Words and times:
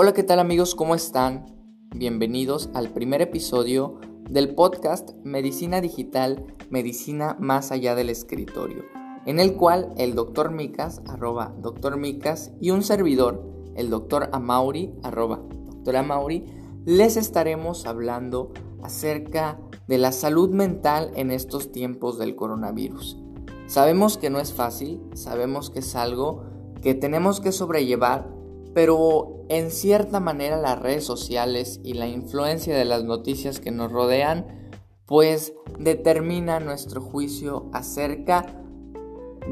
Hola, 0.00 0.14
¿qué 0.14 0.22
tal 0.22 0.38
amigos? 0.38 0.76
¿Cómo 0.76 0.94
están? 0.94 1.46
Bienvenidos 1.92 2.70
al 2.72 2.90
primer 2.90 3.20
episodio 3.20 3.98
del 4.30 4.54
podcast 4.54 5.10
Medicina 5.24 5.80
Digital, 5.80 6.46
Medicina 6.70 7.36
Más 7.40 7.72
Allá 7.72 7.96
del 7.96 8.08
Escritorio, 8.08 8.84
en 9.26 9.40
el 9.40 9.54
cual 9.54 9.92
el 9.96 10.14
doctor 10.14 10.52
Micas, 10.52 11.02
arroba 11.08 11.52
doctor 11.58 11.96
Micas, 11.96 12.52
y 12.60 12.70
un 12.70 12.84
servidor, 12.84 13.42
el 13.74 13.90
doctor 13.90 14.30
Amauri, 14.32 14.94
arroba 15.02 15.40
doctor 15.66 15.96
Amauri, 15.96 16.46
les 16.84 17.16
estaremos 17.16 17.84
hablando 17.84 18.52
acerca 18.84 19.58
de 19.88 19.98
la 19.98 20.12
salud 20.12 20.50
mental 20.50 21.10
en 21.16 21.32
estos 21.32 21.72
tiempos 21.72 22.18
del 22.18 22.36
coronavirus. 22.36 23.18
Sabemos 23.66 24.16
que 24.16 24.30
no 24.30 24.38
es 24.38 24.52
fácil, 24.52 25.00
sabemos 25.14 25.70
que 25.70 25.80
es 25.80 25.96
algo 25.96 26.44
que 26.82 26.94
tenemos 26.94 27.40
que 27.40 27.50
sobrellevar, 27.50 28.37
pero 28.74 29.44
en 29.48 29.70
cierta 29.70 30.20
manera 30.20 30.56
las 30.56 30.78
redes 30.80 31.04
sociales 31.04 31.80
y 31.82 31.94
la 31.94 32.06
influencia 32.06 32.76
de 32.76 32.84
las 32.84 33.04
noticias 33.04 33.60
que 33.60 33.70
nos 33.70 33.90
rodean 33.90 34.70
pues 35.06 35.54
determina 35.78 36.60
nuestro 36.60 37.00
juicio 37.00 37.70
acerca 37.72 38.44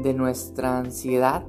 de 0.03 0.13
nuestra 0.13 0.77
ansiedad 0.77 1.45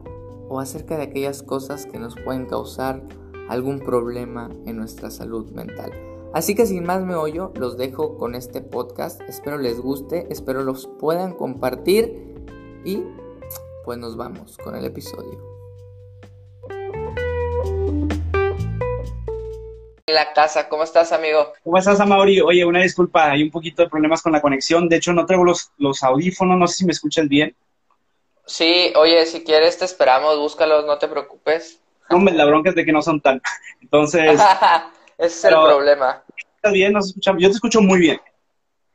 o 0.48 0.60
acerca 0.60 0.96
de 0.96 1.04
aquellas 1.04 1.42
cosas 1.42 1.84
que 1.84 1.98
nos 1.98 2.14
pueden 2.24 2.46
causar 2.46 3.02
algún 3.48 3.80
problema 3.80 4.48
en 4.64 4.77
nuestra 4.77 5.10
salud 5.10 5.50
mental. 5.50 5.92
Así 6.32 6.55
que 6.55 6.66
sin 6.66 6.84
más 6.84 7.02
me 7.02 7.14
oyo, 7.14 7.52
los 7.55 7.77
dejo 7.77 8.16
con 8.16 8.34
este 8.34 8.60
podcast. 8.60 9.20
Espero 9.28 9.58
les 9.58 9.80
guste, 9.80 10.27
espero 10.30 10.62
los 10.62 10.86
puedan 10.86 11.34
compartir 11.34 12.34
y 12.84 13.02
pues 13.84 13.98
nos 13.98 14.16
vamos 14.16 14.58
con 14.58 14.77
el 14.77 14.84
episodio. 14.84 15.48
La 20.12 20.33
casa. 20.33 20.69
¿Cómo 20.69 20.83
estás, 20.83 21.12
amigo? 21.12 21.53
¿Cómo 21.62 21.78
estás, 21.78 22.01
Amaury? 22.01 22.41
Oye, 22.41 22.64
una 22.64 22.83
disculpa, 22.83 23.31
hay 23.31 23.42
un 23.42 23.51
poquito 23.51 23.83
de 23.83 23.89
problemas 23.89 24.23
con 24.23 24.33
la 24.33 24.41
conexión. 24.41 24.89
De 24.89 24.97
hecho, 24.97 25.12
no 25.12 25.27
traigo 25.27 25.45
los, 25.45 25.70
los 25.78 26.03
audífonos, 26.03 26.59
no 26.59 26.67
sé 26.67 26.77
si 26.77 26.84
me 26.84 26.92
escuchas 26.92 27.28
bien. 27.28 27.55
Sí, 28.47 28.92
oye, 28.97 29.27
si 29.27 29.45
quieres 29.45 29.78
te 29.78 29.84
esperamos, 29.84 30.39
búscalos, 30.39 30.87
no 30.87 30.98
te 30.98 31.06
preocupes. 31.06 31.81
Hombre, 32.11 32.34
la 32.34 32.47
bronca 32.47 32.70
es 32.70 32.77
de 32.77 32.84
que 32.84 32.92
no 32.92 33.03
son 33.03 33.20
tan. 33.20 33.42
Entonces. 33.83 34.41
Ese 35.19 35.27
es 35.27 35.45
el 35.45 35.55
problema. 35.55 36.22
¿Estás 36.56 36.72
bien? 36.72 36.93
¿Nos 36.93 37.09
escuchamos? 37.09 37.43
Yo 37.43 37.48
te 37.48 37.55
escucho 37.55 37.81
muy 37.81 37.98
bien. 37.98 38.20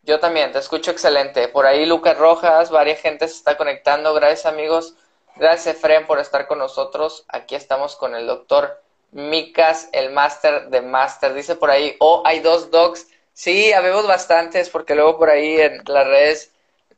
Yo 0.03 0.19
también, 0.19 0.51
te 0.51 0.59
escucho 0.59 0.91
excelente. 0.91 1.47
Por 1.47 1.65
ahí 1.65 1.85
Lucas 1.85 2.17
Rojas, 2.17 2.71
varias 2.71 2.99
gente 2.99 3.27
se 3.27 3.35
está 3.35 3.55
conectando. 3.55 4.13
Gracias, 4.13 4.45
amigos. 4.45 4.95
Gracias, 5.35 5.75
Efren, 5.75 6.05
por 6.05 6.19
estar 6.19 6.47
con 6.47 6.59
nosotros. 6.59 7.25
Aquí 7.27 7.55
estamos 7.55 7.95
con 7.95 8.15
el 8.15 8.27
doctor 8.27 8.82
Micas, 9.13 9.89
el 9.93 10.11
máster 10.11 10.69
de 10.69 10.81
máster. 10.81 11.33
Dice 11.33 11.55
por 11.55 11.69
ahí, 11.69 11.95
oh, 11.99 12.23
hay 12.25 12.39
dos 12.39 12.71
docs. 12.71 13.07
Sí, 13.33 13.71
habemos 13.71 14.07
bastantes, 14.07 14.69
porque 14.69 14.95
luego 14.95 15.17
por 15.17 15.29
ahí 15.29 15.59
en 15.59 15.81
las 15.85 16.07
redes 16.07 16.53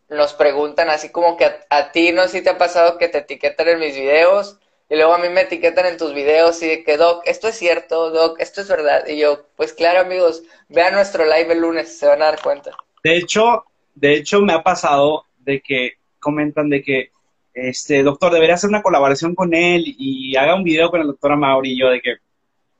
nos 0.09 0.33
preguntan 0.33 0.89
así 0.89 1.09
como 1.09 1.35
que 1.37 1.49
a, 1.69 1.91
ti 1.91 2.11
no 2.11 2.23
sé 2.23 2.29
si 2.29 2.43
te 2.43 2.51
ha 2.51 2.57
pasado 2.57 2.97
que 2.97 3.07
te 3.07 3.19
etiquetan 3.19 3.67
en 3.69 3.79
mis 3.79 3.95
videos 3.95 4.59
y 4.87 4.95
luego 4.95 5.15
a 5.15 5.17
mí 5.17 5.29
me 5.29 5.41
etiquetan 5.41 5.87
en 5.87 5.97
tus 5.97 6.13
videos 6.13 6.61
y 6.61 6.67
de 6.67 6.83
que 6.83 6.97
Doc, 6.97 7.23
esto 7.25 7.47
es 7.47 7.57
cierto, 7.57 8.11
Doc, 8.11 8.39
esto 8.39 8.61
es 8.61 8.67
verdad. 8.67 9.07
Y 9.07 9.17
yo, 9.17 9.47
pues 9.55 9.73
claro 9.73 10.01
amigos, 10.01 10.43
vean 10.69 10.93
nuestro 10.93 11.25
live 11.25 11.53
el 11.53 11.59
lunes, 11.59 11.97
se 11.97 12.07
van 12.07 12.21
a 12.21 12.25
dar 12.25 12.41
cuenta. 12.41 12.71
De 13.03 13.17
hecho, 13.17 13.65
de 13.95 14.13
hecho 14.13 14.41
me 14.41 14.53
ha 14.53 14.61
pasado 14.61 15.25
de 15.39 15.61
que 15.61 15.93
comentan 16.19 16.69
de 16.69 16.83
que 16.83 17.09
este, 17.55 18.03
doctor, 18.03 18.33
debería 18.33 18.55
hacer 18.55 18.69
una 18.69 18.81
colaboración 18.81 19.33
con 19.33 19.53
él 19.53 19.83
y 19.85 20.35
haga 20.35 20.55
un 20.55 20.63
video 20.63 20.91
con 20.91 20.99
el 20.99 21.07
doctor 21.07 21.31
Amaury. 21.31 21.71
Y 21.71 21.79
yo 21.79 21.89
de 21.89 22.01
que, 22.01 22.17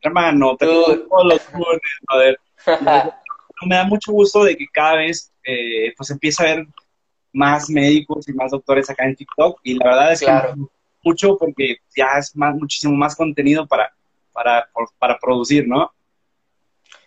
hermano, 0.02 0.58
te 0.58 0.66
todos 0.66 1.00
los 1.10 1.42
lunes, 1.54 2.38
me 3.66 3.76
da 3.76 3.86
mucho 3.86 4.12
gusto 4.12 4.44
de 4.44 4.58
que 4.58 4.66
cada 4.72 4.98
vez 4.98 5.32
eh, 5.46 5.94
pues 5.96 6.10
empieza 6.12 6.44
a 6.44 6.52
haber 6.52 6.68
más 7.32 7.70
médicos 7.70 8.28
y 8.28 8.34
más 8.34 8.52
doctores 8.52 8.90
acá 8.90 9.06
en 9.06 9.16
TikTok. 9.16 9.62
Y 9.64 9.76
la 9.76 9.86
verdad 9.86 10.12
es 10.12 10.20
que 10.20 10.32
mucho 11.04 11.38
porque 11.38 11.78
ya 11.96 12.08
es 12.20 12.36
más, 12.36 12.54
muchísimo 12.56 12.96
más 12.96 13.16
contenido 13.16 13.66
para, 13.66 13.94
para, 14.34 14.70
para 15.00 15.18
producir, 15.18 15.66
¿no? 15.66 15.94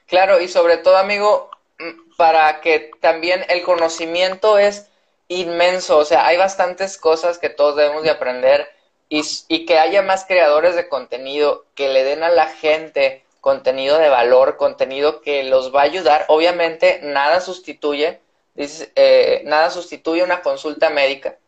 Claro, 0.06 0.40
y 0.40 0.48
sobre 0.48 0.78
todo, 0.78 0.96
amigo, 0.96 1.50
mm, 1.78 2.16
para 2.16 2.62
que 2.62 2.92
también 3.00 3.44
el 3.50 3.62
conocimiento 3.62 4.58
es 4.58 4.88
inmenso, 5.28 5.98
o 5.98 6.04
sea, 6.04 6.26
hay 6.26 6.36
bastantes 6.36 6.96
cosas 6.98 7.38
que 7.38 7.50
todos 7.50 7.76
debemos 7.76 8.02
de 8.02 8.10
aprender 8.10 8.66
y, 9.08 9.66
que 9.66 9.78
haya 9.78 10.02
más 10.02 10.24
creadores 10.24 10.74
de 10.74 10.88
contenido 10.88 11.66
que 11.74 11.88
le 11.88 12.04
den 12.04 12.22
a 12.22 12.30
la 12.30 12.46
gente 12.46 13.24
contenido 13.40 13.98
de 13.98 14.08
valor, 14.08 14.56
contenido 14.56 15.20
que 15.20 15.44
los 15.44 15.74
va 15.74 15.80
a 15.80 15.84
ayudar. 15.84 16.24
Obviamente, 16.28 17.00
nada 17.02 17.40
sustituye, 17.40 18.20
eh, 18.56 19.42
nada 19.44 19.70
sustituye 19.70 20.22
una 20.22 20.42
consulta 20.42 20.90
médica, 20.90 21.38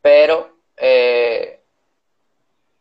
pero 0.00 0.56
eh, 0.76 1.60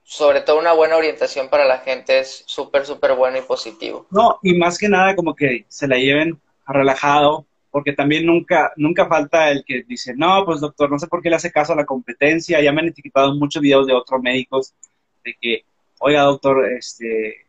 sobre 0.04 0.42
todo 0.42 0.60
una 0.60 0.74
buena 0.74 0.98
orientación 0.98 1.50
para 1.50 1.66
la 1.66 1.80
gente 1.80 2.20
es 2.20 2.44
súper, 2.46 2.86
súper 2.86 3.14
bueno 3.14 3.38
y 3.38 3.42
positivo. 3.42 4.06
No, 4.12 4.40
y 4.44 4.54
más 4.54 4.78
que 4.78 4.88
nada 4.88 5.16
como 5.16 5.36
que 5.36 5.66
se 5.68 5.88
la 5.88 5.98
lleven 5.98 6.40
relajado, 6.68 7.46
porque 7.74 7.94
también 7.94 8.28
nunca, 8.28 8.72
nunca 8.76 9.08
falta 9.08 9.50
el 9.50 9.66
que 9.66 9.82
dice, 9.82 10.14
no, 10.16 10.46
pues 10.46 10.62
doctor, 10.62 10.92
no 10.92 11.00
sé 11.00 11.08
por 11.08 11.24
qué 11.24 11.32
le 11.32 11.38
hace 11.38 11.52
caso 11.52 11.74
a 11.74 11.76
la 11.76 11.88
competencia, 11.88 12.62
ya 12.62 12.72
me 12.72 12.82
han 12.82 12.90
etiquetado 12.90 13.34
muchos 13.34 13.64
videos 13.64 13.88
de 13.88 13.94
otros 13.94 14.22
médicos 14.22 14.76
de 15.24 15.36
que, 15.42 15.66
oiga 15.98 16.22
doctor, 16.22 16.70
este, 16.72 17.48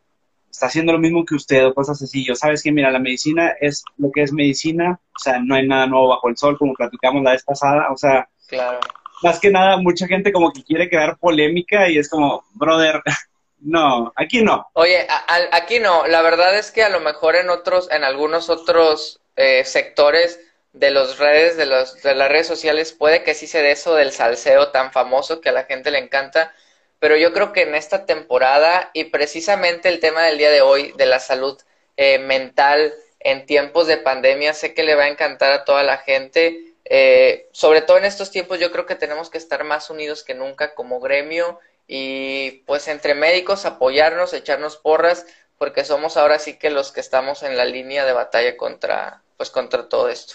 está 0.51 0.65
haciendo 0.65 0.95
lo 0.95 0.99
mismo 0.99 1.27
que 1.27 1.35
usted 1.35 1.67
o 1.67 1.75
cosas 1.75 2.01
así. 2.01 2.25
Yo 2.25 2.35
sabes 2.35 2.63
que, 2.63 2.73
mira, 2.73 2.91
la 2.91 3.01
medicina 3.01 3.53
es 3.61 3.85
lo 3.99 4.11
que 4.11 4.23
es 4.23 4.33
medicina, 4.33 4.99
o 5.15 5.19
sea, 5.19 5.41
no 5.41 5.57
hay 5.57 5.69
nada 5.69 5.87
nuevo 5.87 6.09
bajo 6.09 6.31
el 6.31 6.39
sol, 6.39 6.57
como 6.57 6.73
platicamos 6.73 7.23
la 7.23 7.33
vez 7.33 7.45
pasada, 7.45 7.89
o 7.93 7.97
sea, 7.99 8.27
claro. 8.49 8.81
más 9.23 9.39
que 9.39 9.51
nada, 9.51 9.77
mucha 9.77 10.07
gente 10.07 10.33
como 10.33 10.55
que 10.55 10.65
quiere 10.65 10.89
crear 10.89 11.19
polémica 11.19 11.91
y 11.91 11.99
es 11.99 12.09
como, 12.09 12.45
brother, 12.55 13.03
no, 13.61 14.11
aquí 14.17 14.43
no. 14.43 14.69
Oye, 14.73 15.07
aquí 15.53 15.81
no, 15.81 16.07
la 16.07 16.23
verdad 16.23 16.59
es 16.59 16.71
que 16.71 16.83
a 16.83 16.89
lo 16.89 17.01
mejor 17.01 17.37
en 17.37 17.51
otros, 17.51 17.91
en 17.91 18.05
algunos 18.05 18.49
otros 18.49 19.21
eh, 19.37 19.65
sectores 19.65 20.41
de 20.73 20.91
los 20.91 21.19
redes, 21.19 21.57
de, 21.57 21.67
los, 21.67 22.03
de 22.03 22.15
las 22.15 22.29
redes 22.29 22.47
sociales, 22.47 22.93
puede 22.93 23.23
que 23.23 23.35
sí 23.35 23.47
se 23.47 23.63
dé 23.63 23.71
eso 23.71 23.95
del 23.95 24.13
salseo 24.13 24.71
tan 24.71 24.93
famoso 24.93 25.41
que 25.41 25.51
a 25.51 25.53
la 25.53 25.65
gente 25.65 25.91
le 25.91 25.99
encanta, 25.99 26.53
pero 26.99 27.17
yo 27.17 27.33
creo 27.33 27.53
que 27.53 27.63
en 27.63 27.75
esta 27.75 28.07
temporada 28.07 28.91
y 28.93 29.05
precisamente 29.05 29.89
el 29.89 30.01
tema 30.01 30.25
del 30.25 30.39
día 30.39 30.51
de 30.51 30.63
hoy 30.63 30.93
de 30.97 31.07
la 31.07 31.21
salud 31.21 31.61
eh, 31.97 32.19
mental 32.19 32.93
en 33.21 33.47
tiempos 33.47 33.87
de 33.87 33.99
pandemia, 33.99 34.55
sé 34.55 34.75
que 34.75 34.85
le 34.85 34.95
va 34.95 35.05
a 35.05 35.09
encantar 35.09 35.53
a 35.53 35.65
toda 35.65 35.83
la 35.83 35.99
gente. 35.99 36.75
Eh, 36.85 37.49
sobre 37.53 37.81
todo 37.81 37.99
en 37.99 38.05
estos 38.05 38.31
tiempos 38.31 38.59
yo 38.61 38.71
creo 38.71 38.85
que 38.87 38.95
tenemos 38.95 39.31
que 39.31 39.39
estar 39.39 39.65
más 39.65 39.89
unidos 39.91 40.23
que 40.23 40.35
nunca 40.35 40.75
como 40.75 41.01
gremio 41.01 41.59
y 41.87 42.63
pues 42.67 42.89
entre 42.89 43.15
médicos 43.15 43.65
apoyarnos, 43.65 44.35
echarnos 44.35 44.77
porras, 44.77 45.27
porque 45.59 45.85
somos 45.85 46.17
ahora 46.17 46.39
sí 46.39 46.59
que 46.59 46.71
los 46.71 46.93
que 46.93 47.01
estamos 47.01 47.43
en 47.43 47.57
la 47.57 47.65
línea 47.65 48.05
de 48.05 48.13
batalla 48.13 48.57
contra, 48.57 49.24
pues 49.37 49.51
contra 49.51 49.89
todo 49.89 50.09
esto. 50.09 50.35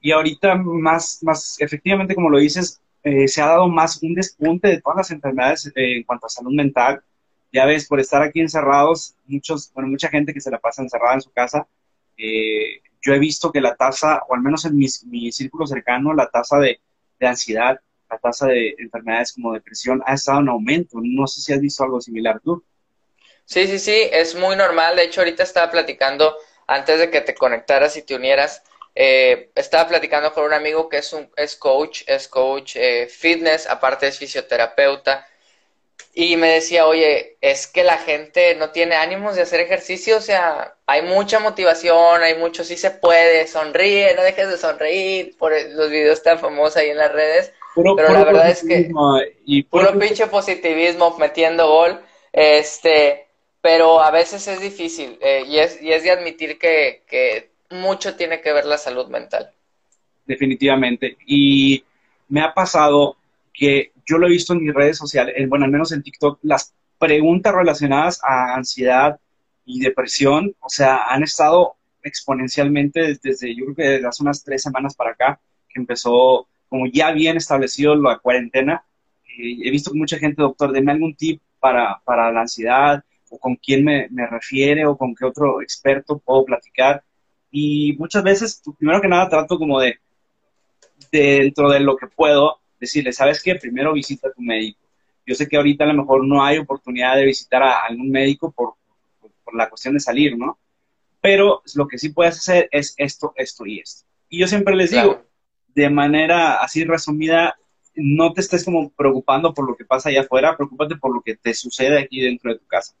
Y 0.00 0.12
ahorita 0.12 0.54
más, 0.54 1.18
más 1.22 1.60
efectivamente, 1.60 2.14
como 2.14 2.30
lo 2.30 2.38
dices, 2.38 2.80
eh, 3.02 3.28
se 3.28 3.42
ha 3.42 3.46
dado 3.46 3.68
más 3.68 4.02
un 4.02 4.14
despunte 4.14 4.68
de 4.68 4.80
todas 4.80 4.96
las 4.98 5.10
enfermedades 5.10 5.66
eh, 5.68 5.96
en 5.96 6.02
cuanto 6.04 6.26
a 6.26 6.30
salud 6.30 6.52
mental. 6.52 7.02
Ya 7.52 7.66
ves, 7.66 7.86
por 7.86 8.00
estar 8.00 8.22
aquí 8.22 8.40
encerrados, 8.40 9.14
muchos, 9.26 9.72
bueno, 9.74 9.88
mucha 9.88 10.08
gente 10.08 10.32
que 10.32 10.40
se 10.40 10.50
la 10.50 10.58
pasa 10.58 10.82
encerrada 10.82 11.14
en 11.14 11.22
su 11.22 11.30
casa, 11.32 11.66
eh, 12.16 12.80
yo 13.02 13.14
he 13.14 13.18
visto 13.18 13.50
que 13.50 13.60
la 13.60 13.74
tasa, 13.74 14.22
o 14.28 14.34
al 14.34 14.42
menos 14.42 14.64
en 14.66 14.76
mi 14.76 15.32
círculo 15.32 15.66
cercano, 15.66 16.12
la 16.14 16.28
tasa 16.28 16.58
de, 16.58 16.80
de 17.18 17.26
ansiedad, 17.26 17.80
la 18.10 18.18
tasa 18.18 18.48
de 18.48 18.74
enfermedades 18.78 19.32
como 19.32 19.52
depresión 19.52 20.02
ha 20.04 20.14
estado 20.14 20.40
en 20.40 20.48
aumento. 20.48 20.98
No 21.00 21.26
sé 21.26 21.40
si 21.40 21.52
has 21.52 21.60
visto 21.60 21.84
algo 21.84 22.00
similar 22.00 22.40
tú. 22.40 22.64
Sí, 23.44 23.66
sí, 23.66 23.78
sí, 23.78 24.08
es 24.12 24.34
muy 24.34 24.56
normal. 24.56 24.96
De 24.96 25.04
hecho, 25.04 25.20
ahorita 25.20 25.42
estaba 25.42 25.70
platicando 25.70 26.34
antes 26.70 27.00
de 27.00 27.10
que 27.10 27.20
te 27.20 27.34
conectaras 27.34 27.96
y 27.96 28.02
te 28.02 28.14
unieras, 28.14 28.62
eh, 28.94 29.50
estaba 29.56 29.88
platicando 29.88 30.32
con 30.32 30.44
un 30.44 30.52
amigo 30.52 30.88
que 30.88 30.98
es, 30.98 31.12
un, 31.12 31.28
es 31.36 31.56
coach, 31.56 32.02
es 32.06 32.28
coach 32.28 32.76
eh, 32.76 33.08
fitness, 33.08 33.66
aparte 33.66 34.06
es 34.06 34.18
fisioterapeuta, 34.18 35.26
y 36.14 36.36
me 36.36 36.48
decía, 36.52 36.86
oye, 36.86 37.36
es 37.40 37.66
que 37.66 37.82
la 37.82 37.98
gente 37.98 38.54
no 38.54 38.70
tiene 38.70 38.94
ánimos 38.94 39.34
de 39.34 39.42
hacer 39.42 39.58
ejercicio, 39.58 40.18
o 40.18 40.20
sea, 40.20 40.76
hay 40.86 41.02
mucha 41.02 41.40
motivación, 41.40 42.22
hay 42.22 42.36
mucho, 42.36 42.62
sí 42.62 42.76
se 42.76 42.92
puede, 42.92 43.48
sonríe, 43.48 44.14
no 44.14 44.22
dejes 44.22 44.48
de 44.48 44.56
sonreír, 44.56 45.36
por 45.38 45.52
los 45.70 45.90
videos 45.90 46.22
tan 46.22 46.38
famosos 46.38 46.76
ahí 46.76 46.90
en 46.90 46.98
las 46.98 47.12
redes, 47.12 47.52
pero 47.74 48.12
la 48.12 48.22
verdad 48.22 48.48
es 48.48 48.62
que 48.62 48.92
y 49.44 49.64
puro 49.64 49.98
pinche 49.98 50.28
positivismo 50.28 51.16
metiendo 51.18 51.66
gol, 51.66 52.00
este, 52.32 53.26
pero 53.60 54.00
a 54.02 54.10
veces 54.10 54.46
es 54.48 54.60
difícil 54.60 55.18
eh, 55.20 55.44
y, 55.46 55.58
es, 55.58 55.80
y 55.82 55.92
es 55.92 56.02
de 56.02 56.10
admitir 56.10 56.58
que, 56.58 57.50
mucho 57.70 58.16
tiene 58.16 58.40
que 58.40 58.52
ver 58.52 58.64
la 58.64 58.76
salud 58.76 59.06
mental. 59.06 59.48
Definitivamente. 60.26 61.16
Y 61.24 61.84
me 62.28 62.40
ha 62.40 62.52
pasado 62.52 63.16
que 63.52 63.92
yo 64.04 64.18
lo 64.18 64.26
he 64.26 64.30
visto 64.30 64.54
en 64.54 64.64
mis 64.64 64.74
redes 64.74 64.98
sociales, 64.98 65.36
bueno, 65.48 65.66
al 65.66 65.70
menos 65.70 65.92
en 65.92 66.02
TikTok, 66.02 66.40
las 66.42 66.74
preguntas 66.98 67.54
relacionadas 67.54 68.20
a 68.24 68.56
ansiedad 68.56 69.20
y 69.64 69.80
depresión, 69.80 70.54
o 70.58 70.68
sea, 70.68 71.04
han 71.08 71.22
estado 71.22 71.76
exponencialmente 72.02 73.18
desde, 73.22 73.54
yo 73.54 73.66
creo 73.66 73.76
que 73.76 73.82
desde 73.82 74.08
hace 74.08 74.22
unas 74.24 74.42
tres 74.42 74.62
semanas 74.62 74.96
para 74.96 75.12
acá, 75.12 75.40
que 75.68 75.78
empezó 75.78 76.48
como 76.68 76.86
ya 76.86 77.12
bien 77.12 77.36
establecido 77.36 77.94
la 77.94 78.18
cuarentena. 78.18 78.84
Eh, 79.24 79.58
he 79.62 79.70
visto 79.70 79.92
que 79.92 79.98
mucha 79.98 80.18
gente, 80.18 80.42
doctor, 80.42 80.72
deme 80.72 80.92
algún 80.92 81.14
tip 81.14 81.40
para, 81.60 82.00
para 82.04 82.32
la 82.32 82.40
ansiedad, 82.40 83.04
o 83.30 83.38
con 83.38 83.56
quién 83.56 83.84
me, 83.84 84.08
me, 84.10 84.26
refiere, 84.26 84.84
o 84.84 84.96
con 84.96 85.14
qué 85.14 85.24
otro 85.24 85.62
experto 85.62 86.18
puedo 86.18 86.44
platicar. 86.44 87.02
Y 87.50 87.96
muchas 87.98 88.22
veces, 88.22 88.60
pues, 88.64 88.76
primero 88.76 89.00
que 89.00 89.08
nada, 89.08 89.28
trato 89.28 89.58
como 89.58 89.80
de, 89.80 89.98
dentro 91.10 91.70
de 91.70 91.80
lo 91.80 91.96
que 91.96 92.06
puedo, 92.06 92.58
decirle, 92.78 93.12
¿sabes 93.12 93.42
qué? 93.42 93.54
Primero 93.54 93.92
visita 93.92 94.28
a 94.28 94.32
tu 94.32 94.42
médico. 94.42 94.80
Yo 95.26 95.34
sé 95.34 95.48
que 95.48 95.56
ahorita 95.56 95.84
a 95.84 95.88
lo 95.88 95.94
mejor 95.94 96.26
no 96.26 96.44
hay 96.44 96.58
oportunidad 96.58 97.16
de 97.16 97.24
visitar 97.24 97.62
a 97.62 97.84
algún 97.84 98.10
médico 98.10 98.50
por, 98.50 98.74
por 99.44 99.54
la 99.54 99.68
cuestión 99.68 99.94
de 99.94 100.00
salir, 100.00 100.36
¿no? 100.36 100.58
Pero 101.20 101.62
lo 101.74 101.86
que 101.86 101.98
sí 101.98 102.10
puedes 102.10 102.38
hacer 102.38 102.68
es 102.72 102.94
esto, 102.96 103.32
esto 103.36 103.66
y 103.66 103.80
esto. 103.80 104.06
Y 104.28 104.40
yo 104.40 104.46
siempre 104.46 104.74
les 104.74 104.90
digo, 104.90 105.22
de 105.74 105.90
manera 105.90 106.62
así 106.62 106.84
resumida, 106.84 107.56
no 107.94 108.32
te 108.32 108.40
estés 108.40 108.64
como 108.64 108.90
preocupando 108.90 109.52
por 109.52 109.68
lo 109.68 109.76
que 109.76 109.84
pasa 109.84 110.08
allá 110.08 110.22
afuera, 110.22 110.56
preocúpate 110.56 110.96
por 110.96 111.14
lo 111.14 111.20
que 111.20 111.36
te 111.36 111.52
sucede 111.52 111.98
aquí 111.98 112.20
dentro 112.20 112.52
de 112.52 112.58
tu 112.58 112.66
casa. 112.66 112.94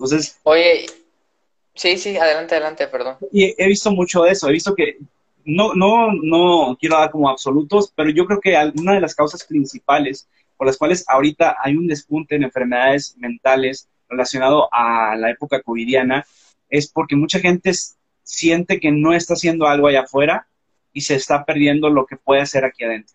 Entonces... 0.00 0.40
Oye, 0.44 0.86
sí, 1.74 1.98
sí, 1.98 2.16
adelante, 2.16 2.54
adelante, 2.54 2.86
perdón. 2.88 3.18
Y 3.30 3.54
he 3.62 3.68
visto 3.68 3.90
mucho 3.90 4.22
de 4.22 4.30
eso, 4.30 4.48
he 4.48 4.52
visto 4.52 4.74
que 4.74 4.96
no, 5.44 5.74
no, 5.74 6.08
no 6.22 6.74
quiero 6.80 6.96
dar 6.96 7.10
como 7.10 7.28
absolutos, 7.28 7.92
pero 7.94 8.08
yo 8.08 8.24
creo 8.24 8.40
que 8.40 8.56
alguna 8.56 8.94
de 8.94 9.00
las 9.00 9.14
causas 9.14 9.44
principales 9.44 10.26
por 10.56 10.66
las 10.66 10.78
cuales 10.78 11.04
ahorita 11.06 11.56
hay 11.62 11.76
un 11.76 11.86
despunte 11.86 12.34
en 12.34 12.44
enfermedades 12.44 13.14
mentales 13.18 13.88
relacionado 14.08 14.68
a 14.72 15.16
la 15.16 15.30
época 15.30 15.62
covidiana 15.62 16.26
es 16.70 16.90
porque 16.90 17.14
mucha 17.14 17.38
gente 17.38 17.72
siente 18.22 18.80
que 18.80 18.90
no 18.90 19.12
está 19.12 19.34
haciendo 19.34 19.66
algo 19.66 19.86
allá 19.86 20.02
afuera 20.02 20.46
y 20.94 21.02
se 21.02 21.14
está 21.14 21.44
perdiendo 21.44 21.90
lo 21.90 22.06
que 22.06 22.16
puede 22.16 22.40
hacer 22.40 22.64
aquí 22.64 22.84
adentro. 22.84 23.14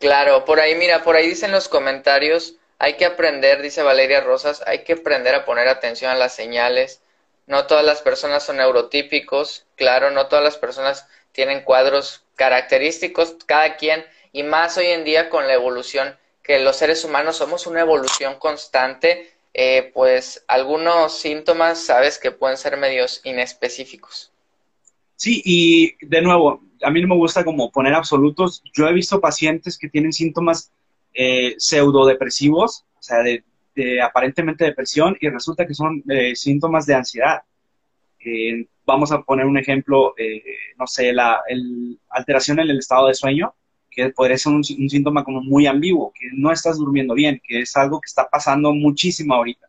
Claro, 0.00 0.44
por 0.44 0.58
ahí, 0.58 0.74
mira, 0.74 1.04
por 1.04 1.14
ahí 1.14 1.28
dicen 1.28 1.52
los 1.52 1.68
comentarios, 1.68 2.56
hay 2.78 2.94
que 2.94 3.06
aprender, 3.06 3.62
dice 3.62 3.82
Valeria 3.82 4.20
Rosas, 4.20 4.62
hay 4.66 4.84
que 4.84 4.94
aprender 4.94 5.34
a 5.34 5.44
poner 5.44 5.68
atención 5.68 6.10
a 6.10 6.16
las 6.16 6.34
señales. 6.34 7.00
No 7.46 7.66
todas 7.66 7.84
las 7.84 8.02
personas 8.02 8.44
son 8.44 8.58
neurotípicos, 8.58 9.66
claro, 9.76 10.10
no 10.10 10.26
todas 10.26 10.44
las 10.44 10.58
personas 10.58 11.06
tienen 11.32 11.62
cuadros 11.62 12.24
característicos, 12.34 13.36
cada 13.46 13.76
quien, 13.76 14.04
y 14.32 14.42
más 14.42 14.76
hoy 14.76 14.86
en 14.86 15.04
día 15.04 15.30
con 15.30 15.46
la 15.46 15.54
evolución, 15.54 16.16
que 16.42 16.58
los 16.58 16.76
seres 16.76 17.04
humanos 17.04 17.36
somos 17.36 17.66
una 17.66 17.80
evolución 17.80 18.38
constante, 18.38 19.30
eh, 19.54 19.90
pues 19.94 20.44
algunos 20.48 21.18
síntomas, 21.18 21.80
sabes, 21.80 22.18
que 22.18 22.30
pueden 22.30 22.56
ser 22.56 22.76
medios 22.76 23.20
inespecíficos. 23.24 24.32
Sí, 25.16 25.40
y 25.44 26.06
de 26.06 26.20
nuevo, 26.20 26.60
a 26.82 26.90
mí 26.90 27.00
no 27.00 27.08
me 27.08 27.16
gusta 27.16 27.42
como 27.42 27.70
poner 27.70 27.94
absolutos. 27.94 28.62
Yo 28.74 28.86
he 28.86 28.92
visto 28.92 29.20
pacientes 29.20 29.78
que 29.78 29.88
tienen 29.88 30.12
síntomas 30.12 30.70
eh, 31.16 31.54
pseudodepresivos, 31.58 32.84
o 32.98 33.02
sea, 33.02 33.18
de, 33.22 33.42
aparentemente 34.02 34.64
depresión, 34.64 35.16
y 35.20 35.28
resulta 35.28 35.66
que 35.66 35.74
son 35.74 36.02
eh, 36.08 36.34
síntomas 36.34 36.86
de 36.86 36.94
ansiedad. 36.94 37.42
Eh, 38.24 38.66
vamos 38.86 39.12
a 39.12 39.22
poner 39.22 39.46
un 39.46 39.58
ejemplo, 39.58 40.14
eh, 40.16 40.42
no 40.78 40.86
sé, 40.86 41.12
la 41.12 41.40
alteración 42.10 42.58
en 42.60 42.70
el 42.70 42.78
estado 42.78 43.08
de 43.08 43.14
sueño, 43.14 43.54
que 43.90 44.10
podría 44.10 44.38
ser 44.38 44.52
un, 44.52 44.64
síntoma 44.64 45.24
como 45.24 45.42
muy 45.42 45.66
ambiguo, 45.66 46.12
que 46.14 46.26
no 46.34 46.52
estás 46.52 46.78
durmiendo 46.78 47.14
bien, 47.14 47.40
que 47.46 47.60
es 47.60 47.76
algo 47.76 48.00
que 48.00 48.08
está 48.08 48.28
pasando 48.28 48.72
muchísimo 48.72 49.34
ahorita. 49.34 49.68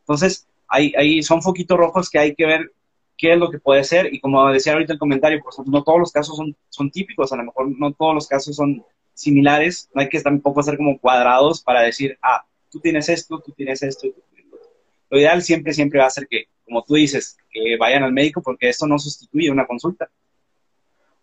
Entonces, 0.00 0.46
ahí, 0.68 0.92
ahí 0.96 1.22
son 1.22 1.42
foquitos 1.42 1.78
rojos 1.78 2.10
que 2.10 2.18
hay 2.18 2.34
que 2.34 2.46
ver 2.46 2.72
qué 3.16 3.32
es 3.32 3.38
lo 3.38 3.50
que 3.50 3.58
puede 3.58 3.84
ser. 3.84 4.12
Y 4.12 4.20
como 4.20 4.48
decía 4.50 4.72
ahorita 4.72 4.94
el 4.94 4.98
comentario, 4.98 5.40
pues 5.42 5.56
no 5.66 5.82
todos 5.82 5.98
los 5.98 6.12
casos 6.12 6.40
son 6.70 6.90
típicos, 6.90 7.32
a 7.32 7.36
lo 7.36 7.44
mejor 7.44 7.68
no 7.78 7.92
todos 7.92 8.14
los 8.14 8.26
casos 8.28 8.56
son 8.56 8.84
similares. 9.18 9.88
No 9.94 10.00
hay 10.00 10.08
que 10.08 10.20
tampoco 10.20 10.62
ser 10.62 10.76
como 10.76 10.98
cuadrados 10.98 11.62
para 11.62 11.82
decir, 11.82 12.18
ah, 12.22 12.44
tú 12.70 12.80
tienes 12.80 13.08
esto, 13.08 13.40
tú 13.44 13.52
tienes 13.52 13.82
esto. 13.82 14.08
Tú 14.08 14.22
tienes 14.32 14.54
esto. 14.54 14.74
Lo 15.10 15.18
ideal 15.18 15.42
siempre, 15.42 15.72
siempre 15.72 16.00
va 16.00 16.06
a 16.06 16.10
ser 16.10 16.28
que, 16.28 16.46
como 16.64 16.82
tú 16.84 16.94
dices, 16.94 17.36
que 17.50 17.76
vayan 17.78 18.02
al 18.02 18.12
médico 18.12 18.42
porque 18.42 18.68
esto 18.68 18.86
no 18.86 18.98
sustituye 18.98 19.50
una 19.50 19.66
consulta. 19.66 20.08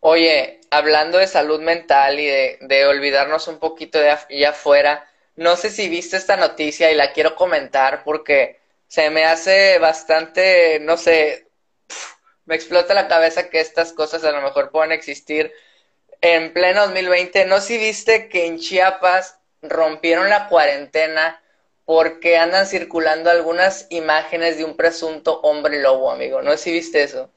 Oye, 0.02 0.62
hablando 0.70 1.18
de 1.18 1.28
salud 1.28 1.62
mental 1.62 2.20
y 2.20 2.26
de, 2.26 2.58
de 2.62 2.86
olvidarnos 2.86 3.48
un 3.48 3.58
poquito 3.58 3.98
de 3.98 4.10
allá 4.12 4.50
afuera, 4.50 5.04
no 5.36 5.56
sé 5.56 5.70
si 5.70 5.90
viste 5.90 6.18
esta 6.18 6.38
noticia 6.38 6.92
y 6.92 6.96
la 6.96 7.12
quiero 7.12 7.36
comentar 7.36 8.04
porque 8.04 8.60
se 8.88 9.10
me 9.10 9.26
hace 9.26 9.80
bastante, 9.80 10.80
no 10.82 10.98
sé, 10.98 11.48
me 12.46 12.56
explota 12.56 12.94
la 12.94 13.08
cabeza 13.08 13.50
que 13.50 13.60
estas 13.60 13.94
cosas 13.94 14.24
a 14.24 14.32
lo 14.32 14.42
mejor 14.42 14.70
puedan 14.72 14.92
existir 14.92 15.52
en 16.34 16.54
pleno 16.54 16.82
2020. 16.82 17.46
No 17.46 17.60
si 17.60 17.78
viste 17.78 18.30
que 18.30 18.48
en 18.48 18.58
Chiapas 18.58 19.40
rompieron 19.62 20.30
la 20.30 20.48
cuarentena 20.48 21.42
porque 21.86 22.38
andan 22.38 22.66
circulando 22.66 23.30
algunas 23.30 23.86
imágenes 23.92 24.58
de 24.58 24.66
un 24.66 24.76
presunto 24.76 25.40
hombre 25.42 25.82
lobo, 25.82 26.12
amigo. 26.12 26.42
No 26.42 26.58
si 26.58 26.72
viste 26.72 27.04
eso. 27.04 27.30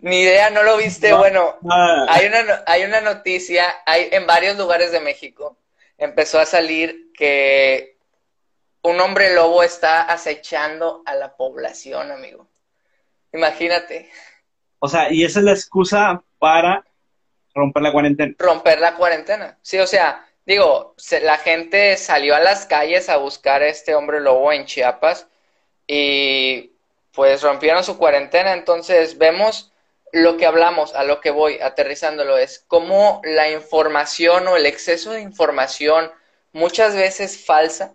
Ni 0.00 0.20
idea, 0.20 0.50
no 0.50 0.62
lo 0.62 0.76
viste. 0.76 1.14
bueno, 1.14 1.56
hay 2.08 2.26
una, 2.26 2.62
hay 2.66 2.84
una 2.84 3.00
noticia, 3.00 3.64
hay 3.86 4.10
en 4.12 4.26
varios 4.26 4.58
lugares 4.58 4.92
de 4.92 5.00
México. 5.00 5.56
Empezó 5.96 6.38
a 6.38 6.44
salir 6.44 7.10
que 7.14 7.96
un 8.82 9.00
hombre 9.00 9.34
lobo 9.34 9.62
está 9.62 10.02
acechando 10.02 11.02
a 11.06 11.14
la 11.14 11.34
población, 11.36 12.10
amigo. 12.10 12.46
Imagínate. 13.32 14.10
O 14.78 14.88
sea, 14.88 15.10
y 15.10 15.24
esa 15.24 15.38
es 15.38 15.44
la 15.46 15.52
excusa 15.52 16.22
para 16.38 16.84
romper 17.56 17.82
la 17.82 17.92
cuarentena. 17.92 18.34
Romper 18.38 18.80
la 18.80 18.94
cuarentena. 18.94 19.58
Sí, 19.62 19.78
o 19.78 19.86
sea, 19.86 20.24
digo, 20.44 20.94
la 21.22 21.38
gente 21.38 21.96
salió 21.96 22.36
a 22.36 22.40
las 22.40 22.66
calles 22.66 23.08
a 23.08 23.16
buscar 23.16 23.62
a 23.62 23.68
este 23.68 23.94
hombre 23.94 24.20
lobo 24.20 24.52
en 24.52 24.66
Chiapas 24.66 25.26
y 25.86 26.72
pues 27.12 27.42
rompieron 27.42 27.82
su 27.82 27.98
cuarentena. 27.98 28.52
Entonces 28.52 29.18
vemos 29.18 29.72
lo 30.12 30.36
que 30.36 30.46
hablamos, 30.46 30.94
a 30.94 31.02
lo 31.02 31.20
que 31.20 31.30
voy 31.30 31.58
aterrizándolo, 31.60 32.38
es 32.38 32.64
cómo 32.68 33.20
la 33.24 33.50
información 33.50 34.46
o 34.46 34.56
el 34.56 34.66
exceso 34.66 35.10
de 35.10 35.20
información, 35.20 36.10
muchas 36.52 36.94
veces 36.94 37.44
falsa, 37.44 37.94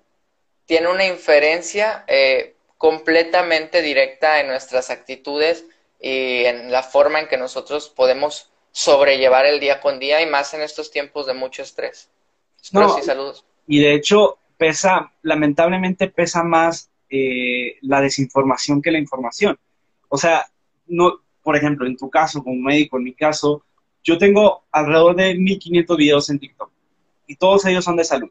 tiene 0.65 0.89
una 0.89 1.05
inferencia 1.05 2.03
eh, 2.07 2.55
completamente 2.77 3.81
directa 3.81 4.39
en 4.39 4.47
nuestras 4.47 4.89
actitudes 4.89 5.65
y 5.99 6.45
en 6.45 6.71
la 6.71 6.83
forma 6.83 7.19
en 7.19 7.27
que 7.27 7.37
nosotros 7.37 7.89
podemos 7.89 8.50
sobrellevar 8.71 9.45
el 9.45 9.59
día 9.59 9.81
con 9.81 9.99
día 9.99 10.21
y 10.21 10.29
más 10.29 10.53
en 10.53 10.61
estos 10.61 10.91
tiempos 10.91 11.25
de 11.27 11.33
mucho 11.33 11.61
estrés. 11.61 12.09
No, 12.71 12.97
y 12.97 13.01
saludos. 13.01 13.45
Y 13.67 13.79
de 13.79 13.93
hecho, 13.93 14.37
pesa, 14.57 15.11
lamentablemente 15.21 16.07
pesa 16.07 16.43
más 16.43 16.89
eh, 17.09 17.77
la 17.81 18.01
desinformación 18.01 18.81
que 18.81 18.91
la 18.91 18.99
información. 18.99 19.57
O 20.09 20.17
sea, 20.17 20.45
no, 20.87 21.21
por 21.41 21.55
ejemplo, 21.55 21.87
en 21.87 21.97
tu 21.97 22.09
caso, 22.09 22.43
como 22.43 22.61
médico, 22.61 22.97
en 22.97 23.03
mi 23.03 23.13
caso, 23.13 23.63
yo 24.03 24.17
tengo 24.17 24.63
alrededor 24.71 25.15
de 25.15 25.35
1500 25.35 25.97
videos 25.97 26.29
en 26.29 26.39
TikTok 26.39 26.71
y 27.27 27.35
todos 27.35 27.65
ellos 27.65 27.83
son 27.83 27.95
de 27.95 28.03
salud, 28.03 28.29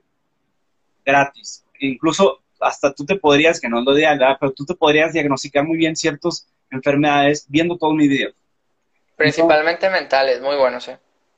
gratis. 1.05 1.65
incluso 1.79 2.41
hasta 2.61 2.93
tú 2.93 3.07
te 3.07 3.17
podrías, 3.17 3.61
que 3.61 3.69
no 3.69 3.79
es 3.79 3.85
lo 3.87 3.97
ideal, 3.97 4.37
pero 4.39 4.53
tú 4.53 4.67
te 4.67 4.75
podrías 4.75 5.13
diagnosticar 5.13 5.67
muy 5.67 5.79
bien 5.79 5.97
ciertas 5.97 6.47
enfermedades 6.71 7.47
viendo 7.49 7.79
todo 7.79 7.95
mi 7.95 8.07
video. 8.07 8.33
Principalmente 9.21 9.91
mentales, 9.91 10.41
muy 10.41 10.57
bueno, 10.57 10.81
sí. 10.81 10.93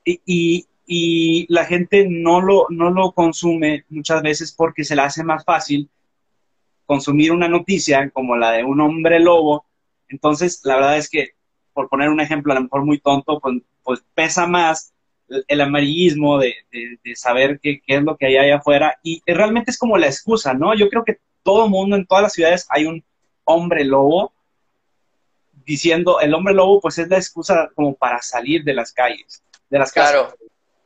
Y, 0.05 0.21
y, 0.25 0.67
y, 0.87 1.53
la 1.53 1.65
gente 1.65 2.07
no 2.09 2.41
lo, 2.41 2.67
no 2.71 2.91
lo 2.91 3.11
consume 3.11 3.85
muchas 3.89 4.23
veces 4.23 4.53
porque 4.53 4.85
se 4.85 4.95
le 4.95 5.03
hace 5.03 5.25
más 5.25 5.45
fácil 5.45 5.91
consumir 6.87 7.33
una 7.33 7.49
noticia 7.49 8.09
como 8.11 8.37
la 8.37 8.53
de 8.53 8.63
un 8.63 8.81
hombre 8.81 9.19
lobo. 9.19 9.67
Entonces, 10.09 10.61
la 10.63 10.77
verdad 10.77 10.97
es 10.97 11.11
que, 11.11 11.31
por 11.73 11.89
poner 11.89 12.09
un 12.09 12.21
ejemplo 12.21 12.53
a 12.53 12.55
lo 12.55 12.63
mejor 12.63 12.85
muy 12.85 13.01
tonto, 13.01 13.41
pues, 13.41 13.57
pues 13.83 14.05
pesa 14.15 14.47
más 14.47 14.95
el 15.49 15.61
amarillismo 15.61 16.39
de, 16.39 16.55
saber 17.17 17.59
qué, 17.61 17.83
es 17.85 18.03
lo 18.05 18.17
que 18.17 18.27
hay 18.27 18.37
allá 18.37 18.59
afuera 18.59 18.97
y 19.03 19.21
realmente 19.27 19.73
es 19.73 19.79
como 19.79 19.99
la 19.99 20.07
excusa, 20.07 20.55
¿no? 20.55 20.73
Yo 20.77 20.89
creo 20.89 21.03
que 21.03 21.19
todo 21.43 21.65
el 21.65 21.71
mundo, 21.73 21.97
en 21.97 22.07
todas 22.07 22.23
las 22.23 22.33
ciudades 22.33 22.65
hay 22.71 22.85
un 22.85 23.03
hombre 23.43 23.85
lobo 23.85 24.32
diciendo, 25.65 26.21
el 26.21 26.35
hombre 26.35 26.55
lobo 26.55 26.81
pues 26.81 26.99
es 26.99 27.09
la 27.09 27.17
excusa 27.17 27.71
como 27.75 27.95
para 27.95 28.21
salir 28.23 28.65
de 28.65 28.75
las 28.75 28.93
calles, 28.93 29.43
de 29.69 29.79
las 29.79 29.93
casas. 29.93 30.13
Claro. 30.13 30.37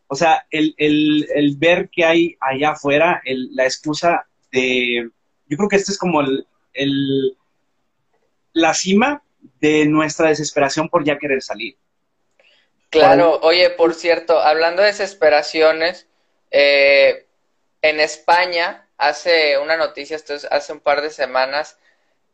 O 0.09 0.15
sea, 0.15 0.47
el, 0.51 0.75
el, 0.79 1.57
ver 1.57 1.89
que 1.91 2.05
hay 2.05 2.37
allá 2.41 2.71
afuera, 2.71 3.21
la 3.25 3.65
excusa 3.65 4.27
de, 4.53 5.11
yo 5.47 5.57
creo 5.57 5.69
que 5.69 5.77
este 5.77 5.91
es 5.91 5.99
como 5.99 6.21
el, 6.21 6.47
el, 6.73 7.37
la 8.53 8.73
cima 8.73 9.23
de 9.61 9.87
nuestra 9.87 10.29
desesperación 10.29 10.89
por 10.89 11.05
ya 11.05 11.19
querer 11.19 11.43
salir. 11.43 11.77
Claro, 12.91 13.41
oye, 13.43 13.71
por 13.71 13.95
cierto, 13.95 14.39
hablando 14.39 14.83
de 14.83 14.89
desesperaciones, 14.89 16.07
eh, 16.51 17.27
en 17.83 18.01
España, 18.01 18.89
hace 18.97 19.59
una 19.59 19.77
noticia, 19.77 20.17
esto 20.17 20.35
es 20.35 20.47
hace 20.51 20.73
un 20.73 20.81
par 20.81 21.03
de 21.03 21.11
semanas, 21.11 21.79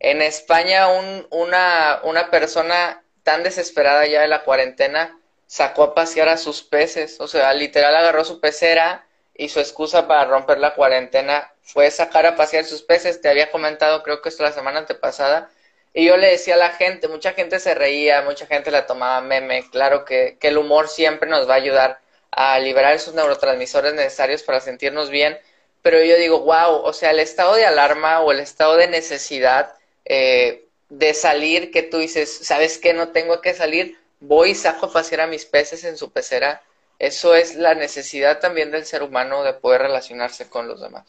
en 0.02 0.20
España 0.20 0.88
una, 1.30 2.00
una 2.02 2.28
persona 2.28 3.04
tan 3.22 3.44
desesperada 3.44 4.04
ya 4.04 4.22
de 4.22 4.28
la 4.28 4.42
cuarentena 4.42 5.16
sacó 5.46 5.84
a 5.84 5.94
pasear 5.94 6.28
a 6.28 6.38
sus 6.38 6.64
peces, 6.64 7.20
o 7.20 7.28
sea, 7.28 7.54
literal 7.54 7.94
agarró 7.94 8.24
su 8.24 8.40
pecera 8.40 9.06
y 9.32 9.48
su 9.48 9.60
excusa 9.60 10.08
para 10.08 10.24
romper 10.24 10.58
la 10.58 10.74
cuarentena 10.74 11.52
fue 11.62 11.88
sacar 11.92 12.26
a 12.26 12.34
pasear 12.34 12.64
sus 12.64 12.82
peces, 12.82 13.20
te 13.20 13.28
había 13.28 13.52
comentado 13.52 14.02
creo 14.02 14.20
que 14.20 14.28
esto 14.28 14.42
la 14.42 14.50
semana 14.50 14.80
antepasada, 14.80 15.50
y 15.94 16.06
yo 16.06 16.16
le 16.16 16.32
decía 16.32 16.54
a 16.54 16.58
la 16.58 16.70
gente, 16.70 17.06
mucha 17.06 17.32
gente 17.32 17.60
se 17.60 17.74
reía, 17.74 18.22
mucha 18.22 18.46
gente 18.46 18.72
la 18.72 18.86
tomaba 18.86 19.20
meme, 19.20 19.70
claro 19.70 20.04
que, 20.04 20.36
que 20.40 20.48
el 20.48 20.58
humor 20.58 20.88
siempre 20.88 21.30
nos 21.30 21.48
va 21.48 21.54
a 21.54 21.58
ayudar 21.58 22.00
a 22.32 22.58
liberar 22.58 22.94
esos 22.94 23.14
neurotransmisores 23.14 23.94
necesarios 23.94 24.42
para 24.42 24.58
sentirnos 24.58 25.10
bien, 25.10 25.38
pero 25.80 26.02
yo 26.02 26.16
digo, 26.16 26.40
wow, 26.40 26.82
o 26.82 26.92
sea, 26.92 27.12
el 27.12 27.20
estado 27.20 27.54
de 27.54 27.66
alarma 27.66 28.20
o 28.20 28.32
el 28.32 28.40
estado 28.40 28.76
de 28.76 28.88
necesidad 28.88 29.74
eh, 30.04 30.66
de 30.88 31.14
salir, 31.14 31.70
que 31.70 31.82
tú 31.82 31.98
dices, 31.98 32.40
¿sabes 32.42 32.78
qué? 32.78 32.92
No 32.92 33.08
tengo 33.08 33.40
que 33.40 33.54
salir, 33.54 33.98
voy 34.20 34.50
y 34.50 34.54
saco 34.54 34.86
a 34.86 34.92
pasear 34.92 35.22
a 35.22 35.26
mis 35.26 35.46
peces 35.46 35.84
en 35.84 35.96
su 35.96 36.12
pecera. 36.12 36.62
Eso 36.98 37.34
es 37.34 37.56
la 37.56 37.74
necesidad 37.74 38.40
también 38.40 38.70
del 38.70 38.84
ser 38.84 39.02
humano 39.02 39.42
de 39.42 39.54
poder 39.54 39.82
relacionarse 39.82 40.48
con 40.48 40.68
los 40.68 40.80
demás. 40.80 41.04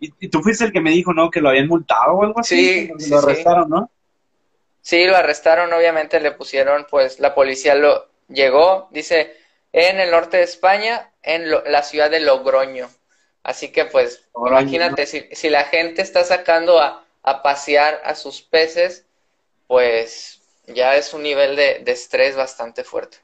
Y, 0.00 0.28
tú 0.28 0.42
fuiste 0.42 0.64
el 0.64 0.72
que 0.72 0.80
me 0.80 0.90
dijo, 0.90 1.14
¿no? 1.14 1.30
Que 1.30 1.40
lo 1.40 1.50
habían 1.50 1.68
multado 1.68 2.14
o 2.14 2.24
algo 2.24 2.40
así. 2.40 2.90
Sí, 2.98 3.10
lo 3.10 3.18
arrestaron, 3.18 3.70
¿no? 3.70 3.90
Sí, 4.80 5.06
lo 5.06 5.16
arrestaron, 5.16 5.72
obviamente 5.72 6.20
le 6.20 6.32
pusieron, 6.32 6.86
pues 6.90 7.20
la 7.20 7.34
policía 7.34 7.74
lo 7.74 8.06
llegó, 8.28 8.88
dice, 8.90 9.34
en 9.72 9.98
el 9.98 10.10
norte 10.10 10.38
de 10.38 10.42
España, 10.42 11.10
en 11.22 11.50
la 11.50 11.82
ciudad 11.82 12.10
de 12.10 12.20
Logroño. 12.20 12.88
Así 13.42 13.68
que 13.68 13.84
pues, 13.84 14.26
imagínate, 14.34 15.06
si, 15.06 15.26
si 15.32 15.48
la 15.48 15.64
gente 15.64 16.02
está 16.02 16.24
sacando 16.24 16.80
a, 16.80 17.03
a 17.24 17.42
pasear 17.42 18.00
a 18.04 18.14
sus 18.14 18.42
peces, 18.42 19.06
pues 19.66 20.42
ya 20.66 20.96
es 20.96 21.12
un 21.14 21.22
nivel 21.22 21.56
de, 21.56 21.82
estrés 21.86 22.36
bastante 22.36 22.84
fuerte. 22.84 23.16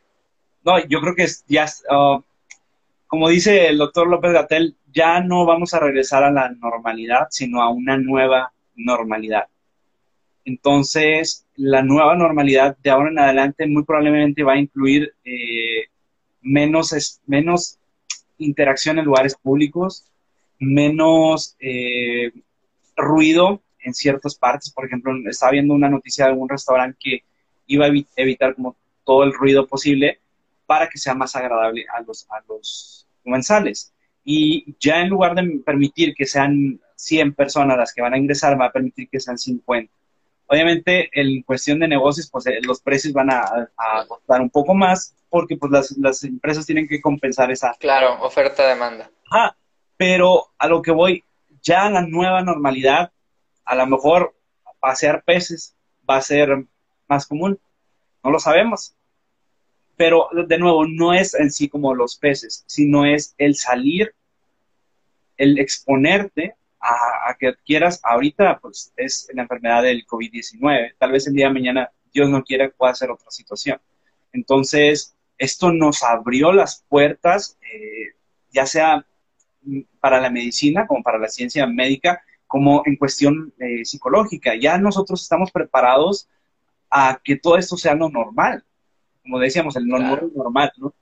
No, 0.65 0.79
yo 0.89 1.01
creo 1.01 1.15
que 1.15 1.27
ya, 1.47 1.67
uh, 1.91 2.23
como 3.07 3.29
dice 3.29 3.69
el 3.69 3.79
doctor 3.79 4.09
López 4.09 4.33
Gatel, 4.33 4.75
ya 4.93 5.21
no 5.21 5.45
vamos 5.45 5.75
a 5.75 5.81
regresar 5.81 6.25
a 6.25 6.31
la 6.31 6.49
normalidad, 6.49 7.29
sino 7.31 7.63
a 7.63 7.71
una 7.71 7.97
nueva 7.99 8.53
normalidad. 8.75 9.45
Entonces, 10.47 11.47
la 11.57 11.83
nueva 11.83 12.17
normalidad 12.17 12.77
de 12.83 12.91
ahora 12.91 13.11
en 13.11 13.19
adelante 13.19 13.67
muy 13.67 13.85
probablemente 13.85 14.43
va 14.43 14.55
a 14.55 14.59
incluir 14.59 15.15
eh, 15.25 15.89
menos, 16.41 17.21
menos 17.27 17.79
interacción 18.39 18.99
en 18.99 19.05
lugares 19.05 19.37
públicos, 19.37 20.07
menos 20.59 21.57
eh, 21.61 22.33
ruido 22.97 23.61
en 23.83 23.95
ciertas 23.95 24.35
partes. 24.35 24.73
Por 24.73 24.87
ejemplo, 24.87 25.13
estaba 25.29 25.53
viendo 25.53 25.75
una 25.75 25.89
noticia 25.89 26.27
de 26.27 26.33
un 26.33 26.49
restaurante 26.49 26.97
que 27.01 27.25
iba 27.67 27.87
a 27.87 27.93
evitar 28.17 28.55
como 28.55 28.77
todo 29.05 29.25
el 29.25 29.33
ruido 29.33 29.67
posible 29.67 30.21
para 30.67 30.89
que 30.89 30.99
sea 30.99 31.15
más 31.15 31.35
agradable 31.37 31.85
a 31.93 32.01
los, 32.03 32.27
a 32.31 32.41
los 32.49 33.07
comensales. 33.25 33.93
Y 34.25 34.77
ya 34.79 35.01
en 35.01 35.09
lugar 35.09 35.35
de 35.35 35.61
permitir 35.65 36.15
que 36.15 36.27
sean 36.27 36.81
100 36.97 37.35
personas 37.35 37.77
las 37.77 37.93
que 37.93 38.03
van 38.03 38.15
a 38.15 38.19
ingresar, 38.19 38.61
va 38.61 38.67
a 38.67 38.73
permitir 38.73 39.09
que 39.09 39.21
sean 39.21 39.39
50. 39.39 39.93
Obviamente, 40.47 41.09
en 41.13 41.43
cuestión 41.43 41.79
de 41.79 41.89
negocios, 41.89 42.29
pues 42.31 42.47
eh, 42.47 42.59
los 42.63 42.81
precios 42.81 43.13
van 43.13 43.31
a, 43.31 43.41
a 43.77 44.05
costar 44.07 44.41
un 44.41 44.51
poco 44.51 44.75
más 44.75 45.15
porque 45.31 45.57
pues 45.57 45.71
las, 45.71 45.97
las 45.99 46.25
empresas 46.25 46.67
tienen 46.67 46.89
que 46.89 47.01
compensar 47.01 47.51
esa... 47.51 47.75
Claro, 47.79 48.21
oferta-demanda. 48.21 49.11
Ajá, 49.31 49.57
pero 49.97 50.49
a 50.59 50.67
lo 50.67 50.83
que 50.83 50.91
voy, 50.91 51.25
ya 51.63 51.89
la 51.89 52.03
nueva 52.03 52.43
normalidad 52.43 53.13
a 53.71 53.77
lo 53.77 53.87
mejor 53.87 54.35
pasear 54.81 55.23
peces 55.23 55.77
va 56.09 56.17
a 56.17 56.23
ser 56.23 56.67
más 57.07 57.25
común, 57.25 57.61
no 58.25 58.31
lo 58.33 58.41
sabemos. 58.41 58.97
Pero 59.97 60.29
de 60.49 60.59
nuevo, 60.59 60.89
no 60.89 61.15
es 61.15 61.35
en 61.35 61.53
sí 61.53 61.69
como 61.69 61.95
los 61.95 62.17
peces, 62.17 62.65
sino 62.67 63.07
es 63.07 63.33
el 63.39 63.55
salir, 63.55 64.13
el 65.37 65.61
exponerte 65.61 66.57
a, 66.81 67.37
que 67.39 67.55
quieras. 67.65 68.01
Ahorita, 68.03 68.59
pues 68.59 68.93
es 68.97 69.29
la 69.35 69.43
enfermedad 69.43 69.85
del 69.85 70.05
COVID-19. 70.05 70.97
Tal 70.99 71.13
vez 71.13 71.29
el 71.29 71.35
día 71.35 71.47
de 71.47 71.55
mañana, 71.55 71.93
Dios 72.13 72.29
no 72.29 72.43
quiera, 72.43 72.69
pueda 72.71 72.93
ser 72.97 73.13
otra 73.13 73.31
situación. 73.31 73.81
Entonces, 74.33 75.15
esto 75.39 75.71
nos 75.71 76.03
abrió 76.03 76.53
las 76.53 76.85
puertas, 76.89 77.57
eh, 77.63 78.17
ya 78.51 78.67
sea 78.67 79.07
para 80.01 80.21
la 80.21 80.31
medicina 80.31 80.89
como 80.89 81.05
para 81.05 81.19
la 81.19 81.29
ciencia 81.29 81.69
médica, 81.69 82.25
como 82.51 82.83
en 82.85 82.97
cuestión 82.97 83.55
eh, 83.61 83.85
psicológica. 83.85 84.57
Ya 84.57 84.77
nosotros 84.77 85.23
estamos 85.23 85.53
preparados 85.53 86.29
a 86.91 87.21
que 87.23 87.37
todo 87.37 87.57
esto 87.57 87.77
sea 87.77 87.95
lo 87.95 88.11
normal, 88.11 88.65
como 89.23 89.39
decíamos, 89.39 89.77
el 89.77 89.87
normal, 89.87 90.33
normal, 90.35 90.73
¿no? 90.79 90.93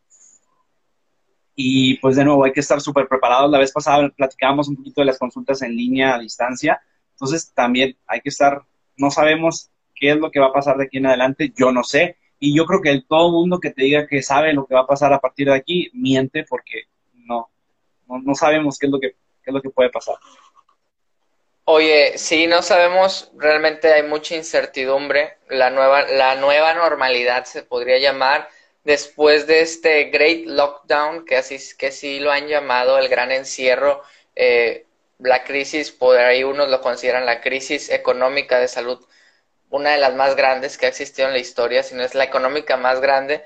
Y 1.54 1.96
pues 2.00 2.16
de 2.16 2.24
nuevo, 2.26 2.44
hay 2.44 2.52
que 2.52 2.60
estar 2.60 2.82
súper 2.82 3.08
preparados. 3.08 3.50
La 3.50 3.58
vez 3.58 3.72
pasada 3.72 4.10
platicábamos 4.10 4.68
un 4.68 4.76
poquito 4.76 5.00
de 5.00 5.06
las 5.06 5.18
consultas 5.18 5.62
en 5.62 5.74
línea 5.74 6.16
a 6.16 6.18
distancia, 6.18 6.82
entonces 7.12 7.50
también 7.54 7.96
hay 8.06 8.20
que 8.20 8.28
estar, 8.28 8.60
no 8.98 9.10
sabemos 9.10 9.70
qué 9.94 10.10
es 10.10 10.18
lo 10.18 10.30
que 10.30 10.40
va 10.40 10.48
a 10.48 10.52
pasar 10.52 10.76
de 10.76 10.84
aquí 10.84 10.98
en 10.98 11.06
adelante, 11.06 11.50
yo 11.56 11.72
no 11.72 11.82
sé, 11.82 12.18
y 12.38 12.54
yo 12.54 12.66
creo 12.66 12.82
que 12.82 12.90
el, 12.90 13.06
todo 13.06 13.32
mundo 13.32 13.58
que 13.58 13.70
te 13.70 13.84
diga 13.84 14.06
que 14.06 14.20
sabe 14.20 14.52
lo 14.52 14.66
que 14.66 14.74
va 14.74 14.82
a 14.82 14.86
pasar 14.86 15.14
a 15.14 15.18
partir 15.18 15.46
de 15.46 15.54
aquí, 15.54 15.88
miente 15.94 16.44
porque 16.46 16.82
no, 17.14 17.48
no, 18.06 18.18
no 18.20 18.34
sabemos 18.34 18.78
qué 18.78 18.84
es 18.84 18.92
lo 18.92 19.00
que, 19.00 19.12
qué 19.42 19.50
es 19.50 19.54
lo 19.54 19.62
que 19.62 19.70
puede 19.70 19.88
pasar. 19.88 20.16
Oye, 21.70 22.16
sí, 22.16 22.46
no 22.46 22.62
sabemos, 22.62 23.30
realmente 23.36 23.92
hay 23.92 24.02
mucha 24.02 24.34
incertidumbre. 24.34 25.36
La 25.48 25.68
nueva, 25.70 26.02
la 26.08 26.34
nueva 26.34 26.72
normalidad 26.74 27.44
se 27.44 27.62
podría 27.62 27.98
llamar 27.98 28.48
después 28.84 29.46
de 29.46 29.60
este 29.60 30.04
Great 30.04 30.46
Lockdown, 30.46 31.26
que 31.26 31.36
así 31.36 31.58
que 31.76 31.92
sí 31.92 32.20
lo 32.20 32.32
han 32.32 32.48
llamado 32.48 32.98
el 32.98 33.08
gran 33.08 33.32
encierro, 33.32 34.02
eh, 34.34 34.86
la 35.18 35.44
crisis, 35.44 35.90
por 35.92 36.16
ahí 36.16 36.42
unos 36.42 36.70
lo 36.70 36.80
consideran 36.80 37.26
la 37.26 37.40
crisis 37.42 37.90
económica 37.90 38.58
de 38.58 38.68
salud, 38.68 39.04
una 39.70 39.90
de 39.90 39.98
las 39.98 40.14
más 40.14 40.36
grandes 40.36 40.78
que 40.78 40.86
ha 40.86 40.88
existido 40.88 41.28
en 41.28 41.34
la 41.34 41.40
historia, 41.40 41.82
si 41.82 41.94
no 41.94 42.02
es 42.02 42.14
la 42.14 42.24
económica 42.24 42.76
más 42.76 43.00
grande. 43.00 43.44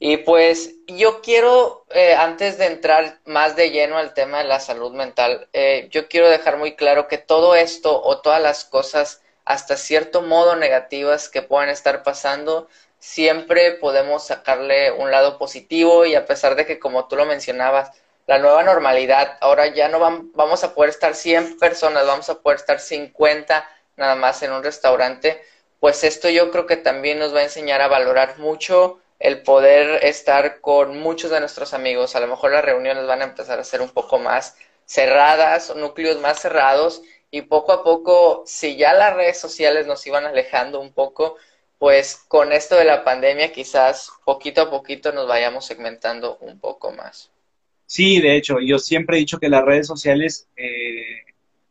Y 0.00 0.18
pues 0.18 0.74
yo 0.86 1.20
quiero, 1.22 1.84
eh, 1.90 2.14
antes 2.14 2.56
de 2.56 2.66
entrar 2.66 3.18
más 3.24 3.56
de 3.56 3.70
lleno 3.70 3.98
al 3.98 4.14
tema 4.14 4.38
de 4.38 4.44
la 4.44 4.60
salud 4.60 4.92
mental, 4.92 5.48
eh, 5.52 5.88
yo 5.90 6.08
quiero 6.08 6.28
dejar 6.28 6.56
muy 6.56 6.76
claro 6.76 7.08
que 7.08 7.18
todo 7.18 7.56
esto 7.56 8.00
o 8.02 8.20
todas 8.20 8.40
las 8.40 8.64
cosas 8.64 9.22
hasta 9.44 9.76
cierto 9.76 10.22
modo 10.22 10.54
negativas 10.56 11.28
que 11.28 11.42
puedan 11.42 11.68
estar 11.68 12.02
pasando, 12.04 12.68
siempre 12.98 13.72
podemos 13.72 14.26
sacarle 14.26 14.92
un 14.92 15.10
lado 15.10 15.38
positivo 15.38 16.04
y 16.06 16.14
a 16.14 16.26
pesar 16.26 16.54
de 16.54 16.66
que 16.66 16.78
como 16.78 17.08
tú 17.08 17.16
lo 17.16 17.24
mencionabas, 17.26 17.90
la 18.26 18.38
nueva 18.38 18.62
normalidad, 18.62 19.38
ahora 19.40 19.68
ya 19.68 19.88
no 19.88 19.98
vamos 20.34 20.64
a 20.64 20.74
poder 20.74 20.90
estar 20.90 21.14
100 21.14 21.58
personas, 21.58 22.06
vamos 22.06 22.28
a 22.28 22.40
poder 22.40 22.58
estar 22.58 22.78
50 22.78 23.68
nada 23.96 24.14
más 24.16 24.42
en 24.42 24.52
un 24.52 24.62
restaurante, 24.62 25.42
pues 25.80 26.04
esto 26.04 26.28
yo 26.28 26.50
creo 26.50 26.66
que 26.66 26.76
también 26.76 27.18
nos 27.18 27.34
va 27.34 27.40
a 27.40 27.44
enseñar 27.44 27.80
a 27.80 27.88
valorar 27.88 28.38
mucho 28.38 29.00
el 29.18 29.42
poder 29.42 30.04
estar 30.04 30.60
con 30.60 30.98
muchos 31.00 31.30
de 31.30 31.40
nuestros 31.40 31.74
amigos. 31.74 32.14
A 32.14 32.20
lo 32.20 32.28
mejor 32.28 32.52
las 32.52 32.64
reuniones 32.64 33.06
van 33.06 33.22
a 33.22 33.24
empezar 33.26 33.58
a 33.58 33.64
ser 33.64 33.80
un 33.82 33.90
poco 33.90 34.18
más 34.18 34.56
cerradas, 34.86 35.74
núcleos 35.76 36.20
más 36.20 36.40
cerrados, 36.40 37.02
y 37.30 37.42
poco 37.42 37.72
a 37.72 37.84
poco, 37.84 38.42
si 38.46 38.76
ya 38.76 38.94
las 38.94 39.14
redes 39.14 39.38
sociales 39.38 39.86
nos 39.86 40.06
iban 40.06 40.24
alejando 40.24 40.80
un 40.80 40.92
poco, 40.92 41.36
pues 41.78 42.24
con 42.28 42.52
esto 42.52 42.76
de 42.76 42.84
la 42.84 43.04
pandemia 43.04 43.52
quizás 43.52 44.10
poquito 44.24 44.62
a 44.62 44.70
poquito 44.70 45.12
nos 45.12 45.28
vayamos 45.28 45.66
segmentando 45.66 46.38
un 46.38 46.58
poco 46.58 46.90
más. 46.92 47.30
Sí, 47.86 48.20
de 48.20 48.36
hecho, 48.36 48.60
yo 48.60 48.78
siempre 48.78 49.16
he 49.16 49.20
dicho 49.20 49.38
que 49.38 49.48
las 49.48 49.64
redes 49.64 49.86
sociales, 49.86 50.48
eh, 50.56 51.22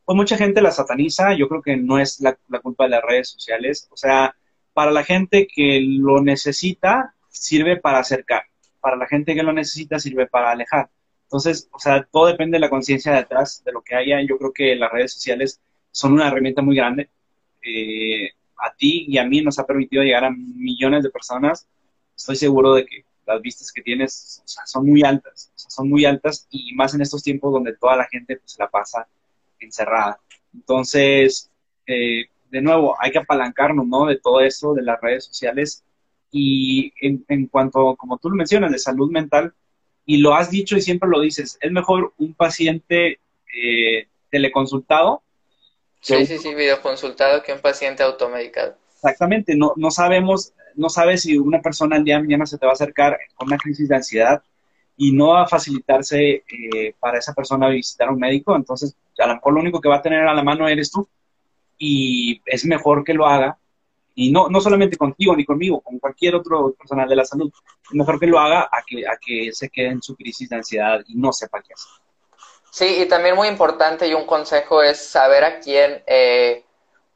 pues 0.06 0.16
mucha 0.16 0.38
gente 0.38 0.62
las 0.62 0.76
sataniza, 0.76 1.36
yo 1.36 1.48
creo 1.48 1.62
que 1.62 1.78
no 1.78 2.00
es 2.00 2.20
la 2.20 2.38
culpa 2.62 2.84
de 2.86 2.92
las 2.92 3.04
redes 3.04 3.30
sociales, 3.30 3.88
o 3.92 3.98
sea, 3.98 4.36
para 4.74 4.92
la 4.92 5.04
gente 5.04 5.48
que 5.48 5.82
lo 5.82 6.22
necesita, 6.22 7.16
sirve 7.42 7.78
para 7.78 8.00
acercar. 8.00 8.44
Para 8.80 8.96
la 8.96 9.08
gente 9.08 9.36
que 9.36 9.44
lo 9.44 9.54
necesita, 9.54 10.00
sirve 10.00 10.28
para 10.28 10.52
alejar. 10.52 10.90
Entonces, 11.24 11.70
o 11.74 11.80
sea, 11.80 12.04
todo 12.04 12.28
depende 12.28 12.56
de 12.56 12.62
la 12.62 12.70
conciencia 12.70 13.14
detrás 13.14 13.64
de 13.66 13.72
lo 13.72 13.82
que 13.82 13.96
haya. 13.96 14.22
Yo 14.22 14.38
creo 14.38 14.54
que 14.54 14.76
las 14.76 14.92
redes 14.92 15.14
sociales 15.14 15.60
son 15.92 16.14
una 16.14 16.28
herramienta 16.28 16.62
muy 16.62 16.76
grande. 16.76 17.10
Eh, 17.62 18.30
a 18.60 18.74
ti 18.74 19.06
y 19.08 19.18
a 19.18 19.26
mí 19.26 19.42
nos 19.42 19.60
ha 19.60 19.66
permitido 19.66 20.04
llegar 20.04 20.24
a 20.24 20.32
millones 20.32 21.04
de 21.04 21.10
personas. 21.10 21.68
Estoy 22.16 22.36
seguro 22.36 22.74
de 22.76 22.86
que 22.86 23.04
las 23.26 23.42
vistas 23.42 23.72
que 23.72 23.82
tienes 23.82 24.42
son 24.46 24.88
muy 24.88 25.04
altas, 25.04 25.52
son 25.56 25.90
muy 25.90 26.06
altas 26.06 26.48
y 26.50 26.74
más 26.76 26.94
en 26.96 27.02
estos 27.02 27.22
tiempos 27.22 27.52
donde 27.52 27.76
toda 27.76 27.98
la 27.98 28.06
gente 28.06 28.38
pues, 28.38 28.58
la 28.58 28.70
pasa 28.70 29.06
encerrada. 29.60 30.20
Entonces, 30.54 31.52
eh, 31.86 32.26
de 32.50 32.62
nuevo, 32.62 32.96
hay 33.00 33.12
que 33.12 33.20
apalancarnos, 33.20 33.86
¿no? 33.86 34.06
De 34.06 34.18
todo 34.18 34.40
eso, 34.42 34.74
de 34.74 34.82
las 34.82 35.00
redes 35.02 35.26
sociales 35.26 35.84
y 36.32 36.94
en, 37.02 37.26
en, 37.28 37.48
cuanto, 37.48 37.96
como 37.96 38.18
tú 38.18 38.30
lo 38.30 38.36
mencionas, 38.36 38.72
de 38.72 38.80
salud 38.80 39.12
mental, 39.12 39.54
y 40.06 40.18
lo 40.18 40.36
has 40.36 40.50
dicho 40.50 40.78
y 40.78 40.82
siempre 40.82 41.10
lo 41.10 41.20
dices, 41.20 41.58
es 41.62 41.72
mejor 41.72 42.14
un 42.18 42.34
paciente 42.34 43.20
eh, 43.54 44.08
teleconsultado 44.30 45.22
Sí, 46.02 46.26
sí, 46.26 46.38
sí, 46.38 46.56
videoconsultado 46.56 47.44
que 47.44 47.54
un 47.54 47.60
paciente 47.60 48.04
automedicado. 48.04 48.76
Exactamente, 48.94 49.56
no, 49.56 49.74
no 49.76 49.92
sabemos, 49.92 50.54
no 50.76 50.90
sabes 50.90 51.24
si 51.24 51.38
una 51.38 51.62
persona 51.62 51.98
el 51.98 52.04
día 52.04 52.16
de 52.16 52.24
mañana 52.24 52.46
se 52.46 52.58
te 52.58 52.66
va 52.66 52.72
a 52.72 52.76
acercar 52.76 53.18
con 53.36 53.48
una 53.48 53.58
crisis 53.58 53.90
de 53.90 53.96
ansiedad 53.96 54.42
y 54.96 55.12
no 55.12 55.30
va 55.30 55.44
a 55.44 55.48
facilitarse 55.48 56.44
eh, 56.48 56.94
para 57.00 57.20
esa 57.20 57.34
persona 57.34 57.70
visitar 57.70 58.08
a 58.08 58.12
un 58.12 58.20
médico, 58.20 58.56
entonces 58.56 58.96
a 59.20 59.28
lo 59.28 59.36
mejor 59.36 59.54
lo 59.54 59.60
único 59.60 59.82
que 59.82 59.90
va 59.90 59.98
a 59.98 60.02
tener 60.02 60.26
a 60.26 60.34
la 60.34 60.44
mano 60.44 60.68
eres 60.68 60.92
tú 60.92 61.08
y 61.78 62.42
es 62.46 62.66
mejor 62.66 63.04
que 63.04 63.14
lo 63.14 63.28
haga 63.28 63.58
y 64.20 64.32
no, 64.32 64.50
no 64.50 64.60
solamente 64.60 64.98
contigo 64.98 65.36
ni 65.36 65.46
conmigo, 65.46 65.80
con 65.80 66.00
cualquier 66.00 66.34
otro 66.34 66.74
personal 66.74 67.08
de 67.08 67.16
la 67.16 67.24
salud, 67.24 67.54
mejor 67.92 68.20
que 68.20 68.26
lo 68.26 68.40
haga 68.40 68.62
a 68.64 68.82
que, 68.84 69.08
a 69.08 69.16
que 69.24 69.52
se 69.54 69.70
quede 69.70 69.90
en 69.90 70.02
su 70.02 70.16
crisis 70.16 70.50
de 70.50 70.56
ansiedad 70.56 71.02
y 71.08 71.16
no 71.16 71.32
sepa 71.32 71.62
qué 71.62 71.74
hacer. 71.76 71.92
Sí, 72.72 73.04
y 73.04 73.06
también 73.06 73.36
muy 73.36 73.48
importante 73.48 74.08
y 74.08 74.16
un 74.16 74.26
consejo 74.26 74.82
es 74.82 74.98
saber 74.98 75.44
a 75.44 75.60
quién, 75.60 76.02
eh, 76.08 76.66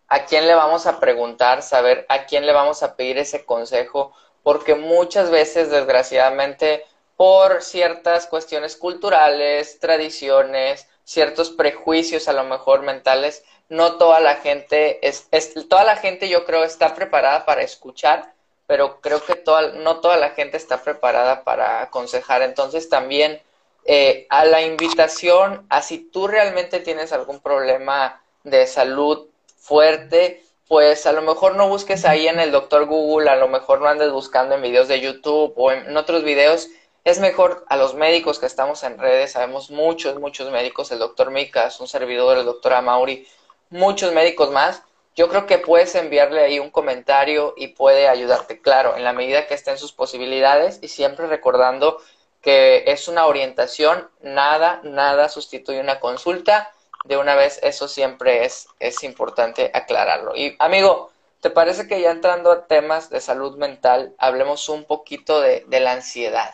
a 0.09 0.25
quién 0.25 0.45
le 0.45 0.53
vamos 0.53 0.85
a 0.85 0.99
preguntar, 0.99 1.63
saber 1.63 2.05
a 2.07 2.25
quién 2.27 2.45
le 2.45 2.53
vamos 2.53 2.83
a 2.83 2.95
pedir 2.95 3.17
ese 3.17 3.45
consejo, 3.45 4.13
porque 4.43 4.75
muchas 4.75 5.31
veces, 5.31 5.71
desgraciadamente, 5.71 6.83
por 7.17 7.63
ciertas 7.63 8.27
cuestiones 8.27 8.75
culturales, 8.75 9.79
tradiciones, 9.79 10.87
ciertos 11.03 11.49
prejuicios 11.49 12.27
a 12.27 12.33
lo 12.33 12.43
mejor 12.43 12.83
mentales, 12.83 13.43
no 13.71 13.95
toda 13.95 14.19
la 14.19 14.35
gente 14.35 14.99
es, 15.07 15.29
toda 15.69 15.85
la 15.85 15.95
gente 15.95 16.27
yo 16.27 16.43
creo 16.43 16.65
está 16.65 16.93
preparada 16.93 17.45
para 17.45 17.61
escuchar, 17.61 18.33
pero 18.67 18.99
creo 18.99 19.23
que 19.23 19.35
toda, 19.35 19.71
no 19.71 20.01
toda 20.01 20.17
la 20.17 20.31
gente 20.31 20.57
está 20.57 20.83
preparada 20.83 21.45
para 21.45 21.81
aconsejar. 21.81 22.41
Entonces 22.41 22.89
también 22.89 23.41
eh, 23.85 24.27
a 24.29 24.43
la 24.43 24.61
invitación 24.61 25.65
a 25.69 25.81
si 25.81 25.99
tú 25.99 26.27
realmente 26.27 26.81
tienes 26.81 27.13
algún 27.13 27.39
problema 27.39 28.21
de 28.43 28.67
salud 28.67 29.27
fuerte, 29.55 30.43
pues 30.67 31.05
a 31.05 31.13
lo 31.13 31.21
mejor 31.21 31.55
no 31.55 31.69
busques 31.69 32.03
ahí 32.03 32.27
en 32.27 32.41
el 32.41 32.51
doctor 32.51 32.85
Google, 32.87 33.29
a 33.29 33.37
lo 33.37 33.47
mejor 33.47 33.79
no 33.79 33.87
andes 33.87 34.11
buscando 34.11 34.53
en 34.53 34.63
videos 34.63 34.89
de 34.89 34.99
YouTube 34.99 35.53
o 35.55 35.71
en 35.71 35.95
otros 35.95 36.25
videos. 36.25 36.67
Es 37.05 37.19
mejor 37.19 37.63
a 37.69 37.77
los 37.77 37.93
médicos 37.93 38.37
que 38.37 38.47
estamos 38.47 38.83
en 38.83 38.97
redes, 38.97 39.31
sabemos 39.31 39.71
muchos, 39.71 40.19
muchos 40.19 40.51
médicos, 40.51 40.91
el 40.91 40.99
doctor 40.99 41.31
Micas, 41.31 41.79
un 41.79 41.87
servidor, 41.87 42.37
el 42.37 42.45
doctor 42.45 42.73
Amauri, 42.73 43.25
muchos 43.71 44.13
médicos 44.13 44.51
más, 44.51 44.83
yo 45.15 45.27
creo 45.27 45.45
que 45.45 45.57
puedes 45.57 45.95
enviarle 45.95 46.41
ahí 46.41 46.59
un 46.59 46.69
comentario 46.69 47.53
y 47.57 47.69
puede 47.69 48.07
ayudarte, 48.07 48.61
claro, 48.61 48.95
en 48.95 49.03
la 49.03 49.13
medida 49.13 49.47
que 49.47 49.55
estén 49.55 49.77
sus 49.77 49.91
posibilidades 49.91 50.79
y 50.81 50.87
siempre 50.87 51.27
recordando 51.27 51.97
que 52.41 52.83
es 52.87 53.07
una 53.07 53.25
orientación, 53.25 54.09
nada, 54.21 54.81
nada 54.83 55.29
sustituye 55.29 55.79
una 55.79 55.99
consulta. 55.99 56.71
De 57.03 57.17
una 57.17 57.35
vez, 57.35 57.59
eso 57.63 57.87
siempre 57.87 58.45
es, 58.45 58.67
es 58.79 59.03
importante 59.03 59.71
aclararlo. 59.73 60.35
Y 60.35 60.55
amigo, 60.59 61.11
¿te 61.41 61.49
parece 61.49 61.87
que 61.87 61.99
ya 61.99 62.11
entrando 62.11 62.51
a 62.51 62.67
temas 62.67 63.09
de 63.09 63.21
salud 63.21 63.57
mental, 63.57 64.13
hablemos 64.17 64.69
un 64.69 64.85
poquito 64.85 65.41
de, 65.41 65.65
de 65.67 65.79
la 65.79 65.93
ansiedad? 65.93 66.53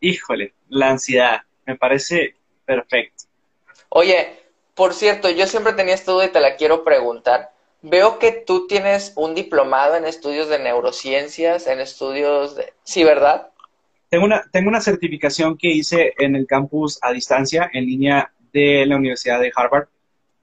Híjole, 0.00 0.54
la 0.68 0.90
ansiedad, 0.90 1.42
me 1.64 1.76
parece 1.76 2.36
perfecto. 2.64 3.24
Oye, 3.88 4.41
por 4.74 4.94
cierto, 4.94 5.28
yo 5.30 5.46
siempre 5.46 5.72
tenía 5.74 5.94
esta 5.94 6.12
duda 6.12 6.26
y 6.26 6.32
te 6.32 6.40
la 6.40 6.56
quiero 6.56 6.84
preguntar. 6.84 7.50
Veo 7.82 8.18
que 8.18 8.32
tú 8.32 8.66
tienes 8.66 9.12
un 9.16 9.34
diplomado 9.34 9.96
en 9.96 10.04
estudios 10.04 10.48
de 10.48 10.58
neurociencias, 10.58 11.66
en 11.66 11.80
estudios 11.80 12.56
de... 12.56 12.72
Sí, 12.84 13.02
¿verdad? 13.04 13.48
Tengo 14.08 14.24
una, 14.24 14.44
tengo 14.52 14.68
una 14.68 14.80
certificación 14.80 15.56
que 15.56 15.68
hice 15.68 16.14
en 16.18 16.36
el 16.36 16.46
campus 16.46 16.98
a 17.02 17.12
distancia, 17.12 17.70
en 17.72 17.86
línea 17.86 18.32
de 18.52 18.86
la 18.86 18.96
Universidad 18.96 19.40
de 19.40 19.52
Harvard. 19.54 19.88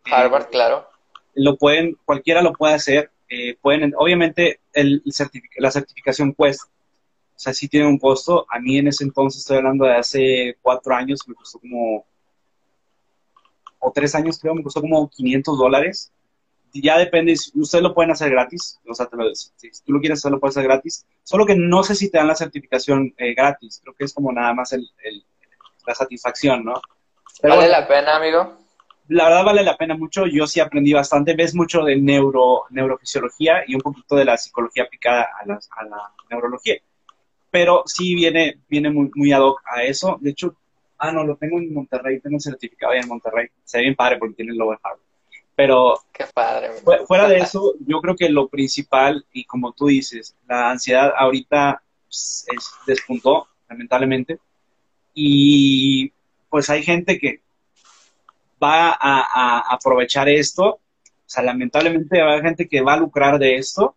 Harvard, 0.06 0.50
claro. 0.50 0.88
Lo 1.36 1.56
pueden, 1.56 1.98
cualquiera 2.04 2.42
lo 2.42 2.54
puede 2.54 2.74
hacer. 2.74 3.12
Eh, 3.30 3.56
pueden, 3.62 3.94
obviamente, 3.96 4.60
el, 4.74 5.02
la 5.58 5.72
certificación 5.72 6.34
cuesta. 6.34 6.66
O 6.66 7.40
sea, 7.42 7.54
sí 7.54 7.70
tiene 7.70 7.88
un 7.88 8.00
costo. 8.00 8.46
A 8.50 8.60
mí 8.60 8.78
en 8.78 8.88
ese 8.88 9.04
entonces, 9.04 9.42
estoy 9.42 9.58
hablando 9.58 9.86
de 9.86 9.94
hace 9.94 10.58
cuatro 10.62 10.94
años, 10.94 11.22
me 11.28 11.36
costó 11.36 11.60
como 11.60 12.06
o 13.80 13.92
tres 13.92 14.14
años 14.16 14.40
creo, 14.40 14.54
me 14.54 14.64
costó 14.64 14.82
como 14.82 15.10
500 15.10 15.58
dólares. 15.58 16.12
Ya 16.72 17.00
depende, 17.00 17.34
ustedes 17.56 17.84
lo 17.84 17.96
pueden 17.96 18.12
hacer 18.12 18.30
gratis, 18.30 18.80
o 18.88 18.94
sea, 18.94 19.08
te 19.08 19.18
lo, 19.18 19.34
si 19.34 19.72
tú 19.84 19.92
lo 19.92 20.00
quieres 20.00 20.20
hacer, 20.20 20.32
lo 20.32 20.40
puedes 20.40 20.56
hacer 20.56 20.70
gratis, 20.70 21.04
solo 21.24 21.44
que 21.44 21.56
no 21.56 21.82
sé 21.82 21.96
si 21.96 22.12
te 22.12 22.20
dan 22.20 22.28
la 22.28 22.36
certificación 22.36 23.12
eh, 23.18 23.34
gratis, 23.34 23.80
creo 23.82 23.96
que 23.96 24.04
es 24.04 24.14
como 24.14 24.32
nada 24.32 24.54
más 24.54 24.72
el, 24.74 24.88
la 25.88 25.96
satisfacción, 25.96 26.64
¿no? 26.64 26.80
¿Vale 27.42 27.70
la 27.70 27.88
pena, 27.88 28.18
amigo? 28.18 28.56
La 29.08 29.24
verdad 29.24 29.46
vale 29.46 29.64
la 29.64 29.78
pena 29.78 29.98
mucho, 29.98 30.28
yo 30.28 30.46
sí 30.46 30.60
aprendí 30.60 30.94
bastante, 30.94 31.34
ves 31.34 31.56
mucho 31.56 31.82
de 31.82 31.96
neuro, 31.96 32.66
neurofisiología 32.70 33.64
y 33.66 33.74
un 33.74 33.82
poquito 33.82 34.16
de 34.16 34.26
la 34.26 34.38
psicología 34.38 34.84
aplicada 34.84 35.28
a 35.42 35.48
la, 35.48 35.56
a 35.56 35.86
la 35.86 36.14
neurología, 36.30 36.76
pero 37.50 37.82
sí 37.88 38.14
viene, 38.14 38.60
viene 38.70 38.92
muy, 38.92 39.10
muy 39.16 39.32
ad 39.32 39.42
hoc 39.42 39.64
a 39.66 39.82
eso, 39.82 40.20
de 40.22 40.30
hecho 40.30 40.56
ah, 41.00 41.12
no, 41.12 41.24
lo 41.24 41.38
tengo 41.38 41.58
en 41.58 41.74
Monterrey, 41.74 42.20
tengo 42.20 42.36
el 42.36 42.42
certificado 42.42 42.94
ahí 42.94 43.00
en 43.00 43.08
Monterrey. 43.08 43.48
Se 43.64 43.78
ve 43.78 43.84
bien 43.84 43.96
padre 43.96 44.18
porque 44.18 44.36
tiene 44.36 44.52
el 44.52 44.58
logo 44.58 44.72
de 44.72 44.78
Harvard. 44.84 45.00
Pero 45.56 46.00
Qué 46.14 46.26
padre, 46.34 46.70
fuera 47.06 47.28
de 47.28 47.40
eso, 47.40 47.74
yo 47.86 48.00
creo 48.00 48.16
que 48.16 48.30
lo 48.30 48.48
principal, 48.48 49.26
y 49.34 49.44
como 49.44 49.74
tú 49.74 49.88
dices, 49.88 50.36
la 50.48 50.72
ansiedad 50.72 51.12
ahorita 51.18 51.82
pues, 52.06 52.46
es, 52.56 52.72
despuntó, 52.86 53.48
lamentablemente. 53.68 54.40
Y 55.14 56.12
pues 56.50 56.70
hay 56.70 56.84
gente 56.84 57.20
que 57.20 57.42
va 58.62 58.98
a, 59.00 59.74
aprovechar 59.74 60.30
esto. 60.30 60.66
O 60.66 60.80
sea, 61.26 61.44
lamentablemente 61.44 62.22
hay 62.22 62.42
gente 62.42 62.68
que 62.68 62.82
va 62.82 62.94
a 62.94 62.98
lucrar 62.98 63.38
de 63.38 63.56
esto. 63.56 63.96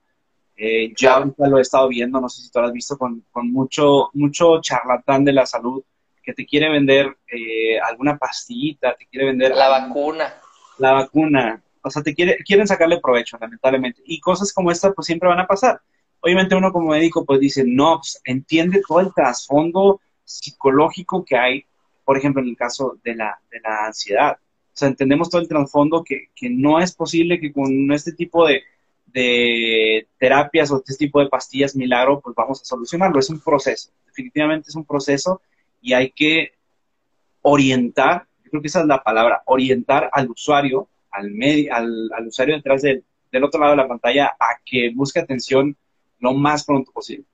Eh, 0.56 0.92
ya 0.96 1.14
ahorita 1.14 1.48
lo 1.48 1.58
he 1.58 1.62
estado 1.62 1.88
viendo, 1.88 2.20
no 2.20 2.28
sé 2.28 2.42
si 2.42 2.50
tú 2.50 2.60
lo 2.60 2.66
has 2.66 2.72
visto, 2.72 2.98
con, 2.98 3.24
con 3.30 3.50
mucho, 3.50 4.10
mucho 4.14 4.60
charlatán 4.60 5.24
de 5.24 5.32
la 5.32 5.46
salud 5.46 5.82
que 6.22 6.32
te 6.32 6.46
quiere 6.46 6.70
vender 6.70 7.16
eh, 7.26 7.78
alguna 7.80 8.16
pastillita, 8.16 8.94
te 8.94 9.06
quiere 9.06 9.26
vender... 9.26 9.54
La 9.54 9.68
vacuna. 9.68 10.35
La 10.78 10.92
vacuna. 10.92 11.62
O 11.82 11.90
sea, 11.90 12.02
te 12.02 12.14
quiere, 12.14 12.38
quieren 12.44 12.66
sacarle 12.66 13.00
provecho, 13.00 13.37
lamentablemente. 13.40 14.02
Y 14.06 14.20
cosas 14.20 14.52
como 14.52 14.70
esta, 14.70 14.92
pues 14.92 15.06
siempre 15.06 15.28
van 15.28 15.40
a 15.40 15.46
pasar. 15.46 15.80
Obviamente 16.20 16.54
uno 16.54 16.72
como 16.72 16.90
médico, 16.90 17.24
pues 17.24 17.40
dice, 17.40 17.64
no, 17.66 17.96
pues, 17.98 18.20
entiende 18.24 18.82
todo 18.87 19.00
el 19.00 19.12
trasfondo 19.12 20.00
psicológico 20.24 21.24
que 21.24 21.37
hay, 21.37 21.64
por 22.04 22.16
ejemplo, 22.16 22.40
en 22.42 22.48
el 22.48 22.56
caso 22.56 22.98
de 23.02 23.16
la, 23.16 23.38
de 23.50 23.61
la 23.61 23.87
ansiedad. 23.87 24.37
O 24.40 24.74
sea, 24.74 24.88
entendemos 24.88 25.28
todo 25.28 25.42
el 25.42 25.48
trasfondo 25.48 26.04
que, 26.04 26.28
que 26.35 26.48
no 26.48 26.80
es 26.80 26.94
posible 26.94 27.40
que 27.40 27.52
con 27.52 27.90
este 27.92 28.12
tipo 28.12 28.46
de, 28.46 28.62
de 29.06 30.06
terapias 30.18 30.70
o 30.70 30.76
este 30.76 31.06
tipo 31.06 31.20
de 31.20 31.28
pastillas 31.28 31.76
milagro, 31.76 32.20
pues 32.20 32.35
vamos 32.35 32.62
a 32.62 32.64
solucionarlo. 32.64 33.18
Es 33.18 33.28
un 33.28 33.40
proceso, 33.40 33.90
definitivamente 34.06 34.70
es 34.70 34.76
un 34.76 34.85
proceso 34.85 35.42
y 35.82 35.92
hay 35.92 36.10
que 36.12 36.54
orientar, 37.42 38.26
yo 38.44 38.50
creo 38.50 38.62
que 38.62 38.68
esa 38.68 38.80
es 38.80 38.86
la 38.86 39.02
palabra, 39.02 39.42
orientar 39.46 40.08
al 40.12 40.30
usuario, 40.30 40.88
al, 41.10 41.30
medio, 41.32 41.74
al, 41.74 42.26
usuario 42.26 42.56
detrás 42.56 42.82
del, 42.82 43.04
del 43.30 43.44
otro 43.44 43.60
lado 43.60 43.72
de 43.72 43.82
la 43.82 43.88
pantalla 43.88 44.36
a 44.38 44.58
que 44.64 44.92
busque 44.94 45.20
atención 45.20 45.76
lo 46.20 46.32
más 46.32 46.64
pronto 46.64 46.92
posible. 46.92 47.26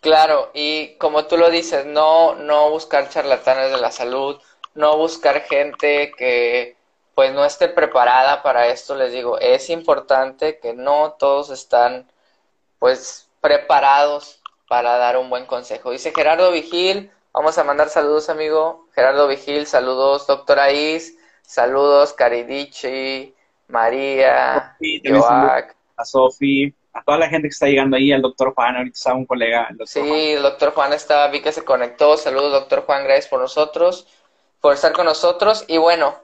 Claro, 0.00 0.50
y 0.54 0.94
como 0.98 1.26
tú 1.26 1.36
lo 1.36 1.50
dices, 1.50 1.84
no, 1.86 2.36
no 2.36 2.70
buscar 2.70 3.08
charlatanes 3.08 3.72
de 3.72 3.78
la 3.78 3.90
salud, 3.90 4.40
no 4.74 4.96
buscar 4.96 5.40
gente 5.40 6.12
que 6.16 6.76
pues 7.16 7.34
no 7.34 7.44
esté 7.44 7.68
preparada 7.68 8.44
para 8.44 8.68
esto, 8.68 8.94
les 8.94 9.12
digo, 9.12 9.40
es 9.40 9.70
importante 9.70 10.60
que 10.60 10.72
no 10.72 11.16
todos 11.18 11.50
están 11.50 12.06
pues 12.78 13.28
preparados 13.40 14.40
para 14.68 14.98
dar 14.98 15.16
un 15.16 15.30
buen 15.30 15.46
consejo. 15.46 15.90
Dice 15.90 16.12
Gerardo 16.14 16.52
Vigil, 16.52 17.10
vamos 17.32 17.56
a 17.58 17.64
mandar 17.64 17.88
saludos, 17.88 18.28
amigo. 18.28 18.86
Gerardo 18.94 19.26
Vigil, 19.26 19.66
saludos, 19.66 20.26
doctora 20.26 20.70
Is, 20.70 21.16
saludos, 21.42 22.12
Caridici, 22.12 23.34
María, 23.66 24.76
Joac. 25.04 25.74
A 25.96 26.04
Sofi, 26.04 26.72
a 26.92 27.02
toda 27.02 27.18
la 27.18 27.28
gente 27.28 27.48
que 27.48 27.52
está 27.52 27.66
llegando 27.66 27.96
ahí, 27.96 28.12
al 28.12 28.22
doctor 28.22 28.54
Juan, 28.54 28.76
ahorita 28.76 28.94
está 28.94 29.14
un 29.14 29.26
colega. 29.26 29.68
sí, 29.86 30.32
el 30.32 30.42
doctor 30.42 30.72
Juan 30.72 30.92
estaba, 30.92 31.28
vi 31.28 31.40
que 31.40 31.50
se 31.50 31.64
conectó. 31.64 32.16
Saludos, 32.16 32.52
doctor 32.52 32.84
Juan, 32.84 33.04
gracias 33.04 33.28
por 33.28 33.40
nosotros, 33.40 34.06
por 34.60 34.74
estar 34.74 34.92
con 34.92 35.06
nosotros. 35.06 35.64
Y 35.66 35.78
bueno, 35.78 36.14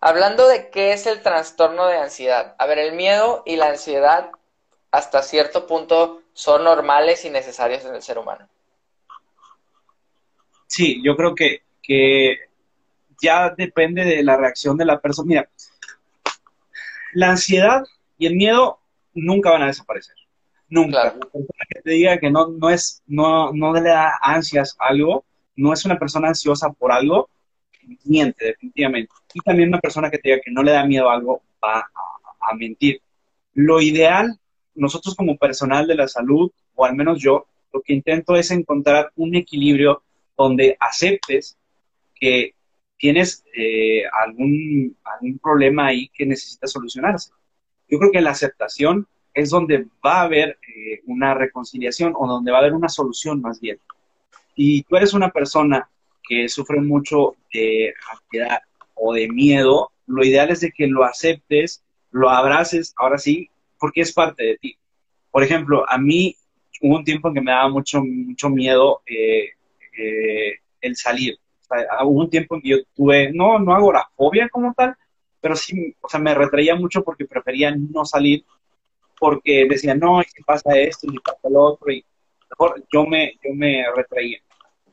hablando 0.00 0.46
de 0.46 0.70
qué 0.70 0.92
es 0.92 1.06
el 1.06 1.22
trastorno 1.22 1.86
de 1.86 1.98
ansiedad. 1.98 2.54
A 2.58 2.66
ver, 2.66 2.78
el 2.78 2.92
miedo 2.92 3.42
y 3.46 3.56
la 3.56 3.68
ansiedad 3.68 4.30
hasta 4.90 5.22
cierto 5.22 5.66
punto 5.66 6.20
son 6.34 6.64
normales 6.64 7.24
y 7.24 7.30
necesarios 7.30 7.84
en 7.84 7.94
el 7.94 8.02
ser 8.02 8.18
humano. 8.18 8.46
Sí, 10.66 11.00
yo 11.02 11.16
creo 11.16 11.34
que, 11.34 11.62
que 11.80 12.36
ya 13.22 13.54
depende 13.56 14.04
de 14.04 14.22
la 14.22 14.36
reacción 14.36 14.76
de 14.76 14.84
la 14.84 15.00
persona. 15.00 15.28
Mira, 15.28 15.48
la 17.12 17.30
ansiedad 17.30 17.84
y 18.18 18.26
el 18.26 18.34
miedo 18.34 18.80
nunca 19.14 19.50
van 19.50 19.62
a 19.62 19.66
desaparecer. 19.66 20.16
Nunca. 20.68 21.04
La 21.04 21.12
persona 21.12 21.64
que 21.68 21.80
te 21.82 21.90
diga 21.92 22.18
que 22.18 22.30
no, 22.30 22.48
no 22.48 22.68
es, 22.68 23.02
no, 23.06 23.52
no 23.52 23.72
le 23.72 23.82
da 23.82 24.18
ansias 24.20 24.76
algo, 24.80 25.24
no 25.54 25.72
es 25.72 25.84
una 25.84 25.98
persona 25.98 26.28
ansiosa 26.28 26.70
por 26.70 26.90
algo, 26.90 27.30
miente, 28.04 28.46
definitivamente. 28.46 29.14
Y 29.32 29.40
también 29.40 29.68
una 29.68 29.78
persona 29.78 30.10
que 30.10 30.18
te 30.18 30.30
diga 30.30 30.42
que 30.44 30.50
no 30.50 30.64
le 30.64 30.72
da 30.72 30.84
miedo 30.84 31.08
a 31.08 31.14
algo 31.14 31.42
va 31.62 31.78
a, 31.78 32.50
a 32.50 32.54
mentir. 32.56 33.00
Lo 33.52 33.80
ideal, 33.80 34.40
nosotros 34.74 35.14
como 35.14 35.36
personal 35.36 35.86
de 35.86 35.94
la 35.94 36.08
salud, 36.08 36.50
o 36.74 36.84
al 36.84 36.94
menos 36.94 37.20
yo, 37.20 37.46
lo 37.72 37.82
que 37.82 37.92
intento 37.92 38.36
es 38.36 38.50
encontrar 38.50 39.10
un 39.16 39.34
equilibrio 39.34 40.02
donde 40.36 40.76
aceptes 40.80 41.56
que 42.14 42.54
tienes 42.96 43.44
eh, 43.56 44.02
algún, 44.24 44.96
algún 45.04 45.38
problema 45.38 45.86
ahí 45.86 46.08
que 46.08 46.26
necesita 46.26 46.66
solucionarse. 46.66 47.30
Yo 47.88 47.98
creo 47.98 48.12
que 48.12 48.20
la 48.20 48.30
aceptación 48.30 49.06
es 49.34 49.50
donde 49.50 49.86
va 50.04 50.20
a 50.20 50.22
haber 50.22 50.58
eh, 50.62 51.00
una 51.06 51.34
reconciliación 51.34 52.14
o 52.16 52.26
donde 52.26 52.52
va 52.52 52.58
a 52.58 52.60
haber 52.60 52.74
una 52.74 52.88
solución 52.88 53.40
más 53.40 53.60
bien. 53.60 53.78
Y 54.54 54.84
tú 54.84 54.96
eres 54.96 55.12
una 55.12 55.30
persona 55.30 55.88
que 56.26 56.48
sufre 56.48 56.80
mucho 56.80 57.36
de 57.52 57.92
ansiedad 58.10 58.62
o 58.94 59.12
de 59.12 59.28
miedo, 59.28 59.90
lo 60.06 60.24
ideal 60.24 60.50
es 60.50 60.60
de 60.60 60.70
que 60.70 60.86
lo 60.86 61.04
aceptes, 61.04 61.82
lo 62.10 62.30
abraces, 62.30 62.94
ahora 62.96 63.18
sí, 63.18 63.50
porque 63.78 64.02
es 64.02 64.12
parte 64.12 64.44
de 64.44 64.56
ti. 64.58 64.76
Por 65.30 65.42
ejemplo, 65.42 65.84
a 65.88 65.98
mí 65.98 66.36
hubo 66.80 66.96
un 66.96 67.04
tiempo 67.04 67.28
en 67.28 67.34
que 67.34 67.40
me 67.40 67.52
daba 67.52 67.68
mucho, 67.68 68.02
mucho 68.02 68.48
miedo 68.48 69.02
eh, 69.06 69.50
el 70.80 70.96
salir 70.96 71.38
hubo 72.04 72.20
un 72.20 72.30
tiempo 72.30 72.54
en 72.54 72.62
que 72.62 72.68
yo 72.68 72.76
tuve, 72.94 73.32
no, 73.32 73.58
no 73.58 73.74
agorafobia 73.74 74.48
como 74.48 74.72
tal, 74.74 74.94
pero 75.40 75.56
sí, 75.56 75.94
o 76.00 76.08
sea, 76.08 76.20
me 76.20 76.34
retraía 76.34 76.74
mucho 76.74 77.02
porque 77.02 77.24
prefería 77.24 77.74
no 77.74 78.04
salir, 78.04 78.44
porque 79.18 79.66
decía, 79.68 79.94
no, 79.94 80.22
¿qué 80.22 80.42
pasa 80.44 80.76
esto? 80.78 81.06
Y 81.10 81.18
pasa 81.18 81.48
lo 81.50 81.60
otro, 81.62 81.90
y 81.90 82.04
mejor 82.50 82.82
yo 82.92 83.06
me, 83.06 83.38
yo 83.44 83.54
me 83.54 83.84
retraía. 83.94 84.38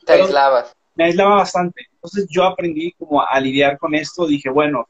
Te 0.05 0.13
aislabas. 0.13 0.75
Me 0.95 1.05
aislaba 1.05 1.35
bastante. 1.35 1.85
Entonces 1.93 2.27
yo 2.29 2.43
aprendí 2.43 2.91
como 2.93 3.21
a 3.21 3.39
lidiar 3.39 3.77
con 3.77 3.95
esto, 3.95 4.27
dije, 4.27 4.49
bueno, 4.49 4.87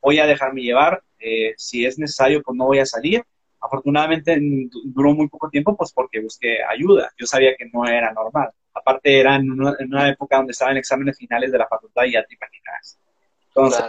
voy 0.00 0.18
a 0.18 0.26
dejarme 0.26 0.62
llevar, 0.62 1.02
eh, 1.18 1.54
si 1.56 1.86
es 1.86 1.98
necesario, 1.98 2.42
pues 2.42 2.56
no 2.56 2.66
voy 2.66 2.80
a 2.80 2.86
salir. 2.86 3.24
Afortunadamente 3.64 4.38
duró 4.84 5.14
muy 5.14 5.26
poco 5.28 5.48
tiempo, 5.48 5.74
pues 5.74 5.90
porque 5.90 6.20
busqué 6.20 6.58
ayuda. 6.62 7.10
Yo 7.16 7.26
sabía 7.26 7.56
que 7.56 7.64
no 7.72 7.86
era 7.86 8.12
normal. 8.12 8.50
Aparte 8.74 9.18
era 9.18 9.36
en 9.36 9.50
una, 9.50 10.08
época 10.10 10.36
donde 10.36 10.52
estaban 10.52 10.76
exámenes 10.76 11.16
finales 11.16 11.50
de 11.50 11.56
la 11.56 11.66
facultad 11.66 12.04
y 12.04 12.12
ya 12.12 12.24
te 12.24 12.34
imaginas. 12.34 12.98
Entonces, 13.48 13.84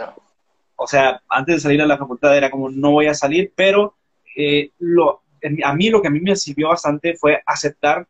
o 0.76 0.86
sea, 0.86 1.20
antes 1.28 1.56
de 1.56 1.60
salir 1.60 1.82
a 1.82 1.86
la 1.86 1.98
facultad 1.98 2.34
era 2.34 2.50
como, 2.50 2.70
no 2.70 2.92
voy 2.92 3.06
a 3.06 3.14
salir, 3.14 3.52
pero 3.54 3.96
eh, 4.34 4.70
lo, 4.78 5.22
a 5.62 5.74
mí 5.74 5.90
lo 5.90 6.00
que 6.00 6.08
a 6.08 6.10
mí 6.10 6.20
me 6.20 6.36
sirvió 6.36 6.68
bastante 6.68 7.14
fue 7.14 7.42
aceptar 7.44 8.06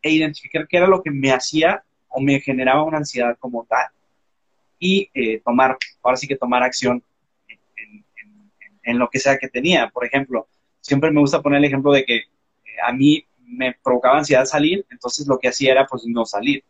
e 0.00 0.10
identificar 0.10 0.66
qué 0.66 0.78
era 0.78 0.86
lo 0.86 1.02
que 1.02 1.10
me 1.10 1.32
hacía 1.32 1.84
o 2.08 2.20
me 2.20 2.40
generaba 2.40 2.82
una 2.82 2.98
ansiedad 2.98 3.36
como 3.38 3.66
tal. 3.66 3.88
Y 4.78 5.10
eh, 5.12 5.42
tomar, 5.44 5.76
ahora 6.02 6.16
sí 6.16 6.26
que 6.26 6.36
tomar 6.36 6.62
acción 6.62 7.02
en, 7.46 8.04
en, 8.82 8.98
lo 8.98 9.10
que 9.10 9.18
sea 9.18 9.36
que 9.36 9.48
tenía. 9.48 9.90
Por 9.90 10.06
ejemplo, 10.06 10.48
siempre 10.90 11.12
me 11.12 11.20
gusta 11.20 11.40
poner 11.40 11.58
el 11.58 11.66
ejemplo 11.66 11.92
de 11.92 12.04
que 12.04 12.16
eh, 12.16 12.26
a 12.82 12.92
mí 12.92 13.24
me 13.46 13.76
provocaba 13.80 14.18
ansiedad 14.18 14.44
salir, 14.44 14.84
entonces 14.90 15.24
lo 15.28 15.38
que 15.38 15.46
hacía 15.46 15.70
era 15.70 15.86
pues 15.86 16.02
no 16.04 16.26
salir. 16.26 16.64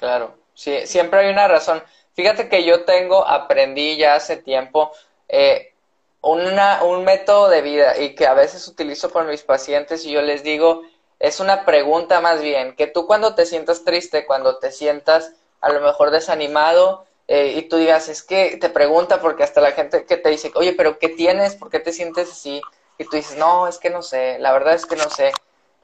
Claro, 0.00 0.36
sí, 0.52 0.84
siempre 0.84 1.20
hay 1.20 1.32
una 1.32 1.46
razón. 1.46 1.80
Fíjate 2.14 2.48
que 2.48 2.64
yo 2.64 2.84
tengo, 2.84 3.24
aprendí 3.24 3.96
ya 3.96 4.16
hace 4.16 4.36
tiempo, 4.36 4.90
eh, 5.28 5.74
una, 6.22 6.82
un 6.82 7.04
método 7.04 7.48
de 7.48 7.62
vida 7.62 8.00
y 8.00 8.16
que 8.16 8.26
a 8.26 8.34
veces 8.34 8.66
utilizo 8.66 9.12
con 9.12 9.28
mis 9.28 9.42
pacientes 9.42 10.04
y 10.04 10.10
yo 10.10 10.22
les 10.22 10.42
digo, 10.42 10.82
es 11.20 11.38
una 11.38 11.64
pregunta 11.64 12.20
más 12.20 12.42
bien, 12.42 12.74
que 12.74 12.88
tú 12.88 13.06
cuando 13.06 13.36
te 13.36 13.46
sientas 13.46 13.84
triste, 13.84 14.26
cuando 14.26 14.58
te 14.58 14.72
sientas 14.72 15.34
a 15.60 15.70
lo 15.70 15.80
mejor 15.80 16.10
desanimado 16.10 17.06
eh, 17.28 17.54
y 17.56 17.62
tú 17.62 17.76
digas, 17.76 18.08
es 18.08 18.22
que 18.22 18.56
te 18.56 18.68
pregunta 18.70 19.20
porque 19.20 19.42
hasta 19.42 19.60
la 19.60 19.72
gente 19.72 20.04
que 20.04 20.16
te 20.16 20.28
dice, 20.28 20.52
oye, 20.54 20.72
pero 20.72 20.98
¿qué 20.98 21.08
tienes? 21.08 21.54
¿Por 21.54 21.70
qué 21.70 21.80
te 21.80 21.92
sientes 21.92 22.30
así? 22.30 22.60
y 22.98 23.04
tú 23.04 23.16
dices, 23.16 23.36
no, 23.36 23.68
es 23.68 23.78
que 23.78 23.90
no 23.90 24.02
sé, 24.02 24.38
la 24.38 24.52
verdad 24.52 24.74
es 24.74 24.86
que 24.86 24.96
no 24.96 25.08
sé. 25.10 25.32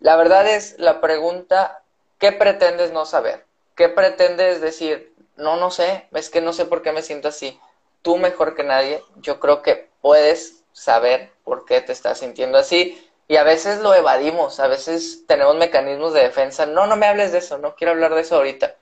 La 0.00 0.16
verdad 0.16 0.46
es 0.46 0.78
la 0.78 1.00
pregunta, 1.00 1.82
¿qué 2.18 2.32
pretendes 2.32 2.92
no 2.92 3.04
saber? 3.06 3.44
¿Qué 3.76 3.88
pretendes 3.88 4.60
decir? 4.60 5.14
No, 5.36 5.56
no 5.56 5.70
sé, 5.70 6.08
es 6.12 6.30
que 6.30 6.40
no 6.40 6.52
sé 6.52 6.64
por 6.64 6.82
qué 6.82 6.92
me 6.92 7.02
siento 7.02 7.28
así. 7.28 7.58
Tú 8.02 8.16
mejor 8.16 8.54
que 8.54 8.64
nadie, 8.64 9.02
yo 9.16 9.40
creo 9.40 9.62
que 9.62 9.88
puedes 10.00 10.64
saber 10.72 11.30
por 11.44 11.64
qué 11.64 11.80
te 11.80 11.92
estás 11.92 12.18
sintiendo 12.18 12.58
así 12.58 13.10
y 13.28 13.36
a 13.36 13.44
veces 13.44 13.80
lo 13.80 13.94
evadimos, 13.94 14.58
a 14.58 14.66
veces 14.66 15.24
tenemos 15.26 15.56
mecanismos 15.56 16.12
de 16.12 16.22
defensa. 16.22 16.66
No, 16.66 16.86
no 16.86 16.96
me 16.96 17.06
hables 17.06 17.32
de 17.32 17.38
eso, 17.38 17.58
no 17.58 17.76
quiero 17.76 17.92
hablar 17.92 18.14
de 18.14 18.22
eso 18.22 18.36
ahorita. 18.36 18.74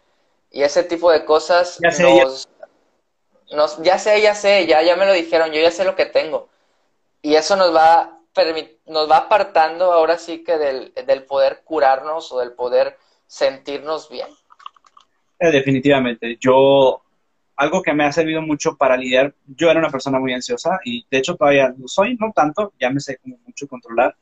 Y 0.51 0.63
ese 0.63 0.83
tipo 0.83 1.11
de 1.11 1.25
cosas 1.25 1.79
sé, 1.91 2.21
nos, 2.21 2.49
nos, 3.51 3.83
ya 3.83 3.99
sé, 3.99 4.21
ya 4.21 4.35
sé, 4.35 4.67
ya, 4.67 4.83
ya 4.83 4.97
me 4.97 5.07
lo 5.07 5.13
dijeron, 5.13 5.53
yo 5.53 5.61
ya 5.61 5.71
sé 5.71 5.85
lo 5.85 5.97
que 5.97 6.07
tengo. 6.07 6.49
Y 7.23 7.35
eso 7.35 7.57
nos 7.57 7.75
va 7.75 8.21
nos 8.87 9.11
va 9.11 9.19
apartando 9.19 9.93
ahora 9.93 10.19
sí 10.19 10.45
que 10.45 10.57
del, 10.57 10.93
del, 10.95 11.25
poder 11.25 11.63
curarnos 11.65 12.31
o 12.33 12.41
del 12.41 12.53
poder 12.53 12.97
sentirnos 13.27 14.09
bien. 14.09 14.29
Eh, 15.39 15.51
definitivamente. 15.51 16.37
Yo, 16.41 17.03
algo 17.57 17.83
que 17.83 17.93
me 17.93 18.05
ha 18.05 18.13
servido 18.13 18.43
mucho 18.43 18.77
para 18.77 18.97
lidiar, 18.97 19.35
yo 19.47 19.71
era 19.71 19.81
una 19.81 19.91
persona 19.91 20.19
muy 20.19 20.33
ansiosa 20.33 20.81
y 20.85 21.05
de 21.11 21.19
hecho 21.19 21.37
todavía 21.37 21.75
lo 21.77 21.89
soy, 21.89 22.17
no 22.17 22.33
tanto, 22.33 22.73
ya 22.81 22.91
me 22.91 23.01
sé 23.01 23.19
como 23.19 23.39
mucho 23.47 23.67
controlar, 23.67 24.17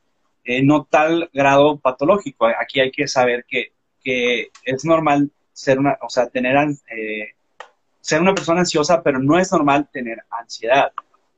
eh, 0.45 0.63
no 0.63 0.85
tal 0.85 1.31
grado 1.33 1.79
patológico. 1.79 2.47
Aquí 2.47 2.81
hay 2.81 2.91
que 2.91 3.07
saber 3.07 3.45
que, 3.47 3.73
que 4.03 4.51
es 4.65 4.85
normal 4.85 5.31
ser 5.53 5.79
una, 5.79 5.99
o 6.01 6.09
sea, 6.09 6.29
tener, 6.29 6.57
eh, 6.91 7.35
ser 8.01 8.21
una 8.21 8.35
persona 8.35 8.61
ansiosa, 8.61 9.03
pero 9.03 9.19
no 9.19 9.39
es 9.39 9.53
normal 9.53 9.89
tener 9.93 10.23
ansiedad. 10.31 10.93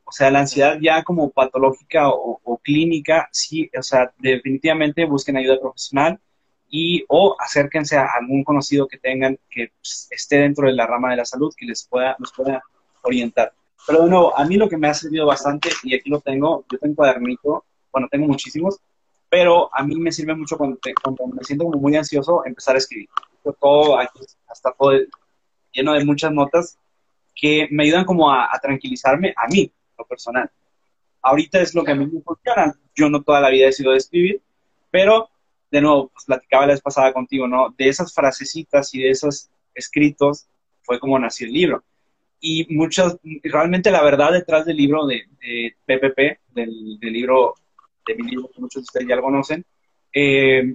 O 0.05 0.13
sea, 0.13 0.31
la 0.31 0.41
ansiedad 0.41 0.79
ya 0.81 1.03
como 1.05 1.31
patológica 1.31 2.09
o, 2.09 2.61
clínica, 2.63 3.29
sí, 3.33 3.71
o 3.77 3.83
sea, 3.83 4.13
definitivamente 4.19 5.05
busquen 5.05 5.37
ayuda 5.37 5.61
profesional 5.61 6.21
y 6.69 7.05
o 7.09 7.37
acérquense 7.39 7.97
a 7.97 8.07
algún 8.21 8.45
conocido 8.45 8.87
que 8.87 8.99
tengan 8.99 9.39
que 9.49 9.73
pues, 9.81 10.09
esté 10.11 10.37
dentro 10.37 10.67
de 10.67 10.75
la 10.75 10.87
rama 10.87 11.11
de 11.11 11.17
la 11.17 11.25
salud 11.25 11.55
que 11.57 11.65
les 11.65 11.87
pueda, 11.89 12.17
los 12.19 12.33
pueda 12.33 12.63
orientar. 13.03 13.53
Pero 13.87 14.05
de 14.05 14.11
nuevo, 14.11 14.37
a 14.37 14.45
mí 14.45 14.57
lo 14.57 14.69
que 14.69 14.77
me 14.77 14.89
ha 14.89 14.95
servido 14.95 15.27
bastante, 15.27 15.71
y 15.85 15.95
aquí 15.95 16.11
lo 16.11 16.21
tengo, 16.21 16.65
yo 16.71 16.79
tengo 16.79 16.97
cuadernito, 16.97 17.65
bueno, 17.93 18.09
tengo 18.11 18.27
muchísimos, 18.27 18.79
pero 19.29 19.75
a 19.75 19.83
mí 19.85 19.95
me 19.95 20.13
sirve 20.13 20.35
mucho 20.35 20.59
cuando, 20.59 20.79
me 21.33 21.45
siento 21.45 21.65
como 21.65 21.79
muy 21.79 21.97
ansioso 21.97 22.45
empezar 22.45 22.75
a 22.75 22.79
escribir. 22.79 23.09
Todo 23.61 23.99
aquí, 23.99 24.21
hasta 24.49 24.73
todo 24.73 24.93
lleno 25.73 25.93
de 25.93 26.05
muchas 26.05 26.33
notas 26.33 26.79
que 27.35 27.69
me 27.71 27.85
ayudan 27.85 28.05
como 28.05 28.31
a 28.31 28.51
tranquilizarme 28.61 29.33
a 29.37 29.47
mí, 29.49 29.73
personal. 30.05 30.51
Ahorita 31.23 31.61
es 31.61 31.75
lo 31.75 31.85
que 31.85 31.93
a 31.93 31.95
mí 31.95 32.07
me 32.07 32.21
funciona. 32.23 32.75
Yo 32.95 33.09
no 33.09 33.23
toda 33.23 33.41
la 33.41 33.51
vida 33.51 33.69
he 33.69 33.73
sido 33.73 33.93
de 33.93 33.99
escribir, 33.99 34.41
pero 34.91 35.29
de 35.71 35.81
nuevo, 35.81 36.09
pues 36.09 36.25
platicaba 36.25 36.67
la 36.67 36.73
vez 36.73 36.81
pasada 36.81 37.13
contigo, 37.13 37.47
¿no? 37.47 37.75
De 37.77 37.89
esas 37.89 38.13
frasecitas 38.13 38.93
y 38.95 39.03
de 39.03 39.11
esos 39.11 39.49
escritos 39.75 40.47
fue 40.83 40.99
como 40.99 41.19
nació 41.19 41.47
el 41.47 41.53
libro. 41.53 41.85
Y 42.41 42.75
muchas, 42.75 43.19
realmente 43.43 43.91
la 43.91 44.03
verdad 44.03 44.33
detrás 44.33 44.65
del 44.65 44.79
libro 44.79 45.07
de, 45.07 45.27
PPP, 45.87 46.41
del, 46.55 46.99
libro, 47.01 47.55
de 48.07 48.15
mi 48.15 48.31
libro 48.31 48.51
que 48.53 48.61
muchos 48.61 48.83
de 48.83 48.85
ustedes 48.85 49.09
ya 49.09 49.17
lo 49.17 49.23
conocen, 49.23 49.65
eh, 50.13 50.75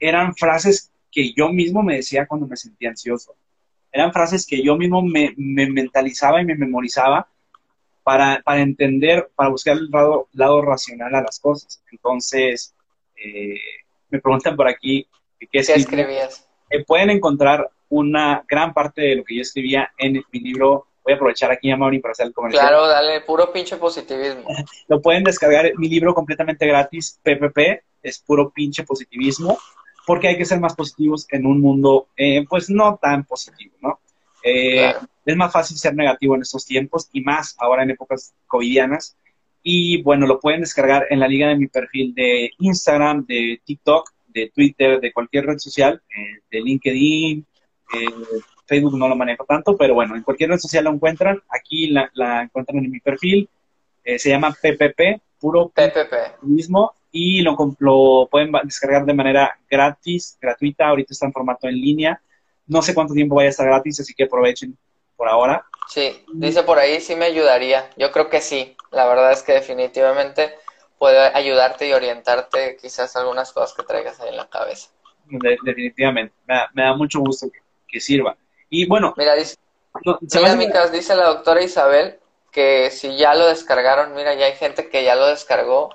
eran 0.00 0.34
frases 0.34 0.90
que 1.12 1.32
yo 1.34 1.50
mismo 1.50 1.82
me 1.82 1.96
decía 1.96 2.26
cuando 2.26 2.46
me 2.46 2.56
sentía 2.56 2.88
ansioso. 2.88 3.36
Eran 3.96 4.12
frases 4.12 4.46
que 4.46 4.62
yo 4.62 4.76
mismo 4.76 5.00
me, 5.00 5.32
me 5.38 5.70
mentalizaba 5.70 6.42
y 6.42 6.44
me 6.44 6.54
memorizaba 6.54 7.28
para, 8.02 8.42
para 8.44 8.60
entender, 8.60 9.30
para 9.34 9.48
buscar 9.48 9.78
el 9.78 9.88
lado, 9.90 10.28
lado 10.34 10.60
racional 10.60 11.14
a 11.14 11.22
las 11.22 11.40
cosas. 11.40 11.82
Entonces, 11.90 12.74
eh, 13.16 13.58
me 14.10 14.20
preguntan 14.20 14.54
por 14.54 14.68
aquí 14.68 15.08
qué, 15.50 15.60
escribías. 15.60 16.46
Eh, 16.68 16.84
pueden 16.84 17.08
encontrar 17.08 17.70
una 17.88 18.44
gran 18.46 18.74
parte 18.74 19.00
de 19.00 19.16
lo 19.16 19.24
que 19.24 19.36
yo 19.36 19.40
escribía 19.40 19.90
en 19.96 20.22
mi 20.30 20.40
libro. 20.40 20.88
Voy 21.02 21.14
a 21.14 21.16
aprovechar 21.16 21.50
aquí 21.50 21.70
a 21.70 21.78
Mauri 21.78 21.98
para 21.98 22.12
hacer 22.12 22.26
el 22.26 22.34
comercial. 22.34 22.68
Claro, 22.68 22.86
dale, 22.86 23.22
puro 23.22 23.50
pinche 23.50 23.78
positivismo. 23.78 24.44
lo 24.88 25.00
pueden 25.00 25.24
descargar, 25.24 25.72
mi 25.78 25.88
libro 25.88 26.12
completamente 26.12 26.66
gratis, 26.66 27.18
PPP, 27.22 27.82
es 28.02 28.18
puro 28.18 28.50
pinche 28.50 28.84
positivismo, 28.84 29.58
porque 30.06 30.28
hay 30.28 30.38
que 30.38 30.44
ser 30.44 30.60
más 30.60 30.74
positivos 30.74 31.26
en 31.30 31.44
un 31.46 31.60
mundo, 31.60 32.08
eh, 32.16 32.46
pues 32.48 32.70
no 32.70 32.98
tan 33.02 33.24
positivo, 33.24 33.74
¿no? 33.82 33.98
Eh, 34.48 34.94
es 35.24 35.36
más 35.36 35.52
fácil 35.52 35.76
ser 35.76 35.96
negativo 35.96 36.36
en 36.36 36.42
estos 36.42 36.64
tiempos 36.64 37.08
y 37.12 37.20
más 37.20 37.56
ahora 37.58 37.82
en 37.82 37.90
épocas 37.90 38.32
covidianas. 38.46 39.16
Y 39.64 40.00
bueno, 40.02 40.28
lo 40.28 40.38
pueden 40.38 40.60
descargar 40.60 41.06
en 41.10 41.18
la 41.18 41.26
liga 41.26 41.48
de 41.48 41.56
mi 41.56 41.66
perfil 41.66 42.14
de 42.14 42.52
Instagram, 42.60 43.26
de 43.26 43.60
TikTok, 43.64 44.12
de 44.28 44.52
Twitter, 44.54 45.00
de 45.00 45.12
cualquier 45.12 45.46
red 45.46 45.58
social, 45.58 46.00
eh, 46.08 46.40
de 46.48 46.60
LinkedIn, 46.60 47.44
eh, 47.94 48.06
Facebook 48.66 48.96
no 48.96 49.08
lo 49.08 49.16
manejo 49.16 49.44
tanto, 49.44 49.76
pero 49.76 49.94
bueno, 49.94 50.14
en 50.14 50.22
cualquier 50.22 50.50
red 50.50 50.58
social 50.58 50.84
lo 50.84 50.92
encuentran. 50.92 51.42
Aquí 51.48 51.88
la, 51.88 52.42
encuentran 52.42 52.84
en 52.84 52.90
mi 52.92 53.00
perfil. 53.00 53.48
se 54.04 54.28
llama 54.28 54.52
PPP, 54.52 55.20
puro 55.40 55.68
PPP. 55.70 56.42
mismo 56.42 56.94
y 57.10 57.42
lo, 57.42 57.56
lo 57.78 58.28
pueden 58.30 58.52
descargar 58.64 59.04
de 59.04 59.14
manera 59.14 59.58
gratis, 59.70 60.36
gratuita. 60.40 60.88
Ahorita 60.88 61.12
está 61.12 61.26
en 61.26 61.32
formato 61.32 61.68
en 61.68 61.74
línea 61.74 62.20
no 62.66 62.82
sé 62.82 62.94
cuánto 62.94 63.14
tiempo 63.14 63.36
vaya 63.36 63.48
a 63.48 63.50
estar 63.50 63.66
gratis, 63.66 64.00
así 64.00 64.14
que 64.14 64.24
aprovechen 64.24 64.76
por 65.16 65.28
ahora. 65.28 65.64
Sí, 65.88 66.24
dice 66.34 66.62
por 66.64 66.78
ahí 66.78 67.00
sí 67.00 67.14
me 67.14 67.26
ayudaría. 67.26 67.90
Yo 67.96 68.10
creo 68.10 68.28
que 68.28 68.40
sí. 68.40 68.76
La 68.90 69.06
verdad 69.06 69.32
es 69.32 69.42
que 69.42 69.52
definitivamente 69.52 70.54
puede 70.98 71.18
ayudarte 71.18 71.88
y 71.88 71.92
orientarte 71.92 72.76
quizás 72.80 73.14
algunas 73.16 73.52
cosas 73.52 73.74
que 73.74 73.84
traigas 73.84 74.20
ahí 74.20 74.30
en 74.30 74.36
la 74.36 74.48
cabeza. 74.48 74.90
definitivamente. 75.64 76.34
Me 76.74 76.82
da, 76.82 76.94
mucho 76.94 77.20
gusto 77.20 77.48
que, 77.88 78.00
sirva. 78.00 78.36
Y 78.68 78.86
bueno. 78.86 79.14
Mira, 79.16 79.34
dice, 79.34 79.56
dice 80.92 81.16
la 81.16 81.26
doctora 81.28 81.62
Isabel 81.62 82.18
que 82.50 82.90
si 82.90 83.16
ya 83.16 83.34
lo 83.34 83.46
descargaron, 83.46 84.14
mira, 84.14 84.34
ya 84.34 84.46
hay 84.46 84.54
gente 84.54 84.88
que 84.88 85.04
ya 85.04 85.14
lo 85.14 85.26
descargó. 85.26 85.90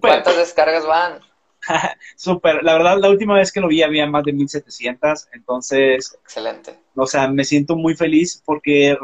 ¿Cuántas 0.00 0.36
descargas 0.36 0.86
van? 0.86 1.20
Súper, 2.16 2.62
la 2.62 2.74
verdad, 2.74 2.98
la 2.98 3.10
última 3.10 3.34
vez 3.34 3.52
que 3.52 3.60
lo 3.60 3.68
vi 3.68 3.82
había 3.82 4.06
más 4.06 4.24
de 4.24 4.32
1700, 4.32 5.28
entonces. 5.32 6.16
Excelente. 6.22 6.78
O 6.94 7.06
sea, 7.06 7.28
me 7.28 7.44
siento 7.44 7.76
muy 7.76 7.94
feliz 7.94 8.42
porque 8.44 8.96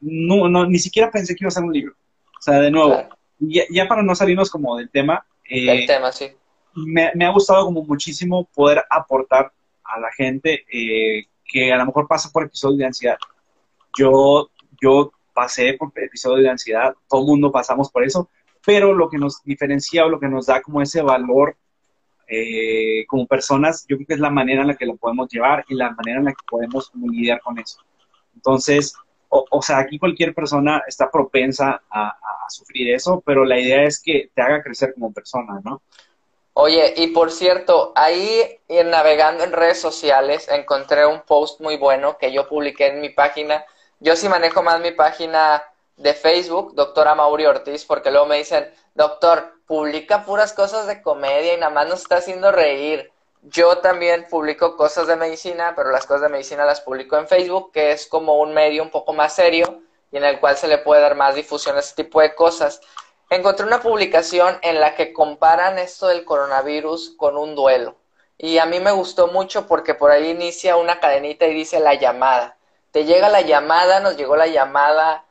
no, 0.00 0.48
no, 0.48 0.66
ni 0.66 0.78
siquiera 0.78 1.10
pensé 1.10 1.34
que 1.34 1.44
iba 1.44 1.48
a 1.48 1.52
ser 1.52 1.64
un 1.64 1.72
libro. 1.72 1.94
O 2.38 2.42
sea, 2.42 2.60
de 2.60 2.70
nuevo, 2.70 3.08
ya, 3.38 3.88
para 3.88 4.02
no 4.02 4.14
salirnos 4.14 4.50
como 4.50 4.76
del 4.76 4.90
tema. 4.90 5.24
Eh, 5.44 5.80
El 5.80 5.86
tema, 5.86 6.12
sí. 6.12 6.30
Me, 6.74 7.24
ha 7.24 7.30
gustado 7.30 7.64
como 7.66 7.84
muchísimo 7.84 8.48
poder 8.54 8.84
aportar 8.90 9.52
a 9.84 10.00
la 10.00 10.10
gente 10.12 10.64
eh, 10.72 11.26
que 11.46 11.72
a 11.72 11.76
lo 11.76 11.86
mejor 11.86 12.08
pasa 12.08 12.30
por 12.32 12.44
episodios 12.44 12.78
de 12.78 12.86
ansiedad. 12.86 13.18
Yo, 13.96 14.50
yo 14.82 15.12
pasé 15.32 15.74
por 15.74 15.92
episodios 15.96 16.42
de 16.42 16.50
ansiedad, 16.50 16.94
todo 17.08 17.20
el 17.22 17.26
mundo 17.28 17.52
pasamos 17.52 17.90
por 17.90 18.04
eso, 18.04 18.28
pero 18.64 18.92
lo 18.92 19.08
que 19.08 19.18
nos 19.18 19.42
diferencia 19.44 20.04
o 20.04 20.08
lo 20.08 20.20
que 20.20 20.28
nos 20.28 20.46
da 20.46 20.62
como 20.62 20.80
ese 20.80 21.02
valor 21.02 21.56
eh, 22.26 23.04
como 23.06 23.26
personas, 23.26 23.84
yo 23.86 23.96
creo 23.96 24.06
que 24.06 24.14
es 24.14 24.20
la 24.20 24.30
manera 24.30 24.62
en 24.62 24.68
la 24.68 24.76
que 24.76 24.86
lo 24.86 24.96
podemos 24.96 25.28
llevar 25.28 25.64
y 25.68 25.74
la 25.74 25.90
manera 25.90 26.18
en 26.18 26.24
la 26.24 26.32
que 26.32 26.44
podemos 26.48 26.90
lidiar 26.94 27.40
con 27.40 27.58
eso. 27.58 27.80
Entonces, 28.34 28.94
o, 29.28 29.62
sea, 29.62 29.78
aquí 29.78 29.98
cualquier 29.98 30.32
persona 30.32 30.82
está 30.86 31.10
propensa 31.10 31.82
a, 31.90 32.16
sufrir 32.48 32.94
eso, 32.94 33.22
pero 33.24 33.44
la 33.44 33.58
idea 33.58 33.84
es 33.84 34.00
que 34.00 34.30
te 34.34 34.42
haga 34.42 34.62
crecer 34.62 34.92
como 34.92 35.12
persona, 35.12 35.60
¿no? 35.64 35.80
Oye, 36.52 36.92
y 36.98 37.08
por 37.08 37.32
cierto, 37.32 37.92
ahí 37.96 38.60
navegando 38.68 39.44
en 39.44 39.52
redes 39.52 39.80
sociales 39.80 40.46
encontré 40.48 41.06
un 41.06 41.22
post 41.22 41.60
muy 41.60 41.78
bueno 41.78 42.18
que 42.18 42.32
yo 42.32 42.48
publiqué 42.48 42.88
en 42.88 43.00
mi 43.00 43.08
página. 43.08 43.64
Yo 43.98 44.14
sí 44.14 44.28
manejo 44.28 44.62
más 44.62 44.80
mi 44.80 44.92
página 44.92 45.62
de 45.96 46.14
Facebook, 46.14 46.74
doctora 46.74 47.14
Mauri 47.14 47.46
Ortiz, 47.46 47.84
porque 47.84 48.10
luego 48.10 48.26
me 48.26 48.38
dicen, 48.38 48.72
doctor, 48.94 49.54
publica 49.66 50.24
puras 50.24 50.52
cosas 50.52 50.86
de 50.86 51.02
comedia 51.02 51.54
y 51.54 51.56
nada 51.56 51.70
más 51.70 51.88
nos 51.88 52.00
está 52.00 52.16
haciendo 52.16 52.52
reír. 52.52 53.10
Yo 53.42 53.78
también 53.78 54.26
publico 54.28 54.76
cosas 54.76 55.06
de 55.06 55.16
medicina, 55.16 55.74
pero 55.76 55.90
las 55.90 56.06
cosas 56.06 56.22
de 56.22 56.28
medicina 56.30 56.64
las 56.64 56.80
publico 56.80 57.16
en 57.16 57.28
Facebook, 57.28 57.72
que 57.72 57.92
es 57.92 58.06
como 58.06 58.38
un 58.38 58.54
medio 58.54 58.82
un 58.82 58.90
poco 58.90 59.12
más 59.12 59.34
serio 59.34 59.82
y 60.10 60.16
en 60.16 60.24
el 60.24 60.40
cual 60.40 60.56
se 60.56 60.68
le 60.68 60.78
puede 60.78 61.02
dar 61.02 61.14
más 61.14 61.34
difusión 61.34 61.76
a 61.76 61.80
este 61.80 62.04
tipo 62.04 62.20
de 62.20 62.34
cosas. 62.34 62.80
Encontré 63.30 63.66
una 63.66 63.80
publicación 63.80 64.58
en 64.62 64.80
la 64.80 64.94
que 64.94 65.12
comparan 65.12 65.78
esto 65.78 66.06
del 66.06 66.24
coronavirus 66.24 67.14
con 67.16 67.36
un 67.36 67.54
duelo. 67.54 67.96
Y 68.38 68.58
a 68.58 68.66
mí 68.66 68.80
me 68.80 68.92
gustó 68.92 69.28
mucho 69.28 69.66
porque 69.66 69.94
por 69.94 70.10
ahí 70.10 70.30
inicia 70.30 70.76
una 70.76 71.00
cadenita 71.00 71.46
y 71.46 71.54
dice 71.54 71.80
la 71.80 71.94
llamada. 71.94 72.56
Te 72.92 73.04
llega 73.04 73.28
la 73.28 73.40
llamada, 73.40 74.00
nos 74.00 74.16
llegó 74.16 74.36
la 74.36 74.46
llamada 74.46 75.24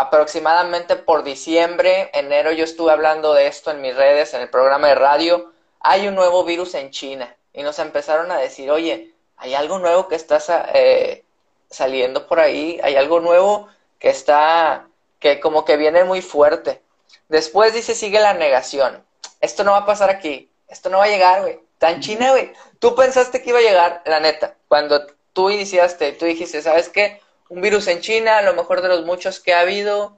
aproximadamente 0.00 0.96
por 0.96 1.24
diciembre, 1.24 2.10
enero 2.14 2.52
yo 2.52 2.64
estuve 2.64 2.90
hablando 2.90 3.34
de 3.34 3.46
esto 3.46 3.70
en 3.70 3.82
mis 3.82 3.94
redes, 3.94 4.32
en 4.32 4.40
el 4.40 4.48
programa 4.48 4.88
de 4.88 4.94
radio, 4.94 5.52
hay 5.78 6.08
un 6.08 6.14
nuevo 6.14 6.42
virus 6.44 6.74
en 6.74 6.90
China 6.90 7.36
y 7.52 7.62
nos 7.62 7.78
empezaron 7.78 8.30
a 8.32 8.38
decir, 8.38 8.70
oye, 8.70 9.12
hay 9.36 9.54
algo 9.54 9.78
nuevo 9.78 10.08
que 10.08 10.14
está 10.14 10.40
eh, 10.72 11.24
saliendo 11.68 12.26
por 12.26 12.40
ahí, 12.40 12.80
hay 12.82 12.96
algo 12.96 13.20
nuevo 13.20 13.68
que 13.98 14.08
está, 14.08 14.88
que 15.18 15.38
como 15.38 15.66
que 15.66 15.76
viene 15.76 16.04
muy 16.04 16.22
fuerte. 16.22 16.80
Después 17.28 17.74
dice, 17.74 17.94
sigue 17.94 18.20
la 18.20 18.32
negación. 18.32 19.04
Esto 19.42 19.64
no 19.64 19.72
va 19.72 19.78
a 19.78 19.86
pasar 19.86 20.08
aquí, 20.08 20.50
esto 20.68 20.88
no 20.88 20.98
va 20.98 21.04
a 21.04 21.08
llegar, 21.08 21.42
güey. 21.42 21.60
En 21.80 22.00
China, 22.00 22.30
güey. 22.30 22.52
Tú 22.78 22.94
pensaste 22.94 23.42
que 23.42 23.50
iba 23.50 23.58
a 23.58 23.62
llegar, 23.62 24.02
la 24.06 24.20
neta, 24.20 24.54
cuando 24.66 25.06
tú 25.34 25.50
iniciaste, 25.50 26.12
tú 26.12 26.24
dijiste, 26.24 26.62
¿sabes 26.62 26.88
qué? 26.88 27.20
Un 27.50 27.60
virus 27.60 27.88
en 27.88 28.00
China, 28.00 28.38
a 28.38 28.42
lo 28.42 28.54
mejor 28.54 28.80
de 28.80 28.88
los 28.88 29.04
muchos 29.04 29.40
que 29.40 29.52
ha 29.52 29.60
habido, 29.60 30.16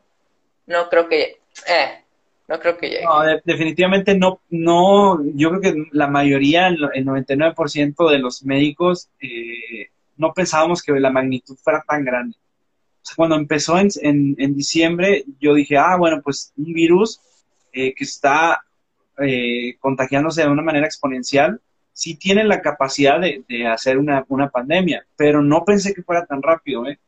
no 0.66 0.88
creo 0.88 1.08
que, 1.08 1.40
eh, 1.66 2.02
no 2.46 2.60
creo 2.60 2.76
que 2.76 2.90
llegue. 2.90 3.06
Definitivamente 3.44 4.14
no, 4.14 4.40
no, 4.50 5.18
yo 5.34 5.48
creo 5.50 5.60
que 5.60 5.74
la 5.92 6.06
mayoría, 6.08 6.68
el 6.68 6.78
99% 6.78 8.10
de 8.10 8.18
los 8.18 8.44
médicos, 8.44 9.08
eh, 9.20 9.88
no 10.18 10.34
pensábamos 10.34 10.82
que 10.82 10.92
la 10.92 11.10
magnitud 11.10 11.56
fuera 11.56 11.82
tan 11.88 12.04
grande. 12.04 12.36
Cuando 13.16 13.34
empezó 13.34 13.78
en, 13.78 13.90
en, 14.02 14.54
diciembre, 14.54 15.24
yo 15.40 15.54
dije, 15.54 15.76
ah, 15.76 15.96
bueno, 15.96 16.20
pues 16.22 16.52
un 16.56 16.72
virus 16.72 17.20
eh, 17.72 17.94
que 17.94 18.04
está 18.04 18.62
eh, 19.18 19.76
contagiándose 19.80 20.42
de 20.42 20.48
una 20.48 20.62
manera 20.62 20.86
exponencial, 20.86 21.60
sí 21.94 22.14
tiene 22.14 22.44
la 22.44 22.60
capacidad 22.60 23.18
de, 23.18 23.42
de 23.48 23.66
hacer 23.66 23.98
una, 23.98 24.24
una, 24.28 24.50
pandemia, 24.50 25.04
pero 25.16 25.42
no 25.42 25.64
pensé 25.64 25.92
que 25.94 26.02
fuera 26.02 26.24
tan 26.26 26.42
rápido, 26.42 26.86
¿eh? 26.86 26.98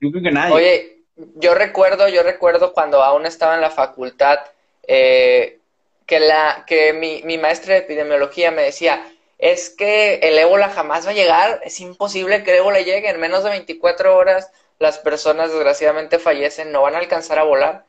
Yo 0.00 0.10
creo 0.10 0.22
que 0.22 0.30
nadie. 0.30 0.54
Oye, 0.54 0.96
yo 1.36 1.54
recuerdo, 1.54 2.08
yo 2.08 2.22
recuerdo 2.22 2.72
cuando 2.72 3.02
aún 3.02 3.26
estaba 3.26 3.54
en 3.54 3.60
la 3.60 3.70
facultad, 3.70 4.40
eh, 4.86 5.58
que, 6.06 6.20
la, 6.20 6.64
que 6.66 6.92
mi, 6.92 7.22
mi 7.24 7.38
maestra 7.38 7.74
de 7.74 7.80
epidemiología 7.80 8.50
me 8.50 8.62
decía, 8.62 9.02
es 9.38 9.70
que 9.70 10.16
el 10.22 10.38
ébola 10.38 10.70
jamás 10.70 11.06
va 11.06 11.10
a 11.10 11.14
llegar, 11.14 11.60
es 11.64 11.80
imposible 11.80 12.42
que 12.42 12.52
el 12.52 12.58
ébola 12.58 12.80
llegue, 12.80 13.08
en 13.08 13.20
menos 13.20 13.44
de 13.44 13.50
24 13.50 14.16
horas 14.16 14.50
las 14.78 14.98
personas 14.98 15.50
desgraciadamente 15.50 16.18
fallecen, 16.18 16.72
no 16.72 16.82
van 16.82 16.94
a 16.94 16.98
alcanzar 16.98 17.38
a 17.38 17.44
volar. 17.44 17.84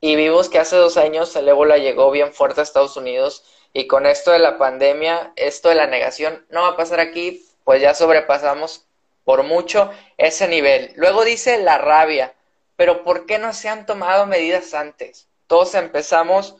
Y 0.00 0.16
vimos 0.16 0.48
que 0.48 0.58
hace 0.58 0.76
dos 0.76 0.96
años 0.96 1.34
el 1.36 1.48
ébola 1.48 1.78
llegó 1.78 2.10
bien 2.10 2.32
fuerte 2.32 2.60
a 2.60 2.64
Estados 2.64 2.96
Unidos 2.96 3.44
y 3.72 3.86
con 3.86 4.06
esto 4.06 4.32
de 4.32 4.40
la 4.40 4.58
pandemia, 4.58 5.32
esto 5.36 5.68
de 5.68 5.76
la 5.76 5.86
negación, 5.86 6.44
no 6.50 6.62
va 6.62 6.68
a 6.68 6.76
pasar 6.76 6.98
aquí, 6.98 7.46
pues 7.64 7.80
ya 7.80 7.94
sobrepasamos 7.94 8.84
por 9.24 9.42
mucho 9.44 9.90
ese 10.16 10.48
nivel. 10.48 10.92
Luego 10.96 11.24
dice 11.24 11.58
la 11.58 11.78
rabia, 11.78 12.34
pero 12.76 13.04
¿por 13.04 13.26
qué 13.26 13.38
no 13.38 13.52
se 13.52 13.68
han 13.68 13.86
tomado 13.86 14.26
medidas 14.26 14.74
antes? 14.74 15.28
Todos 15.46 15.74
empezamos 15.74 16.56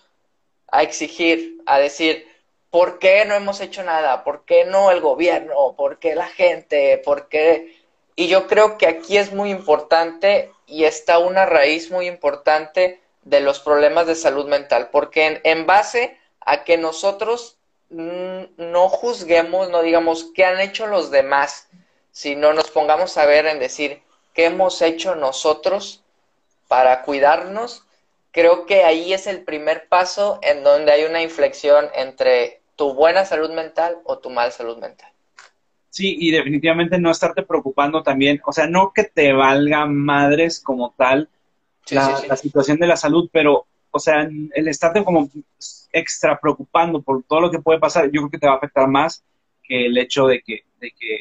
a 0.68 0.82
exigir, 0.82 1.62
a 1.66 1.78
decir, 1.78 2.26
¿por 2.70 2.98
qué 2.98 3.24
no 3.24 3.34
hemos 3.34 3.60
hecho 3.60 3.82
nada? 3.82 4.24
¿Por 4.24 4.44
qué 4.44 4.64
no 4.64 4.90
el 4.90 5.00
gobierno? 5.00 5.74
¿Por 5.76 5.98
qué 5.98 6.14
la 6.14 6.28
gente? 6.28 6.98
¿Por 7.04 7.28
qué? 7.28 7.76
Y 8.16 8.28
yo 8.28 8.46
creo 8.46 8.78
que 8.78 8.86
aquí 8.86 9.16
es 9.16 9.32
muy 9.32 9.50
importante 9.50 10.50
y 10.66 10.84
está 10.84 11.18
una 11.18 11.46
raíz 11.46 11.90
muy 11.90 12.06
importante 12.06 13.00
de 13.24 13.40
los 13.40 13.60
problemas 13.60 14.06
de 14.06 14.14
salud 14.14 14.46
mental, 14.46 14.88
porque 14.90 15.40
en, 15.44 15.66
base 15.66 16.18
a 16.40 16.64
que 16.64 16.76
nosotros 16.76 17.58
no 17.88 18.88
juzguemos, 18.88 19.70
no 19.70 19.82
digamos 19.82 20.30
qué 20.34 20.44
han 20.44 20.60
hecho 20.60 20.86
los 20.86 21.10
demás, 21.10 21.68
si 22.12 22.36
no 22.36 22.52
nos 22.52 22.70
pongamos 22.70 23.16
a 23.18 23.26
ver 23.26 23.46
en 23.46 23.58
decir 23.58 24.02
qué 24.34 24.46
hemos 24.46 24.80
hecho 24.82 25.16
nosotros 25.16 26.04
para 26.68 27.02
cuidarnos, 27.02 27.84
creo 28.30 28.66
que 28.66 28.84
ahí 28.84 29.12
es 29.12 29.26
el 29.26 29.42
primer 29.42 29.88
paso 29.88 30.38
en 30.42 30.62
donde 30.62 30.92
hay 30.92 31.04
una 31.04 31.22
inflexión 31.22 31.86
entre 31.94 32.60
tu 32.76 32.94
buena 32.94 33.24
salud 33.24 33.50
mental 33.50 33.98
o 34.04 34.18
tu 34.18 34.30
mal 34.30 34.52
salud 34.52 34.78
mental. 34.78 35.10
Sí, 35.90 36.16
y 36.18 36.30
definitivamente 36.30 36.98
no 36.98 37.10
estarte 37.10 37.42
preocupando 37.42 38.02
también, 38.02 38.40
o 38.46 38.52
sea, 38.52 38.66
no 38.66 38.92
que 38.94 39.04
te 39.04 39.32
valga 39.32 39.84
madres 39.84 40.60
como 40.60 40.94
tal 40.96 41.28
la, 41.90 42.36
situación 42.36 42.78
de 42.78 42.86
la 42.86 42.96
salud, 42.96 43.28
pero, 43.30 43.66
o 43.90 43.98
sea, 43.98 44.22
el 44.22 44.68
estarte 44.68 45.04
como 45.04 45.28
extra 45.92 46.40
preocupando 46.40 47.02
por 47.02 47.22
todo 47.24 47.42
lo 47.42 47.50
que 47.50 47.58
puede 47.58 47.78
pasar, 47.78 48.06
yo 48.06 48.22
creo 48.22 48.30
que 48.30 48.38
te 48.38 48.46
va 48.46 48.54
a 48.54 48.56
afectar 48.56 48.88
más 48.88 49.22
que 49.62 49.86
el 49.86 49.98
hecho 49.98 50.26
de 50.26 50.40
que, 50.40 50.64
de 50.80 50.90
que 50.92 51.18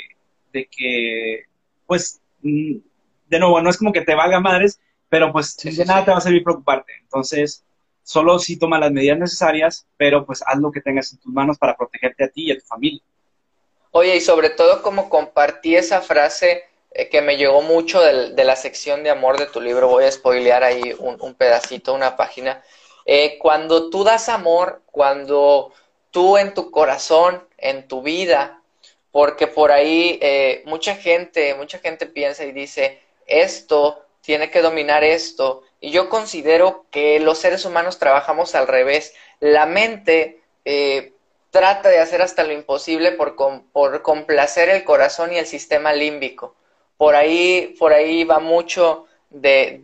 de 0.52 0.68
que, 0.68 1.46
pues, 1.86 2.22
mm, 2.42 2.78
de 3.28 3.40
nuevo, 3.40 3.62
no 3.62 3.70
es 3.70 3.78
como 3.78 3.94
que 3.94 4.02
te 4.02 4.16
valga 4.16 4.40
madres, 4.40 4.80
pero 5.10 5.32
pues 5.32 5.58
de 5.58 5.86
nada 5.86 6.06
te 6.06 6.12
va 6.12 6.18
a 6.18 6.22
servir 6.22 6.44
preocuparte. 6.44 6.94
Entonces, 7.02 7.66
solo 8.04 8.40
si 8.40 8.58
toma 8.58 8.80
las 8.80 8.92
medidas 8.92 9.18
necesarias, 9.18 9.88
pero 9.98 10.26
pues 10.26 10.44
haz 10.46 10.58
lo 10.58 10.72
que 10.72 10.82
tengas 10.82 11.12
en 11.14 11.20
tus 11.20 11.32
manos 11.32 11.58
para 11.58 11.76
protegerte 11.76 12.24
a 12.24 12.30
ti 12.30 12.48
y 12.48 12.52
a 12.52 12.58
tu 12.58 12.66
familia. 12.66 13.02
Oye, 13.92 14.16
y 14.16 14.22
sobre 14.22 14.50
todo 14.50 14.82
como 14.82 15.10
compartí 15.10 15.76
esa 15.76 16.02
frase 16.02 16.64
eh, 16.92 17.10
que 17.10 17.22
me 17.22 17.38
llegó 17.38 17.62
mucho 17.62 18.02
de 18.02 18.44
la 18.44 18.56
sección 18.56 19.04
de 19.04 19.10
amor 19.10 19.38
de 19.38 19.48
tu 19.48 19.62
libro, 19.62 19.88
voy 19.90 20.06
a 20.06 20.12
spoilear 20.12 20.64
ahí 20.64 20.96
un, 20.98 21.36
pedacito, 21.36 21.94
una 21.94 22.16
página. 22.16 22.62
Eh, 23.06 23.38
cuando 23.40 23.90
tú 23.90 24.04
das 24.04 24.30
amor, 24.30 24.82
cuando 24.86 25.74
tú 26.10 26.38
en 26.38 26.54
tu 26.54 26.72
corazón, 26.72 27.46
en 27.58 27.88
tu 27.88 28.02
vida, 28.02 28.61
porque 29.12 29.48
por 29.48 29.72
ahí 29.72 30.20
eh, 30.22 30.64
mucha 30.66 30.96
gente, 30.96 31.54
mucha 31.56 31.80
gente 31.80 32.06
piensa 32.06 32.46
y 32.46 32.52
dice, 32.52 33.02
esto 33.28 34.06
tiene 34.22 34.50
que 34.50 34.62
dominar 34.62 35.04
esto, 35.04 35.64
y 35.80 35.92
yo 35.92 36.10
considero 36.10 36.86
que 36.92 37.20
los 37.20 37.40
seres 37.40 37.66
humanos 37.66 37.98
trabajamos 37.98 38.54
al 38.54 38.68
revés. 38.68 39.16
La 39.40 39.66
mente 39.66 40.40
eh, 40.64 41.14
trata 41.50 41.90
de 41.90 42.00
hacer 42.00 42.22
hasta 42.22 42.44
lo 42.44 42.54
imposible 42.54 43.12
por, 43.12 43.36
por 43.72 44.02
complacer 44.04 44.70
el 44.70 44.84
corazón 44.84 45.34
y 45.34 45.38
el 45.38 45.48
sistema 45.48 45.92
límbico. 45.92 46.56
Por 46.98 47.16
ahí, 47.16 47.76
por 47.80 47.94
ahí 47.94 48.24
va 48.24 48.38
mucho 48.38 49.08
de, 49.32 49.82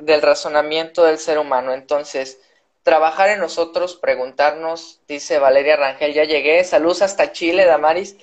del 0.00 0.22
razonamiento 0.22 1.04
del 1.04 1.18
ser 1.18 1.38
humano. 1.38 1.74
Entonces, 1.74 2.40
trabajar 2.82 3.28
en 3.28 3.40
nosotros, 3.40 3.96
preguntarnos, 3.96 5.00
dice 5.06 5.38
Valeria 5.38 5.76
Rangel, 5.76 6.14
ya 6.14 6.24
llegué, 6.24 6.64
saludos 6.64 7.02
hasta 7.02 7.32
Chile, 7.32 7.66
Damaris. 7.66 8.16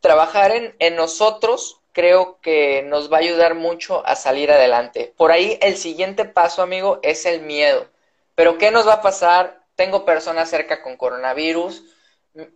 Trabajar 0.00 0.52
en, 0.52 0.74
en 0.78 0.96
nosotros 0.96 1.80
creo 1.92 2.40
que 2.40 2.82
nos 2.82 3.12
va 3.12 3.18
a 3.18 3.20
ayudar 3.20 3.54
mucho 3.54 4.06
a 4.06 4.16
salir 4.16 4.50
adelante. 4.50 5.12
Por 5.16 5.32
ahí 5.32 5.58
el 5.60 5.76
siguiente 5.76 6.24
paso, 6.24 6.62
amigo, 6.62 7.00
es 7.02 7.26
el 7.26 7.42
miedo. 7.42 7.86
Pero 8.34 8.58
¿qué 8.58 8.70
nos 8.70 8.86
va 8.86 8.94
a 8.94 9.02
pasar? 9.02 9.60
Tengo 9.74 10.04
personas 10.04 10.48
cerca 10.48 10.82
con 10.82 10.96
coronavirus 10.96 11.82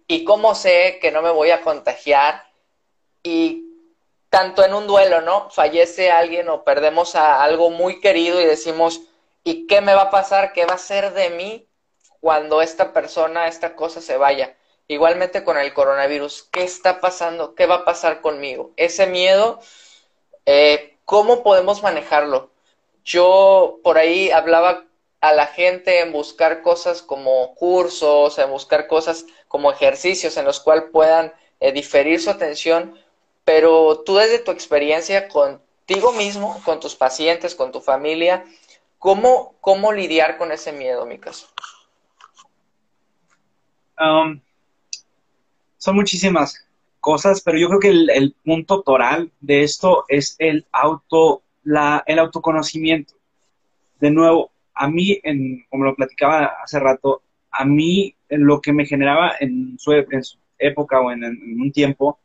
y 0.06 0.24
cómo 0.24 0.54
sé 0.54 0.98
que 1.00 1.10
no 1.10 1.22
me 1.22 1.30
voy 1.30 1.50
a 1.50 1.62
contagiar 1.62 2.44
y 3.22 3.64
tanto 4.30 4.64
en 4.64 4.74
un 4.74 4.86
duelo, 4.86 5.20
¿no? 5.20 5.50
Fallece 5.50 6.10
alguien 6.10 6.48
o 6.48 6.64
perdemos 6.64 7.14
a 7.14 7.42
algo 7.42 7.70
muy 7.70 8.00
querido 8.00 8.40
y 8.40 8.44
decimos, 8.44 9.00
¿y 9.42 9.66
qué 9.66 9.80
me 9.80 9.94
va 9.94 10.02
a 10.02 10.10
pasar? 10.10 10.52
¿Qué 10.52 10.66
va 10.66 10.74
a 10.74 10.78
ser 10.78 11.12
de 11.12 11.30
mí 11.30 11.68
cuando 12.20 12.62
esta 12.62 12.92
persona, 12.92 13.46
esta 13.46 13.76
cosa 13.76 14.00
se 14.00 14.16
vaya? 14.16 14.56
Igualmente 14.86 15.44
con 15.44 15.56
el 15.56 15.72
coronavirus, 15.72 16.48
¿qué 16.52 16.62
está 16.62 17.00
pasando? 17.00 17.54
¿Qué 17.54 17.66
va 17.66 17.76
a 17.76 17.84
pasar 17.84 18.20
conmigo? 18.20 18.72
Ese 18.76 19.06
miedo, 19.06 19.60
eh, 20.44 20.98
¿cómo 21.06 21.42
podemos 21.42 21.82
manejarlo? 21.82 22.50
Yo 23.02 23.80
por 23.82 23.96
ahí 23.96 24.30
hablaba 24.30 24.84
a 25.22 25.32
la 25.32 25.46
gente 25.46 26.00
en 26.00 26.12
buscar 26.12 26.60
cosas 26.60 27.00
como 27.00 27.54
cursos, 27.54 28.38
en 28.38 28.50
buscar 28.50 28.86
cosas 28.86 29.24
como 29.48 29.72
ejercicios 29.72 30.36
en 30.36 30.44
los 30.44 30.60
cuales 30.60 30.84
puedan 30.92 31.32
eh, 31.60 31.72
diferir 31.72 32.20
su 32.20 32.28
atención, 32.28 32.98
pero 33.44 34.02
tú 34.04 34.16
desde 34.16 34.38
tu 34.38 34.50
experiencia 34.50 35.28
contigo 35.28 36.12
mismo, 36.12 36.60
con 36.62 36.78
tus 36.78 36.94
pacientes, 36.94 37.54
con 37.54 37.72
tu 37.72 37.80
familia, 37.80 38.44
¿cómo, 38.98 39.54
cómo 39.62 39.92
lidiar 39.92 40.36
con 40.36 40.52
ese 40.52 40.72
miedo, 40.72 41.06
mi 41.06 41.18
caso? 41.18 41.46
Um, 43.98 44.42
son 45.84 45.96
muchísimas 45.96 46.66
cosas, 46.98 47.42
pero 47.42 47.58
yo 47.58 47.68
creo 47.68 47.80
que 47.80 47.90
el, 47.90 48.34
punto 48.42 48.80
toral 48.80 49.30
de 49.42 49.64
esto 49.64 50.06
es 50.08 50.34
el 50.38 50.64
auto, 50.72 51.42
la, 51.62 52.02
el 52.06 52.18
autoconocimiento. 52.18 53.12
De 54.00 54.10
nuevo, 54.10 54.50
a 54.72 54.88
mí, 54.88 55.20
en, 55.22 55.66
como 55.68 55.84
lo 55.84 55.94
platicaba 55.94 56.52
hace 56.62 56.80
rato, 56.80 57.20
a 57.50 57.66
mí 57.66 58.16
lo 58.30 58.62
que 58.62 58.72
me 58.72 58.86
generaba 58.86 59.32
en 59.38 59.78
su, 59.78 59.92
época 60.58 61.02
o 61.02 61.12
en, 61.12 61.22
un 61.22 61.70
tiempo 61.70 62.18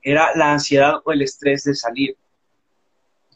era 0.00 0.30
la 0.36 0.52
ansiedad 0.52 1.00
o 1.04 1.10
el 1.10 1.22
estrés 1.22 1.64
de 1.64 1.74
salir. 1.74 2.16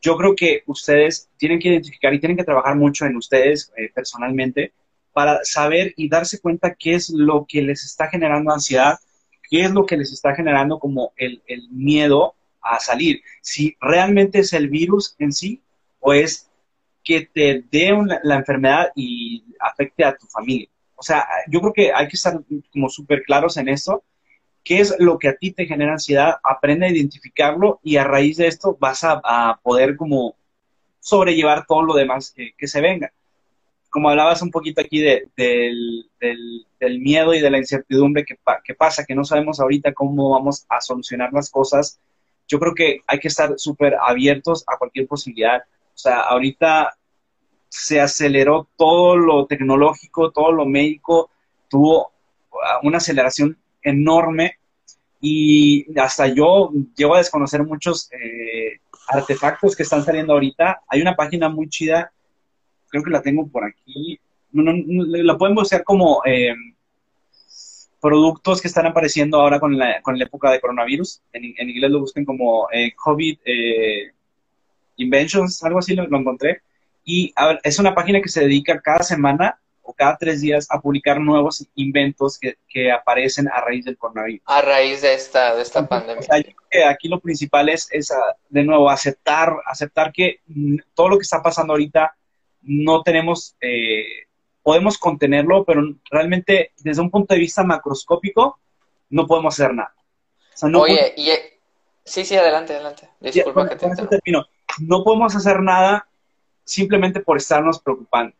Yo 0.00 0.16
creo 0.16 0.36
que 0.36 0.62
ustedes 0.66 1.28
tienen 1.36 1.58
que 1.58 1.70
identificar 1.70 2.14
y 2.14 2.20
tienen 2.20 2.36
que 2.36 2.44
trabajar 2.44 2.76
mucho 2.76 3.06
en 3.06 3.16
ustedes 3.16 3.72
eh, 3.76 3.90
personalmente 3.92 4.72
para 5.12 5.40
saber 5.42 5.92
y 5.96 6.08
darse 6.08 6.40
cuenta 6.40 6.76
qué 6.76 6.94
es 6.94 7.10
lo 7.10 7.44
que 7.48 7.60
les 7.60 7.84
está 7.84 8.06
generando 8.06 8.52
ansiedad 8.52 9.00
qué 9.48 9.62
es 9.62 9.70
lo 9.70 9.86
que 9.86 9.96
les 9.96 10.12
está 10.12 10.34
generando 10.34 10.78
como 10.78 11.12
el, 11.16 11.42
miedo 11.70 12.34
a 12.60 12.78
salir. 12.80 13.22
Si 13.40 13.76
realmente 13.80 14.40
es 14.40 14.52
el 14.52 14.68
virus 14.68 15.14
en 15.18 15.32
sí 15.32 15.62
o 16.00 16.12
es 16.12 16.50
que 17.02 17.28
te 17.32 17.64
dé 17.70 17.92
la 18.22 18.36
enfermedad 18.36 18.90
y 18.94 19.44
afecte 19.60 20.04
a 20.04 20.16
tu 20.16 20.26
familia. 20.26 20.68
O 20.96 21.02
sea, 21.02 21.26
yo 21.48 21.60
creo 21.60 21.72
que 21.72 21.92
hay 21.92 22.08
que 22.08 22.16
estar 22.16 22.40
como 22.72 22.88
súper 22.88 23.22
claros 23.22 23.56
en 23.56 23.68
esto. 23.68 24.02
¿Qué 24.62 24.80
es 24.80 24.94
lo 24.98 25.18
que 25.18 25.28
a 25.28 25.36
ti 25.36 25.50
te 25.50 25.66
genera 25.66 25.92
ansiedad? 25.92 26.36
Aprende 26.42 26.86
a 26.86 26.90
identificarlo 26.90 27.80
y 27.82 27.96
a 27.96 28.04
raíz 28.04 28.38
de 28.38 28.46
esto 28.46 28.76
vas 28.80 29.04
a, 29.04 29.60
poder 29.62 29.96
como 29.96 30.36
sobrellevar 31.00 31.66
todo 31.66 31.82
lo 31.82 31.94
demás 31.94 32.34
que 32.34 32.66
se 32.66 32.80
venga 32.80 33.12
como 33.94 34.10
hablabas 34.10 34.42
un 34.42 34.50
poquito 34.50 34.80
aquí 34.80 35.00
de, 35.00 35.28
del, 35.36 36.98
miedo 36.98 37.32
y 37.32 37.40
de 37.40 37.48
la 37.48 37.58
incertidumbre 37.58 38.24
que, 38.24 38.36
pasa, 38.74 39.04
que 39.04 39.14
no 39.14 39.22
sabemos 39.22 39.60
ahorita 39.60 39.94
cómo 39.94 40.30
vamos 40.30 40.66
a 40.68 40.80
solucionar 40.80 41.32
las 41.32 41.48
cosas, 41.48 42.00
yo 42.48 42.58
creo 42.58 42.74
que 42.74 43.02
hay 43.06 43.20
que 43.20 43.28
estar 43.28 43.56
súper 43.56 43.94
abiertos 43.94 44.64
a 44.66 44.78
cualquier 44.78 45.06
posibilidad. 45.06 45.62
O 45.94 45.96
sea, 45.96 46.22
ahorita 46.22 46.96
se 47.68 48.00
aceleró 48.00 48.68
todo 48.76 49.16
lo 49.16 49.46
tecnológico, 49.46 50.32
todo 50.32 50.50
lo 50.50 50.66
médico, 50.66 51.30
tuvo 51.68 52.10
una 52.82 52.98
aceleración 52.98 53.56
enorme 53.80 54.58
y 55.20 55.86
hasta 55.96 56.26
yo 56.26 56.72
llego 56.96 57.14
a 57.14 57.18
desconocer 57.18 57.62
muchos 57.62 58.10
eh, 58.10 58.80
artefactos 59.06 59.76
que 59.76 59.84
están 59.84 60.04
saliendo 60.04 60.32
ahorita. 60.32 60.82
Hay 60.88 61.00
una 61.00 61.14
página 61.14 61.48
muy 61.48 61.68
chida 61.68 62.10
creo 62.94 63.02
que 63.02 63.10
la 63.10 63.22
tengo 63.22 63.48
por 63.48 63.64
aquí. 63.64 64.20
No, 64.52 64.72
la 64.72 65.36
pueden 65.36 65.56
buscar 65.56 65.82
como 65.82 66.22
eh, 66.24 66.54
productos 68.00 68.62
que 68.62 68.68
están 68.68 68.86
apareciendo 68.86 69.40
ahora 69.40 69.58
con 69.58 69.76
la, 69.76 70.00
con 70.00 70.16
la 70.16 70.24
época 70.24 70.52
de 70.52 70.60
coronavirus. 70.60 71.20
En, 71.32 71.44
inglés 71.68 71.90
lo 71.90 72.00
busquen 72.00 72.24
como 72.24 72.68
eh, 72.70 72.94
COVID 72.94 73.38
eh, 73.44 74.12
Inventions, 74.96 75.64
algo 75.64 75.80
así 75.80 75.96
lo, 75.96 76.04
encontré. 76.04 76.60
Y 77.04 77.34
es 77.64 77.78
una 77.80 77.96
página 77.96 78.20
que 78.20 78.28
se 78.28 78.42
dedica 78.42 78.80
cada 78.80 79.02
semana 79.02 79.58
o 79.82 79.92
cada 79.92 80.16
tres 80.16 80.40
días 80.40 80.68
a 80.70 80.80
publicar 80.80 81.20
nuevos 81.20 81.66
inventos 81.74 82.38
que, 82.38 82.92
aparecen 82.92 83.48
a 83.48 83.60
raíz 83.60 83.84
del 83.84 83.98
coronavirus. 83.98 84.42
A 84.46 84.62
raíz 84.62 85.02
de 85.02 85.14
esta, 85.14 85.56
de 85.56 85.62
esta 85.62 85.86
pandemia. 85.86 86.28
aquí 86.88 87.08
lo 87.08 87.18
principal 87.18 87.68
es, 87.68 87.88
es, 87.90 88.12
de 88.48 88.62
nuevo, 88.62 88.88
aceptar, 88.88 89.52
aceptar 89.66 90.12
que 90.12 90.40
todo 90.94 91.08
lo 91.08 91.18
que 91.18 91.22
está 91.22 91.42
pasando 91.42 91.72
ahorita 91.72 92.16
no 92.64 93.02
tenemos, 93.02 93.56
eh, 93.60 94.26
podemos 94.62 94.98
contenerlo, 94.98 95.64
pero 95.64 95.82
realmente 96.10 96.72
desde 96.78 97.02
un 97.02 97.10
punto 97.10 97.34
de 97.34 97.40
vista 97.40 97.64
macroscópico 97.64 98.58
no 99.10 99.26
podemos 99.26 99.54
hacer 99.54 99.74
nada. 99.74 99.94
Oye, 100.78 101.14
y, 101.16 101.30
sí, 102.04 102.24
sí, 102.24 102.36
adelante, 102.36 102.74
adelante. 102.74 103.08
Disculpa 103.20 103.68
que 103.68 103.76
te 103.76 104.06
termino. 104.06 104.46
No 104.80 105.04
podemos 105.04 105.34
hacer 105.34 105.60
nada 105.60 106.06
simplemente 106.64 107.20
por 107.20 107.36
estarnos 107.36 107.80
preocupando. 107.80 108.34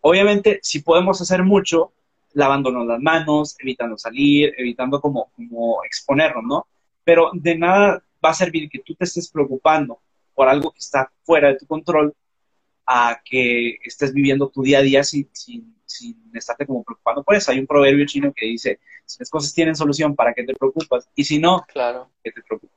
Obviamente, 0.00 0.60
si 0.62 0.80
podemos 0.80 1.20
hacer 1.20 1.42
mucho, 1.42 1.92
lavándonos 2.34 2.86
las 2.86 3.00
manos, 3.00 3.56
evitando 3.58 3.96
salir, 3.96 4.54
evitando 4.56 5.00
como, 5.00 5.30
como 5.34 5.82
exponernos, 5.84 6.44
¿no? 6.44 6.66
Pero 7.04 7.30
de 7.32 7.56
nada 7.56 8.02
va 8.24 8.30
a 8.30 8.34
servir 8.34 8.68
que 8.68 8.80
tú 8.80 8.94
te 8.94 9.04
estés 9.04 9.30
preocupando 9.30 10.00
por 10.34 10.48
algo 10.48 10.70
que 10.70 10.78
está 10.78 11.10
fuera 11.22 11.48
de 11.48 11.56
tu 11.56 11.66
control 11.66 12.14
a 12.90 13.20
que 13.22 13.76
estés 13.84 14.14
viviendo 14.14 14.48
tu 14.48 14.62
día 14.62 14.78
a 14.78 14.82
día 14.82 15.04
sin, 15.04 15.28
sin, 15.34 15.76
sin 15.84 16.16
estarte 16.34 16.66
como 16.66 16.82
preocupando 16.82 17.22
por 17.22 17.34
eso. 17.34 17.52
Hay 17.52 17.58
un 17.58 17.66
proverbio 17.66 18.06
chino 18.06 18.32
que 18.34 18.46
dice, 18.46 18.80
si 19.04 19.18
las 19.18 19.28
cosas 19.28 19.52
tienen 19.52 19.76
solución, 19.76 20.16
¿para 20.16 20.32
qué 20.32 20.42
te 20.42 20.54
preocupas? 20.54 21.06
Y 21.14 21.24
si 21.24 21.38
no, 21.38 21.66
claro. 21.68 22.10
¿qué 22.24 22.32
te 22.32 22.42
preocupa? 22.42 22.72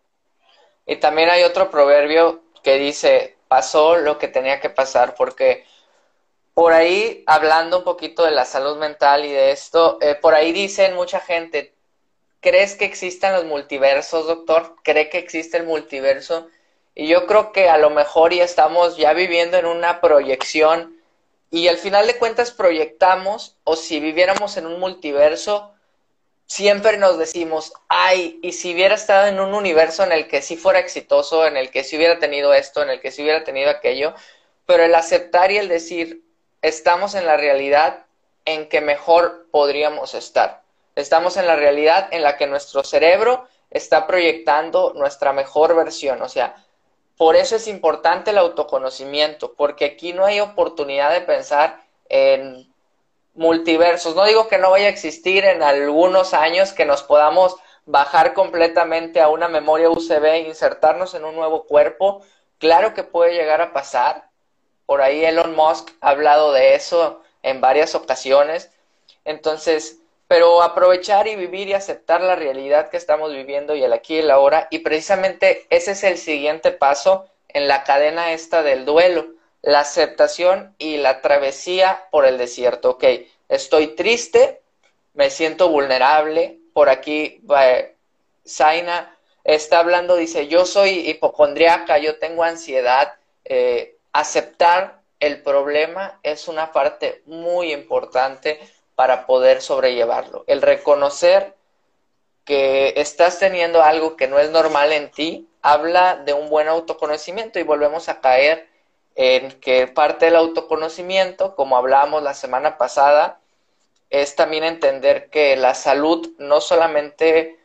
Y 0.86 0.97
también 0.97 1.30
hay 1.30 1.43
otro 1.43 1.71
proverbio 1.71 2.43
que 2.62 2.78
dice, 2.78 3.38
pasó 3.47 3.95
lo 3.95 4.17
que 4.17 4.28
tenía 4.28 4.60
que 4.60 4.69
pasar, 4.69 5.15
porque 5.15 5.63
por 6.54 6.74
ahí, 6.74 7.24
hablando 7.26 7.78
un 7.78 7.84
poquito 7.86 8.26
de 8.26 8.32
la 8.32 8.43
salud 8.43 8.78
mental 8.78 9.24
y 9.24 9.32
de 9.32 9.52
esto, 9.52 9.97
eh, 10.02 10.15
por 10.15 10.36
ahí 10.36 10.52
dicen 10.52 10.93
mucha 10.93 11.21
gente, 11.21 11.74
¿crees 12.41 12.76
que 12.76 12.84
existan 12.84 13.34
los 13.34 13.45
multiversos, 13.45 14.28
doctor? 14.28 14.76
¿Cree 14.84 15.10
que 15.10 15.19
existe 15.19 15.56
el 15.56 15.65
multiverso? 15.65 16.50
Y 16.95 17.08
yo 17.08 17.25
creo 17.25 17.51
que 17.51 17.69
a 17.69 17.77
lo 17.77 17.89
mejor 17.89 18.34
ya 18.34 18.43
estamos 18.43 18.97
ya 18.97 19.13
viviendo 19.13 19.58
en 19.58 19.65
una 19.65 20.01
proyección 20.01 20.97
y 21.49 21.67
al 21.67 21.77
final 21.77 22.08
de 22.08 22.17
cuentas 22.17 22.51
proyectamos 22.51 23.58
o 23.63 23.75
si 23.75 23.99
viviéramos 23.99 24.58
en 24.58 24.65
un 24.65 24.80
multiverso, 24.80 25.73
siempre 26.45 26.97
nos 26.97 27.17
decimos, 27.17 27.73
ay, 27.88 28.39
y 28.42 28.54
si 28.54 28.73
hubiera 28.73 28.96
estado 28.96 29.27
en 29.27 29.39
un 29.39 29.54
universo 29.54 30.04
en 30.04 30.12
el 30.12 30.27
que 30.27 30.42
sí 30.42 30.58
fuera 30.58 30.79
exitoso, 30.79 31.46
en 31.46 31.58
el 31.58 31.69
que 31.71 31.83
sí 31.83 31.98
hubiera 31.98 32.19
tenido 32.19 32.54
esto, 32.54 32.81
en 32.83 32.89
el 32.89 33.00
que 33.00 33.12
sí 33.12 33.21
hubiera 33.21 33.44
tenido 33.44 33.69
aquello, 33.69 34.13
pero 34.65 34.83
el 34.83 34.96
aceptar 34.96 35.52
y 35.52 35.58
el 35.58 35.67
decir, 35.67 36.23
estamos 36.62 37.15
en 37.15 37.25
la 37.25 37.37
realidad 37.37 38.06
en 38.46 38.69
que 38.69 38.81
mejor 38.81 39.48
podríamos 39.52 40.13
estar. 40.13 40.62
Estamos 40.96 41.37
en 41.37 41.48
la 41.48 41.56
realidad 41.56 42.10
en 42.12 42.21
la 42.21 42.37
que 42.37 42.48
nuestro 42.48 42.83
cerebro 42.83 43.48
está 43.69 44.08
proyectando 44.08 44.94
nuestra 44.96 45.33
mejor 45.33 45.75
versión, 45.75 46.21
o 46.21 46.29
sea, 46.29 46.56
por 47.22 47.36
eso 47.36 47.56
es 47.56 47.67
importante 47.67 48.32
el 48.32 48.40
autoconocimiento, 48.40 49.54
porque 49.54 49.86
aquí 49.86 50.12
no 50.12 50.26
hay 50.26 50.40
oportunidad 50.40 51.12
de 51.12 51.22
pensar 51.22 51.80
en 52.10 52.67
multiversos. 53.36 54.15
No 54.15 54.26
digo 54.26 54.48
que 54.48 54.58
no 54.58 54.72
vaya 54.72 54.88
a 54.88 54.90
existir 54.90 55.46
en 55.46 55.62
algunos 55.62 56.34
años 56.34 56.74
que 56.74 56.84
nos 56.84 57.04
podamos 57.04 57.58
bajar 57.86 58.34
completamente 58.34 59.22
a 59.22 59.30
una 59.30 59.48
memoria 59.48 59.92
USB 59.92 60.26
e 60.26 60.48
insertarnos 60.48 61.13
en 61.13 61.24
un 61.24 61.36
nuevo 61.36 61.65
cuerpo. 61.65 62.24
Claro 62.58 62.96
que 62.96 63.04
puede 63.04 63.36
llegar 63.36 63.62
a 63.62 63.72
pasar. 63.72 64.28
Por 64.88 65.04
ahí 65.04 65.24
Elon 65.24 65.56
Musk 65.56 65.92
ha 66.02 66.10
hablado 66.10 66.52
de 66.54 66.74
eso 66.74 67.22
en 67.44 67.62
varias 67.62 67.94
ocasiones. 67.94 68.72
Entonces, 69.26 70.00
pero 70.32 70.62
aprovechar 70.63 71.27
y 71.27 71.36
vivir 71.36 71.67
y 71.67 71.73
aceptar 71.73 72.21
la 72.21 72.38
realidad 72.38 72.90
que 72.90 72.96
estamos 72.96 73.34
viviendo 73.34 73.75
y 73.75 73.84
el 73.84 73.92
aquí 73.92 74.15
y 74.15 74.19
el 74.19 74.32
ahora. 74.32 74.69
Y 74.71 74.79
precisamente 74.79 75.67
ese 75.69 75.92
es 75.92 76.06
el 76.06 76.17
siguiente 76.17 76.71
paso 76.71 77.25
en 77.50 77.67
la 77.67 77.84
cadena 77.84 78.32
esta 78.32 78.63
del 78.63 78.86
duelo, 78.86 79.27
la 79.62 79.82
aceptación 79.82 80.73
y 80.77 80.96
la 80.96 81.19
travesía 81.19 82.06
por 82.12 82.25
el 82.25 82.38
desierto. 82.38 82.92
Ok, 82.92 83.04
estoy 83.50 83.88
triste, 83.88 84.62
me 85.15 85.29
siento 85.29 85.67
vulnerable, 85.67 86.60
por 86.71 86.88
aquí 86.88 87.42
Zaina 88.48 89.13
está 89.44 89.79
hablando, 89.79 90.15
dice, 90.15 90.48
yo 90.48 90.65
soy 90.65 91.10
hipocondriaca, 91.10 91.98
yo 91.98 92.19
tengo 92.19 92.44
ansiedad, 92.44 93.15
eh, 93.44 93.98
aceptar 94.13 95.02
el 95.19 95.44
problema 95.44 96.21
es 96.23 96.48
una 96.48 96.71
parte 96.71 97.21
muy 97.25 97.73
importante 97.73 98.62
para 99.02 99.25
poder 99.25 99.63
sobrellevarlo. 99.63 100.43
El 100.45 100.62
reconocer 100.62 101.56
que 102.45 102.93
estás 102.97 103.39
teniendo 103.39 103.81
algo 103.81 104.15
que 104.15 104.27
no 104.27 104.37
es 104.37 104.52
normal 104.52 104.91
en 104.91 105.10
ti, 105.10 105.49
habla 105.63 106.17
de 106.17 106.33
un 106.33 106.52
buen 106.52 106.67
autoconocimiento 106.67 107.58
y 107.58 107.63
volvemos 107.63 108.10
a 108.10 108.21
caer 108.21 108.69
en 109.15 109.54
que 109.54 109.87
parte 109.87 110.25
del 110.25 110.35
autoconocimiento, 110.35 111.56
como 111.56 111.77
hablábamos 111.77 112.21
la 112.21 112.35
semana 112.35 112.77
pasada, 112.77 113.39
es 114.12 114.35
también 114.35 114.63
entender 114.63 115.31
que 115.31 115.56
la 115.56 115.73
salud 115.73 116.33
no 116.37 116.62
solamente 116.62 117.58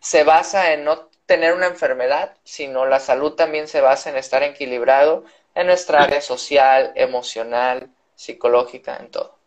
se 0.00 0.24
basa 0.24 0.72
en 0.72 0.84
no 0.84 1.10
tener 1.26 1.52
una 1.52 1.66
enfermedad, 1.66 2.38
sino 2.42 2.86
la 2.86 3.00
salud 3.00 3.32
también 3.34 3.68
se 3.68 3.82
basa 3.82 4.08
en 4.08 4.16
estar 4.16 4.42
equilibrado 4.42 5.24
en 5.54 5.66
nuestra 5.66 6.04
área 6.04 6.22
social, 6.22 6.92
emocional, 6.94 7.90
psicológica, 8.14 8.96
en 8.96 9.10
todo. 9.10 9.41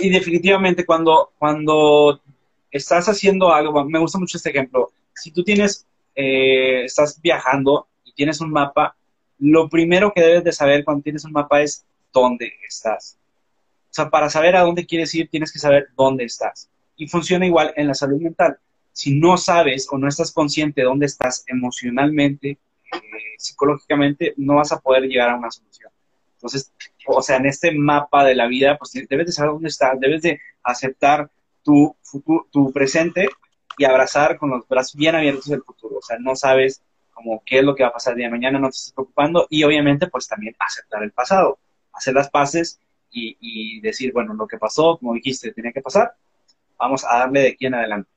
Y 0.00 0.10
definitivamente 0.10 0.86
cuando, 0.86 1.32
cuando 1.38 2.20
estás 2.70 3.08
haciendo 3.08 3.52
algo, 3.52 3.84
me 3.84 3.98
gusta 3.98 4.18
mucho 4.18 4.36
este 4.36 4.50
ejemplo, 4.50 4.92
si 5.14 5.30
tú 5.30 5.42
tienes, 5.42 5.86
eh, 6.14 6.84
estás 6.84 7.20
viajando 7.20 7.88
y 8.04 8.12
tienes 8.12 8.40
un 8.40 8.50
mapa, 8.50 8.96
lo 9.38 9.68
primero 9.68 10.12
que 10.12 10.20
debes 10.20 10.44
de 10.44 10.52
saber 10.52 10.84
cuando 10.84 11.02
tienes 11.02 11.24
un 11.24 11.32
mapa 11.32 11.62
es 11.62 11.84
dónde 12.12 12.52
estás. 12.66 13.18
O 13.90 13.94
sea, 13.94 14.08
para 14.08 14.30
saber 14.30 14.56
a 14.56 14.62
dónde 14.62 14.86
quieres 14.86 15.14
ir, 15.14 15.28
tienes 15.28 15.52
que 15.52 15.58
saber 15.58 15.88
dónde 15.96 16.24
estás. 16.24 16.70
Y 16.96 17.08
funciona 17.08 17.44
igual 17.44 17.74
en 17.76 17.88
la 17.88 17.94
salud 17.94 18.20
mental. 18.20 18.56
Si 18.92 19.18
no 19.18 19.36
sabes 19.36 19.86
o 19.90 19.98
no 19.98 20.08
estás 20.08 20.32
consciente 20.32 20.82
de 20.82 20.86
dónde 20.86 21.06
estás 21.06 21.44
emocionalmente, 21.46 22.50
eh, 22.50 22.98
psicológicamente, 23.36 24.34
no 24.36 24.56
vas 24.56 24.72
a 24.72 24.80
poder 24.80 25.02
llegar 25.04 25.30
a 25.30 25.36
una 25.36 25.50
solución. 25.50 25.91
Entonces, 26.42 26.72
o 27.06 27.22
sea, 27.22 27.36
en 27.36 27.46
este 27.46 27.70
mapa 27.70 28.24
de 28.24 28.34
la 28.34 28.48
vida, 28.48 28.76
pues 28.76 28.90
debes 29.08 29.26
de 29.26 29.32
saber 29.32 29.52
dónde 29.52 29.68
estás, 29.68 29.98
debes 30.00 30.22
de 30.22 30.40
aceptar 30.64 31.30
tu, 31.62 31.96
futuro, 32.02 32.48
tu 32.50 32.72
presente 32.72 33.28
y 33.78 33.84
abrazar 33.84 34.36
con 34.38 34.50
los 34.50 34.66
brazos 34.66 34.96
bien 34.96 35.14
abiertos 35.14 35.48
el 35.50 35.62
futuro. 35.62 35.98
O 35.98 36.02
sea, 36.02 36.18
no 36.18 36.34
sabes 36.34 36.82
como 37.12 37.44
qué 37.46 37.60
es 37.60 37.64
lo 37.64 37.76
que 37.76 37.84
va 37.84 37.90
a 37.90 37.92
pasar 37.92 38.14
el 38.14 38.18
día 38.18 38.26
de 38.26 38.32
mañana, 38.32 38.58
no 38.58 38.70
te 38.70 38.76
estás 38.76 38.92
preocupando 38.92 39.46
y 39.50 39.62
obviamente 39.62 40.08
pues 40.08 40.26
también 40.26 40.56
aceptar 40.58 41.04
el 41.04 41.12
pasado, 41.12 41.60
hacer 41.92 42.14
las 42.14 42.28
paces 42.28 42.80
y, 43.14 43.80
decir, 43.82 44.12
bueno, 44.12 44.34
lo 44.34 44.48
que 44.48 44.56
pasó, 44.56 44.96
como 44.98 45.12
dijiste, 45.12 45.52
tenía 45.52 45.70
que 45.70 45.82
pasar, 45.82 46.14
vamos 46.78 47.04
a 47.04 47.18
darle 47.18 47.40
de 47.40 47.48
aquí 47.50 47.66
en 47.66 47.74
adelante. 47.74 48.10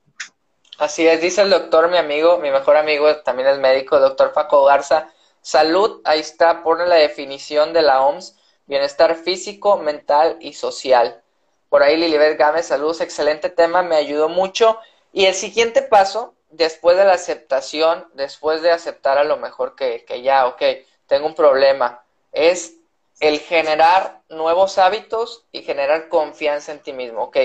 Así 0.78 1.06
es, 1.06 1.20
dice 1.20 1.42
el 1.42 1.50
doctor, 1.50 1.90
mi 1.90 1.98
amigo, 1.98 2.38
mi 2.38 2.50
mejor 2.50 2.76
amigo, 2.76 3.14
también 3.18 3.48
es 3.48 3.58
médico, 3.58 4.00
doctor 4.00 4.32
Paco 4.32 4.64
Garza. 4.64 5.10
Salud, 5.46 6.00
ahí 6.02 6.18
está, 6.18 6.64
pone 6.64 6.86
la 6.86 6.96
definición 6.96 7.72
de 7.72 7.80
la 7.80 8.02
OMS, 8.02 8.36
bienestar 8.66 9.14
físico, 9.14 9.76
mental 9.76 10.38
y 10.40 10.54
social. 10.54 11.22
Por 11.68 11.84
ahí 11.84 11.96
Lilibet 11.96 12.36
Gámez, 12.36 12.66
saludos, 12.66 13.00
excelente 13.00 13.48
tema, 13.48 13.84
me 13.84 13.94
ayudó 13.94 14.28
mucho. 14.28 14.80
Y 15.12 15.26
el 15.26 15.34
siguiente 15.34 15.82
paso, 15.82 16.34
después 16.50 16.96
de 16.96 17.04
la 17.04 17.12
aceptación, 17.12 18.08
después 18.14 18.60
de 18.60 18.72
aceptar 18.72 19.18
a 19.18 19.22
lo 19.22 19.36
mejor 19.36 19.76
que, 19.76 20.04
que 20.04 20.22
ya, 20.22 20.48
ok, 20.48 20.62
tengo 21.06 21.28
un 21.28 21.36
problema, 21.36 22.02
es 22.32 22.74
el 23.20 23.38
generar 23.38 24.22
nuevos 24.28 24.78
hábitos 24.78 25.44
y 25.52 25.62
generar 25.62 26.08
confianza 26.08 26.72
en 26.72 26.80
ti 26.80 26.92
mismo. 26.92 27.22
Ok, 27.22 27.36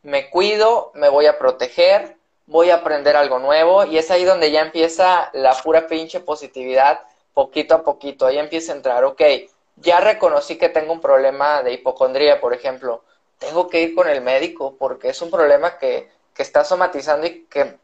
me 0.00 0.30
cuido, 0.30 0.92
me 0.94 1.10
voy 1.10 1.26
a 1.26 1.38
proteger, 1.38 2.16
voy 2.46 2.70
a 2.70 2.76
aprender 2.76 3.16
algo 3.16 3.38
nuevo 3.38 3.84
y 3.84 3.98
es 3.98 4.10
ahí 4.10 4.24
donde 4.24 4.50
ya 4.50 4.62
empieza 4.62 5.28
la 5.34 5.52
pura 5.62 5.88
pinche 5.88 6.20
positividad 6.20 7.02
poquito 7.34 7.74
a 7.74 7.82
poquito. 7.82 8.26
Ahí 8.26 8.38
empieza 8.38 8.72
a 8.72 8.76
entrar, 8.76 9.04
ok, 9.04 9.22
ya 9.76 10.00
reconocí 10.00 10.58
que 10.58 10.68
tengo 10.68 10.92
un 10.92 11.00
problema 11.00 11.62
de 11.62 11.72
hipocondría, 11.72 12.40
por 12.40 12.54
ejemplo. 12.54 13.02
Tengo 13.38 13.68
que 13.68 13.80
ir 13.80 13.94
con 13.94 14.08
el 14.08 14.20
médico 14.20 14.76
porque 14.78 15.08
es 15.08 15.22
un 15.22 15.30
problema 15.30 15.78
que, 15.78 16.10
que 16.34 16.42
está 16.42 16.64
somatizando 16.64 17.26
y 17.26 17.44
que 17.46 17.78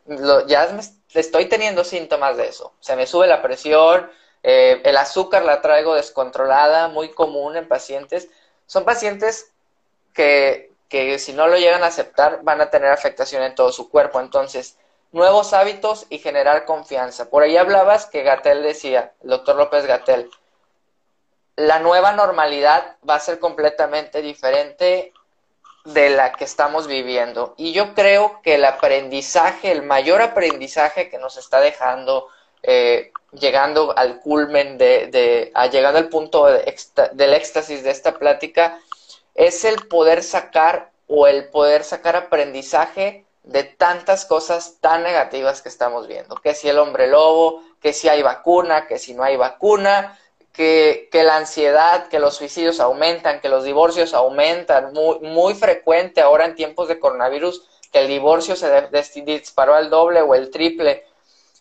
ya 0.46 0.68
estoy 1.14 1.46
teniendo 1.46 1.84
síntomas 1.84 2.36
de 2.36 2.48
eso. 2.48 2.72
Se 2.80 2.96
me 2.96 3.06
sube 3.06 3.26
la 3.26 3.42
presión, 3.42 4.10
eh, 4.42 4.80
el 4.84 4.96
azúcar 4.96 5.44
la 5.44 5.60
traigo 5.60 5.94
descontrolada, 5.94 6.88
muy 6.88 7.10
común 7.10 7.56
en 7.56 7.66
pacientes. 7.66 8.28
Son 8.66 8.84
pacientes 8.84 9.52
que, 10.12 10.72
que 10.88 11.18
si 11.18 11.32
no 11.32 11.48
lo 11.48 11.56
llegan 11.56 11.82
a 11.82 11.88
aceptar 11.88 12.40
van 12.42 12.60
a 12.60 12.70
tener 12.70 12.90
afectación 12.90 13.42
en 13.42 13.54
todo 13.54 13.72
su 13.72 13.88
cuerpo. 13.88 14.20
Entonces, 14.20 14.78
nuevos 15.12 15.52
hábitos 15.52 16.06
y 16.10 16.18
generar 16.18 16.64
confianza. 16.64 17.30
Por 17.30 17.42
ahí 17.42 17.56
hablabas 17.56 18.06
que 18.06 18.22
Gatel 18.22 18.62
decía, 18.62 19.12
el 19.22 19.30
doctor 19.30 19.56
López 19.56 19.86
Gatel, 19.86 20.30
la 21.56 21.78
nueva 21.78 22.12
normalidad 22.12 22.96
va 23.08 23.14
a 23.14 23.20
ser 23.20 23.38
completamente 23.38 24.20
diferente 24.20 25.12
de 25.84 26.10
la 26.10 26.32
que 26.32 26.44
estamos 26.44 26.86
viviendo. 26.86 27.54
Y 27.56 27.72
yo 27.72 27.94
creo 27.94 28.40
que 28.42 28.56
el 28.56 28.64
aprendizaje, 28.64 29.72
el 29.72 29.82
mayor 29.82 30.20
aprendizaje 30.20 31.08
que 31.08 31.18
nos 31.18 31.36
está 31.36 31.60
dejando 31.60 32.28
eh, 32.62 33.12
llegando 33.32 33.96
al 33.96 34.20
culmen 34.20 34.78
de, 34.78 35.06
de 35.08 35.52
llegando 35.70 35.98
al 35.98 36.08
punto 36.08 36.46
del 36.46 37.34
éxtasis 37.34 37.82
de 37.82 37.90
esta 37.90 38.18
plática, 38.18 38.80
es 39.34 39.64
el 39.64 39.86
poder 39.86 40.22
sacar 40.22 40.90
o 41.06 41.26
el 41.26 41.48
poder 41.50 41.84
sacar 41.84 42.16
aprendizaje 42.16 43.25
de 43.46 43.64
tantas 43.64 44.26
cosas 44.26 44.76
tan 44.80 45.02
negativas 45.02 45.62
que 45.62 45.70
estamos 45.70 46.06
viendo. 46.06 46.36
Que 46.36 46.54
si 46.54 46.68
el 46.68 46.78
hombre 46.78 47.06
lobo, 47.06 47.62
que 47.80 47.94
si 47.94 48.08
hay 48.08 48.22
vacuna, 48.22 48.86
que 48.86 48.98
si 48.98 49.14
no 49.14 49.22
hay 49.22 49.36
vacuna, 49.36 50.18
que, 50.52 51.08
que 51.10 51.24
la 51.24 51.36
ansiedad, 51.36 52.08
que 52.08 52.18
los 52.18 52.36
suicidios 52.36 52.80
aumentan, 52.80 53.40
que 53.40 53.48
los 53.48 53.64
divorcios 53.64 54.12
aumentan, 54.12 54.92
muy, 54.92 55.20
muy 55.20 55.54
frecuente 55.54 56.20
ahora 56.20 56.44
en 56.44 56.54
tiempos 56.54 56.88
de 56.88 56.98
coronavirus, 56.98 57.66
que 57.90 58.00
el 58.00 58.08
divorcio 58.08 58.54
se 58.56 58.90
disparó 59.24 59.74
al 59.74 59.88
doble 59.88 60.20
o 60.20 60.34
el 60.34 60.50
triple 60.50 61.04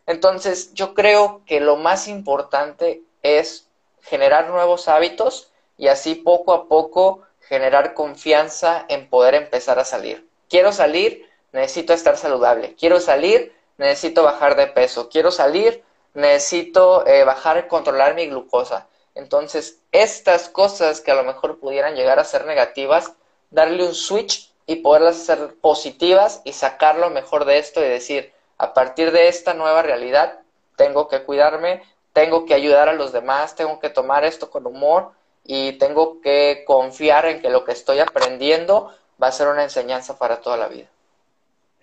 entonces, 0.06 0.74
yo 0.74 0.94
creo 0.94 1.42
que 1.46 1.60
lo 1.60 1.78
más 1.78 2.08
importante 2.08 3.02
es 3.24 3.68
generar 4.02 4.50
nuevos 4.50 4.88
hábitos 4.88 5.52
y 5.78 5.88
así 5.88 6.16
poco 6.16 6.54
a 6.54 6.68
poco 6.68 7.22
generar 7.42 7.94
confianza 7.94 8.86
en 8.88 9.10
poder 9.10 9.36
empezar 9.36 9.80
a 9.80 9.86
salir. 9.86 10.28
Quiero 10.48 10.72
salir, 10.72 11.28
necesito 11.56 11.94
estar 11.94 12.18
saludable. 12.18 12.76
Quiero 12.76 13.00
salir, 13.00 13.56
necesito 13.78 14.24
bajar 14.24 14.56
de 14.56 14.68
peso. 14.68 15.10
Quiero 15.10 15.32
salir, 15.32 15.84
necesito 16.14 17.08
eh, 17.08 17.24
bajar 17.24 17.68
controlar 17.68 18.14
mi 18.14 18.28
glucosa. 18.28 18.88
Entonces, 19.16 19.80
estas 19.94 20.50
cosas 20.50 21.00
que 21.00 21.12
a 21.12 21.16
lo 21.16 21.24
mejor 21.24 21.60
pudieran 21.60 21.96
llegar 21.96 22.20
a 22.20 22.26
ser 22.26 22.46
negativas, 22.46 23.14
darle 23.50 23.88
un 23.88 23.96
switch 23.96 24.52
y 24.68 24.78
poderlas 24.78 25.22
hacer 25.22 25.56
positivas 25.62 26.42
y 26.44 26.52
sacar 26.52 26.98
lo 26.98 27.10
mejor 27.10 27.46
de 27.46 27.58
esto 27.58 27.80
y 27.80 27.88
decir, 27.88 28.34
a 28.58 28.74
partir 28.74 29.14
de 29.14 29.30
esta 29.30 29.54
nueva 29.54 29.82
realidad, 29.82 30.40
tengo 30.76 31.08
que 31.08 31.24
cuidarme, 31.24 31.84
tengo 32.12 32.46
que 32.46 32.54
ayudar 32.54 32.90
a 32.90 32.94
los 32.94 33.14
demás, 33.14 33.56
tengo 33.56 33.80
que 33.80 33.90
tomar 33.90 34.26
esto 34.26 34.50
con 34.50 34.66
humor 34.66 35.12
y 35.46 35.74
tengo 35.74 36.20
que 36.22 36.64
confiar 36.68 37.26
en 37.28 37.42
que 37.42 37.50
lo 37.50 37.64
que 37.64 37.72
estoy 37.72 38.00
aprendiendo 38.00 38.94
va 39.22 39.28
a 39.28 39.32
ser 39.32 39.48
una 39.48 39.64
enseñanza 39.64 40.18
para 40.18 40.42
toda 40.42 40.58
la 40.58 40.68
vida. 40.68 40.90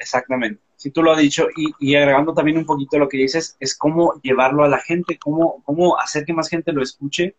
Exactamente. 0.02 0.60
Si 0.76 0.90
tú 0.90 1.02
lo 1.02 1.12
has 1.12 1.18
dicho 1.18 1.46
y, 1.78 1.94
agregando 1.94 2.34
también 2.34 2.58
un 2.58 2.66
poquito 2.66 2.98
lo 2.98 3.08
que 3.08 3.18
dices, 3.18 3.56
es 3.60 3.76
cómo 3.76 4.20
llevarlo 4.22 4.64
a 4.64 4.68
la 4.68 4.78
gente, 4.78 5.18
cómo, 5.18 5.62
cómo 5.64 5.96
hacer 5.98 6.24
que 6.24 6.32
más 6.32 6.48
gente 6.48 6.72
lo 6.72 6.82
escuche, 6.82 7.36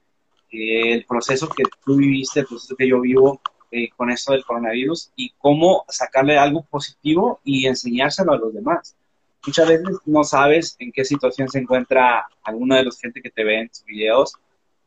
eh, 0.49 0.93
el 0.93 1.05
proceso 1.05 1.49
que 1.49 1.64
tú 1.86 1.97
viviste, 1.97 2.41
el 2.41 2.45
proceso 2.45 2.76
que 2.76 2.88
yo 2.88 3.01
vivo 3.01 3.41
eh, 3.72 3.89
con 3.97 4.09
esto 4.09 4.32
del 4.32 4.45
coronavirus 4.45 5.11
y 5.16 5.32
cómo 5.38 5.84
sacarle 5.89 6.38
algo 6.38 6.64
positivo 6.64 7.41
y 7.43 7.68
enseñárselo 7.68 8.32
a 8.34 8.38
los 8.38 8.53
demás 8.53 8.95
muchas 9.45 9.68
veces 9.68 9.97
no 10.05 10.24
sabes 10.24 10.76
en 10.80 10.91
qué 10.91 11.03
situación 11.03 11.49
se 11.49 11.59
encuentra 11.59 12.28
alguna 12.43 12.78
de 12.78 12.84
los 12.84 12.99
gente 12.99 13.22
que 13.22 13.30
te 13.30 13.43
ve 13.43 13.59
en 13.59 13.70
tus 13.70 13.84
videos 13.84 14.34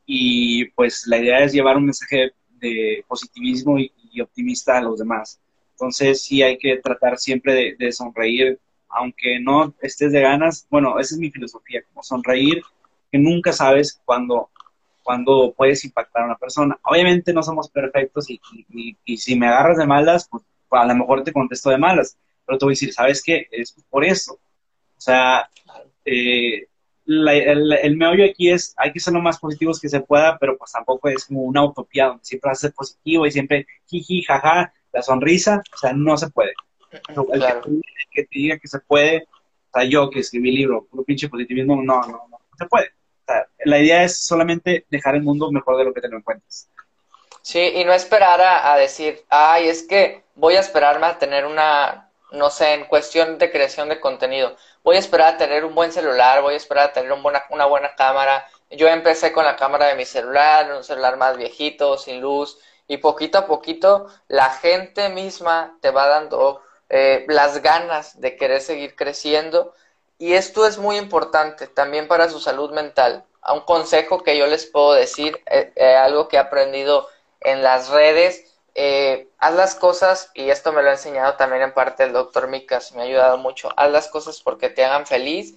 y 0.07 0.67
pues 0.71 1.07
la 1.07 1.19
idea 1.19 1.41
es 1.41 1.53
llevar 1.53 1.77
un 1.77 1.87
mensaje 1.87 2.33
de 2.61 3.05
positivismo 3.07 3.79
y, 3.79 3.93
optimista 4.19 4.79
a 4.79 4.81
los 4.81 4.99
demás. 4.99 5.39
Entonces 5.77 6.23
sí 6.23 6.43
hay 6.43 6.57
que 6.57 6.79
tratar 6.79 7.19
siempre 7.19 7.77
de, 7.79 7.93
sonreír, 7.93 8.59
aunque 8.89 9.39
no 9.39 9.75
estés 9.83 10.11
de 10.11 10.23
ganas. 10.23 10.67
Bueno, 10.71 10.99
esa 10.99 11.15
es 11.15 11.21
mi 11.21 11.31
filosofía, 11.31 11.83
como 11.89 12.03
sonreír, 12.03 12.63
que 13.13 13.19
nunca 13.19 13.53
sabes 13.53 14.01
cuándo 14.07 14.49
cuando 15.03 15.55
puedes 15.57 15.85
impactar 15.85 16.23
a 16.23 16.27
una 16.27 16.39
persona. 16.39 16.79
Obviamente 16.83 17.33
no 17.33 17.43
somos 17.43 17.69
perfectos 17.69 18.29
y, 18.29 18.41
y, 19.05 19.17
si 19.19 19.37
me 19.37 19.47
agarras 19.47 19.77
de 19.77 19.87
malas, 19.87 20.27
pues 20.29 20.43
a 20.71 20.87
lo 20.87 20.97
mejor 20.97 21.23
te 21.23 21.33
contesto 21.33 21.71
de 21.71 21.79
malas, 21.79 22.19
pero 22.45 22.59
te 22.59 22.65
voy 22.65 22.73
a 22.73 22.75
decir, 22.75 22.93
¿sabes 22.93 23.23
qué? 23.23 23.47
Es 23.53 23.77
por 23.89 24.05
eso. 24.05 24.33
O 24.33 25.01
sea, 25.01 25.49
eh, 26.05 26.67
el, 27.07 27.97
meollo 27.97 28.25
aquí 28.25 28.51
es, 28.51 28.75
hay 28.77 28.93
que 28.93 28.99
ser 28.99 29.13
lo 29.13 29.21
más 29.21 29.39
positivos 29.39 29.79
que 29.79 29.89
se 29.89 30.01
pueda, 30.01 30.39
pero 30.39 30.57
pues 30.59 30.73
tampoco 30.73 31.09
es 31.09 31.27
como 31.27 31.43
una 31.43 31.65
utopía 31.65 32.07
donde 32.07 32.25
siempre 32.25 32.49
vas 32.49 32.59
a 32.59 32.63
ser 32.63 32.73
positivo 32.73 33.27
y 33.27 33.31
siempre 33.31 33.67
jiji, 33.87 34.23
jaja, 34.23 34.73
la 34.97 35.03
sonrisa, 35.03 35.63
o 35.75 35.77
sea, 35.77 35.93
no 35.93 36.17
se 36.17 36.31
puede. 36.31 36.55
El 36.91 37.45
que, 38.11 38.23
te 38.23 38.29
diga 38.31 38.59
que 38.59 38.67
se 38.67 38.81
puede, 38.81 39.25
o 39.25 39.79
sea, 39.79 39.85
yo 39.85 40.09
que 40.09 40.21
escribí 40.21 40.49
el 40.49 40.55
libro, 40.55 40.87
puro 40.91 41.05
pinche 41.05 41.29
positivismo, 41.29 41.77
no, 41.77 42.01
no, 42.01 42.07
no, 42.07 42.29
no 42.31 42.57
se 42.59 42.67
puede. 42.67 42.87
O 42.89 43.25
sea, 43.27 43.47
la 43.65 43.79
idea 43.79 44.05
es 44.05 44.25
solamente 44.25 44.87
dejar 44.91 45.15
el 45.15 45.23
mundo 45.23 45.53
mejor 45.53 45.77
de 45.77 45.85
lo 45.85 45.93
que 45.93 46.01
te 46.01 46.09
lo 46.09 46.17
encuentres. 46.17 46.71
Sí, 47.43 47.61
y 47.61 47.85
no 47.85 47.93
esperar 47.93 48.41
a, 48.41 48.73
a 48.73 48.79
decir, 48.79 49.21
ay, 49.29 49.69
es 49.69 49.83
que 49.83 50.25
voy 50.35 50.57
a 50.57 50.61
esperarme 50.61 51.07
a 51.07 51.19
tener 51.19 51.45
una, 51.45 52.11
no 52.33 52.51
sé, 52.51 52.75
en 52.75 52.87
cuestión 52.87 53.39
de 53.39 53.51
creación 53.51 53.89
de 53.89 54.01
contenido 54.01 54.57
voy 54.87 54.95
a 54.95 55.01
esperar 55.01 55.35
a 55.35 55.37
tener 55.37 55.65
un 55.65 55.75
buen 55.75 55.91
celular, 55.91 56.43
voy 56.43 56.55
a 56.55 56.57
esperar 56.57 56.91
a 56.91 56.93
tener 56.93 57.11
una 57.51 57.67
buena 57.67 57.97
cámara. 57.97 58.47
Yo 58.71 58.87
empecé 58.87 59.33
con 59.33 59.45
la 59.45 59.57
cámara 59.57 59.89
de 59.89 59.97
mi 59.97 60.05
celular, 60.05 60.73
un 60.73 60.85
celular 60.85 61.17
más 61.17 61.37
viejito, 61.37 61.99
sin 61.99 62.21
luz, 62.21 62.57
y 62.89 62.99
poquito 62.99 63.39
a 63.39 63.47
poquito 63.47 64.07
la 64.29 64.51
gente 64.51 65.09
misma 65.09 65.77
te 65.81 65.91
va 65.91 66.07
dando 66.07 66.63
eh, 66.89 67.25
las 67.29 67.63
ganas 67.63 68.21
de 68.21 68.37
querer 68.37 68.61
seguir 68.61 68.95
creciendo. 68.97 69.75
Y 70.19 70.35
esto 70.35 70.67
es 70.67 70.79
muy 70.79 70.97
importante 70.97 71.67
también 71.67 72.09
para 72.09 72.29
su 72.31 72.41
salud 72.41 72.71
mental. 72.73 73.25
Un 73.53 73.61
consejo 73.61 74.23
que 74.23 74.37
yo 74.39 74.47
les 74.47 74.67
puedo 74.67 74.95
decir, 74.95 75.41
eh, 75.47 75.73
eh, 75.77 75.95
algo 75.97 76.29
que 76.29 76.37
he 76.37 76.39
aprendido 76.41 77.09
en 77.41 77.63
las 77.63 77.91
redes, 77.91 78.45
eh, 78.75 79.29
haz 79.39 79.55
las 79.55 79.75
cosas, 79.75 80.31
y 80.35 80.51
esto 80.51 80.73
me 80.73 80.83
lo 80.83 80.91
ha 80.91 80.93
enseñado 80.93 81.35
también 81.37 81.63
en 81.63 81.73
parte 81.73 82.05
el 82.05 82.13
doctor 82.13 82.49
Micas, 82.49 82.93
me 82.93 83.03
ha 83.03 83.05
ayudado 83.05 83.39
mucho, 83.39 83.71
haz 83.77 83.91
las 83.91 84.09
cosas 84.09 84.43
porque 84.43 84.69
te 84.69 84.85
hagan 84.85 85.07
feliz 85.07 85.55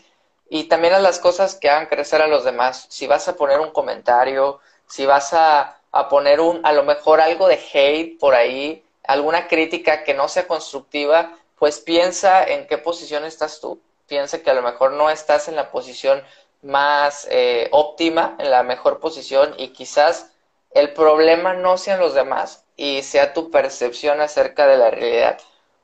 y 0.49 0.65
también 0.65 0.93
haz 0.93 1.01
las 1.01 1.19
cosas 1.19 1.55
que 1.55 1.69
hagan 1.69 1.87
crecer 1.87 2.21
a 2.21 2.27
los 2.27 2.43
demás. 2.45 2.85
Si 2.89 3.07
vas 3.07 3.27
a 3.27 3.35
poner 3.35 3.59
un 3.59 3.71
comentario, 3.71 4.59
si 4.87 5.05
vas 5.05 5.33
a, 5.33 5.78
a 5.91 6.09
poner 6.09 6.39
un, 6.39 6.59
a 6.65 6.73
lo 6.73 6.83
mejor 6.83 7.21
algo 7.21 7.47
de 7.47 7.59
hate 7.73 8.19
por 8.19 8.35
ahí, 8.35 8.83
alguna 9.03 9.47
crítica 9.47 10.03
que 10.03 10.13
no 10.13 10.27
sea 10.27 10.47
constructiva, 10.47 11.37
pues 11.57 11.79
piensa 11.79 12.43
en 12.43 12.67
qué 12.67 12.77
posición 12.77 13.25
estás 13.25 13.59
tú. 13.59 13.81
Piensa 14.07 14.41
que 14.41 14.49
a 14.49 14.53
lo 14.53 14.61
mejor 14.61 14.93
no 14.93 15.09
estás 15.09 15.47
en 15.47 15.55
la 15.55 15.71
posición 15.71 16.23
más 16.61 17.27
eh, 17.29 17.69
óptima, 17.71 18.35
en 18.39 18.51
la 18.51 18.63
mejor 18.63 18.99
posición 18.99 19.53
y 19.57 19.69
quizás 19.69 20.31
el 20.71 20.93
problema 20.93 21.53
no 21.53 21.77
sean 21.77 21.99
los 21.99 22.13
demás, 22.13 22.63
y 22.79 23.03
sea 23.03 23.33
tu 23.33 23.51
percepción 23.51 24.21
acerca 24.21 24.65
de 24.65 24.77
la 24.77 24.89
realidad. 24.89 25.37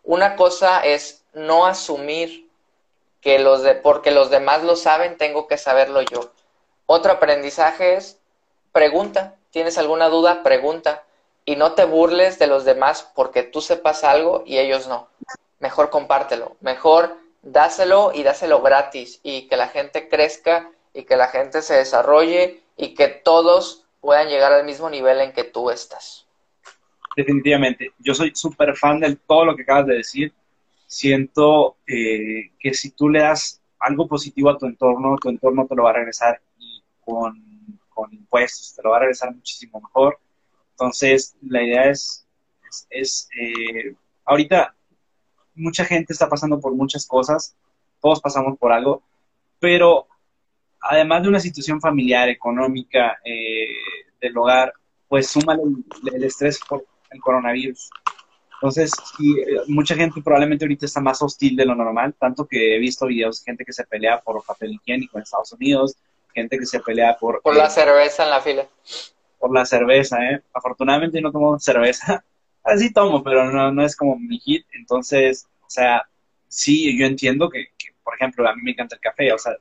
Una 0.04 0.38
cosa 0.38 0.80
es 0.80 1.26
no 1.34 1.66
asumir 1.66 2.50
que 3.20 3.38
los 3.38 3.64
de, 3.64 3.76
porque 3.76 4.12
los 4.12 4.30
demás 4.30 4.64
lo 4.64 4.78
saben, 4.78 5.18
tengo 5.18 5.46
que 5.48 5.58
saberlo 5.58 6.02
yo. 6.04 6.32
Otro 6.86 7.12
aprendizaje 7.12 7.96
es 7.96 8.18
pregunta. 8.72 9.36
¿Tienes 9.56 9.78
alguna 9.78 10.10
duda? 10.10 10.44
Pregunta. 10.44 11.06
Y 11.46 11.56
no 11.56 11.72
te 11.76 11.86
burles 11.86 12.40
de 12.40 12.48
los 12.48 12.66
demás 12.66 13.10
porque 13.16 13.42
tú 13.42 13.62
sepas 13.62 14.04
algo 14.04 14.44
y 14.46 14.58
ellos 14.58 14.90
no. 14.90 15.08
Mejor 15.62 15.90
compártelo. 15.90 16.58
Mejor 16.60 17.16
dáselo 17.42 18.12
y 18.14 18.24
dáselo 18.24 18.62
gratis 18.62 19.22
y 19.24 19.48
que 19.48 19.56
la 19.56 19.70
gente 19.70 20.10
crezca 20.10 20.70
y 20.94 21.04
que 21.04 21.16
la 21.16 21.30
gente 21.30 21.62
se 21.62 21.76
desarrolle 21.76 22.64
y 22.76 22.96
que 22.96 23.08
todos 23.08 23.86
puedan 24.02 24.28
llegar 24.28 24.52
al 24.52 24.66
mismo 24.66 24.90
nivel 24.90 25.22
en 25.22 25.32
que 25.32 25.46
tú 25.46 25.70
estás 25.70 26.26
definitivamente. 27.16 27.94
Yo 28.00 28.14
soy 28.14 28.34
súper 28.36 28.76
fan 28.76 29.00
de 29.00 29.16
todo 29.16 29.46
lo 29.46 29.56
que 29.56 29.62
acabas 29.62 29.88
de 29.88 29.96
decir. 29.96 30.34
Siento 30.86 31.78
eh, 31.88 32.52
que 32.60 32.74
si 32.74 32.92
tú 32.92 33.08
le 33.08 33.20
das 33.20 33.62
algo 33.80 34.06
positivo 34.06 34.50
a 34.50 34.58
tu 34.58 34.66
entorno, 34.66 35.16
tu 35.16 35.30
entorno 35.30 35.66
te 35.66 35.76
lo 35.76 35.84
va 35.84 35.92
a 35.92 35.94
regresar 35.94 36.42
y 36.60 36.84
con, 37.06 37.55
impuestos, 38.12 38.74
te 38.76 38.82
lo 38.84 38.92
va 38.92 38.98
a 38.98 39.00
regresar 39.02 39.34
muchísimo 39.34 39.82
mejor. 39.82 40.20
Entonces, 40.72 41.36
la 41.42 41.64
idea 41.64 41.90
es, 41.90 42.28
es, 42.90 43.30
eh, 43.40 43.96
ahorita 44.26 44.76
mucha 45.56 45.86
gente 45.86 46.14
está 46.14 46.28
pasando 46.28 46.60
por 46.60 46.74
muchas 46.76 47.06
cosas, 47.08 47.56
todos 48.02 48.20
pasamos 48.22 48.58
por 48.58 48.72
algo, 48.72 49.04
pero 49.60 50.08
además 50.82 51.24
de 51.24 51.30
una 51.30 51.40
situación 51.40 51.80
familiar, 51.80 52.30
económica, 52.30 53.18
eh, 53.24 53.68
del 54.20 54.38
hogar, 54.38 54.74
pues 55.08 55.28
súmale 55.28 55.64
el, 55.64 56.16
el 56.16 56.24
estrés 56.24 56.60
por, 56.68 56.86
el 57.16 57.22
coronavirus. 57.22 57.90
Entonces, 58.56 58.92
eh, 59.20 59.62
mucha 59.68 59.96
gente 59.96 60.22
probablemente 60.22 60.66
ahorita 60.66 60.86
está 60.86 61.02
más 61.02 61.22
hostil 61.22 61.56
de 61.56 61.66
lo 61.66 61.76
normal, 61.76 62.16
tanto 62.18 62.48
que 62.48 62.76
he 62.76 62.80
visto 62.80 63.08
videos 63.08 63.40
de 63.40 63.52
gente 63.52 63.66
que 63.66 63.74
se 63.74 63.86
pelea 63.86 64.22
por 64.22 64.44
papel 64.44 64.74
higiénico 64.74 65.18
en 65.18 65.24
Estados 65.24 65.52
Unidos, 65.54 65.98
gente 66.36 66.60
que 66.60 66.66
se 66.66 66.80
pelea 66.80 67.18
por... 67.18 67.42
Por 67.42 67.56
la 67.56 67.68
eh, 67.68 67.70
cerveza 67.70 68.24
en 68.24 68.30
la 68.30 68.42
fila. 68.42 68.68
Por 69.40 69.54
la 69.54 69.66
cerveza, 69.66 70.24
¿eh? 70.24 70.42
Afortunadamente 70.54 71.22
no 71.22 71.32
tomo 71.32 71.58
cerveza. 71.58 72.24
Así 72.64 72.92
tomo, 72.92 73.24
pero 73.24 73.52
no, 73.52 73.72
no 73.72 73.84
es 73.84 73.96
como 73.96 74.18
mi 74.18 74.38
hit. 74.40 74.66
Entonces, 74.74 75.48
o 75.62 75.70
sea, 75.70 76.04
sí, 76.48 76.98
yo 76.98 77.06
entiendo 77.06 77.50
que, 77.50 77.68
por 78.04 78.16
ejemplo, 78.16 78.48
a 78.48 78.56
mí 78.56 78.62
me 78.64 78.72
encanta 78.72 78.96
el 78.96 79.02
café. 79.02 79.32
O 79.32 79.38
sea, 79.38 79.54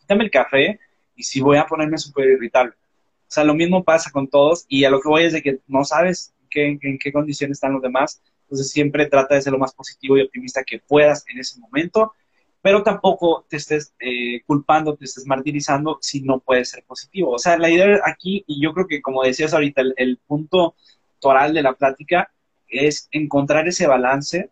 quítame 0.00 0.24
el 0.24 0.30
café 0.30 0.80
y 1.14 1.22
sí 1.22 1.40
voy 1.40 1.56
a 1.56 1.66
ponerme 1.66 1.96
súper 1.96 2.26
irritable. 2.26 2.72
O 2.72 3.30
sea, 3.30 3.44
lo 3.44 3.54
mismo 3.54 3.84
pasa 3.84 4.10
con 4.10 4.28
todos 4.28 4.66
y 4.68 4.84
a 4.84 4.90
lo 4.90 5.00
que 5.00 5.08
voy 5.08 5.24
es 5.24 5.32
de 5.32 5.42
que 5.42 5.58
no 5.66 5.84
sabes 5.84 6.32
en 6.54 6.98
qué 6.98 7.12
condiciones 7.12 7.56
están 7.56 7.72
los 7.72 7.82
demás. 7.82 8.20
Entonces 8.42 8.70
siempre 8.70 9.06
trata 9.06 9.34
de 9.34 9.42
ser 9.42 9.52
lo 9.52 9.58
más 9.58 9.74
positivo 9.74 10.16
y 10.16 10.22
optimista 10.22 10.62
que 10.64 10.78
puedas 10.78 11.24
en 11.28 11.38
ese 11.38 11.58
momento, 11.60 12.12
pero 12.66 12.82
tampoco 12.82 13.46
te 13.48 13.58
estés 13.58 13.94
eh, 14.00 14.42
culpando, 14.44 14.96
te 14.96 15.04
estés 15.04 15.24
martirizando 15.24 15.98
si 16.00 16.22
no 16.22 16.40
puedes 16.40 16.70
ser 16.70 16.82
positivo. 16.82 17.30
O 17.30 17.38
sea, 17.38 17.56
la 17.56 17.70
idea 17.70 18.00
aquí, 18.04 18.42
y 18.48 18.60
yo 18.60 18.74
creo 18.74 18.88
que 18.88 19.00
como 19.00 19.22
decías 19.22 19.54
ahorita, 19.54 19.82
el, 19.96 20.18
punto 20.26 20.74
toral 21.20 21.54
de 21.54 21.62
la 21.62 21.74
plática 21.74 22.28
es 22.66 23.06
encontrar 23.12 23.68
ese 23.68 23.86
balance 23.86 24.50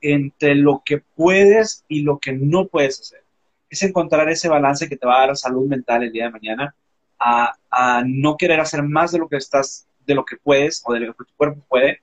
entre 0.00 0.56
lo 0.56 0.82
que 0.84 0.98
puedes 0.98 1.84
y 1.86 2.02
lo 2.02 2.18
que 2.18 2.32
no 2.32 2.66
puedes 2.66 2.98
hacer. 2.98 3.22
Es 3.70 3.84
encontrar 3.84 4.28
ese 4.28 4.48
balance 4.48 4.88
que 4.88 4.96
te 4.96 5.06
va 5.06 5.22
a 5.22 5.26
dar 5.28 5.36
salud 5.36 5.68
mental 5.68 6.02
el 6.02 6.10
día 6.10 6.24
de 6.24 6.32
mañana, 6.32 6.74
a 7.20 8.02
no 8.04 8.36
querer 8.36 8.58
hacer 8.58 8.82
más 8.82 9.12
de 9.12 9.18
lo 9.20 9.28
que 9.28 9.36
estás 9.36 9.86
de 10.04 10.16
lo 10.16 10.24
que 10.24 10.38
puedes 10.38 10.82
o 10.84 10.92
de 10.92 11.00
lo 11.00 11.14
que 11.14 11.24
tu 11.24 11.34
cuerpo 11.36 11.60
puede 11.68 12.00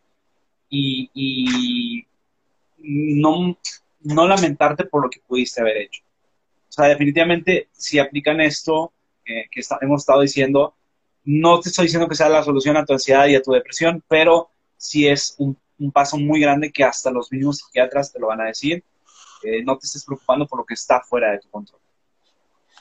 y, 0.69 2.05
no, 2.77 3.57
no 4.05 4.27
lamentarte 4.27 4.85
por 4.85 5.03
lo 5.03 5.09
que 5.09 5.19
pudiste 5.19 5.61
haber 5.61 5.77
hecho. 5.77 6.01
O 6.69 6.71
sea, 6.71 6.87
definitivamente, 6.87 7.69
si 7.71 7.99
aplican 7.99 8.41
esto 8.41 8.91
que 9.23 9.47
hemos 9.81 10.01
estado 10.01 10.21
diciendo, 10.21 10.75
no 11.23 11.59
te 11.59 11.69
estoy 11.69 11.85
diciendo 11.85 12.07
que 12.07 12.15
sea 12.15 12.29
la 12.29 12.43
solución 12.43 12.77
a 12.77 12.85
tu 12.85 12.93
ansiedad 12.93 13.25
y 13.27 13.35
a 13.35 13.41
tu 13.41 13.51
depresión, 13.51 14.03
pero 14.07 14.49
sí 14.77 15.07
es 15.07 15.35
un, 15.39 15.57
paso 15.91 16.17
muy 16.17 16.39
grande 16.39 16.71
que 16.71 16.83
hasta 16.83 17.11
los 17.11 17.31
mismos 17.31 17.57
psiquiatras 17.57 18.13
te 18.13 18.19
lo 18.19 18.27
van 18.27 18.41
a 18.41 18.45
decir. 18.45 18.83
no 19.63 19.77
te 19.77 19.85
estés 19.85 20.05
preocupando 20.05 20.47
por 20.47 20.59
lo 20.59 20.65
que 20.65 20.75
está 20.75 21.01
fuera 21.01 21.31
de 21.31 21.39
tu 21.39 21.49
control. 21.49 21.81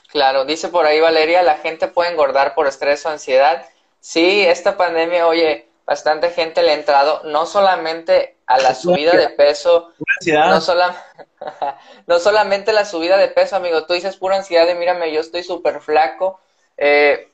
Claro, 0.09 0.45
dice 0.45 0.69
por 0.69 0.85
ahí 0.85 0.99
Valeria, 0.99 1.43
la 1.43 1.57
gente 1.57 1.87
puede 1.87 2.11
engordar 2.11 2.55
por 2.55 2.67
estrés 2.67 3.05
o 3.05 3.09
ansiedad 3.09 3.65
Sí, 4.05 4.45
esta 4.45 4.77
pandemia, 4.77 5.25
oye, 5.25 5.67
bastante 5.83 6.29
gente 6.29 6.61
le 6.61 6.69
ha 6.69 6.73
entrado, 6.75 7.23
no 7.23 7.47
solamente 7.47 8.34
a 8.47 8.59
la 8.59 8.75
subida 8.75 9.11
de 9.13 9.29
peso, 9.29 9.91
no, 10.27 10.61
no 12.07 12.19
solamente 12.19 12.73
la 12.73 12.85
subida 12.85 13.17
de 13.17 13.27
peso, 13.27 13.55
amigo, 13.55 13.85
tú 13.85 13.93
dices 13.93 14.17
pura 14.17 14.35
ansiedad 14.35 14.67
de 14.67 14.75
mírame, 14.75 15.11
yo 15.11 15.21
estoy 15.21 15.43
súper 15.43 15.81
flaco, 15.81 16.39
eh, 16.77 17.31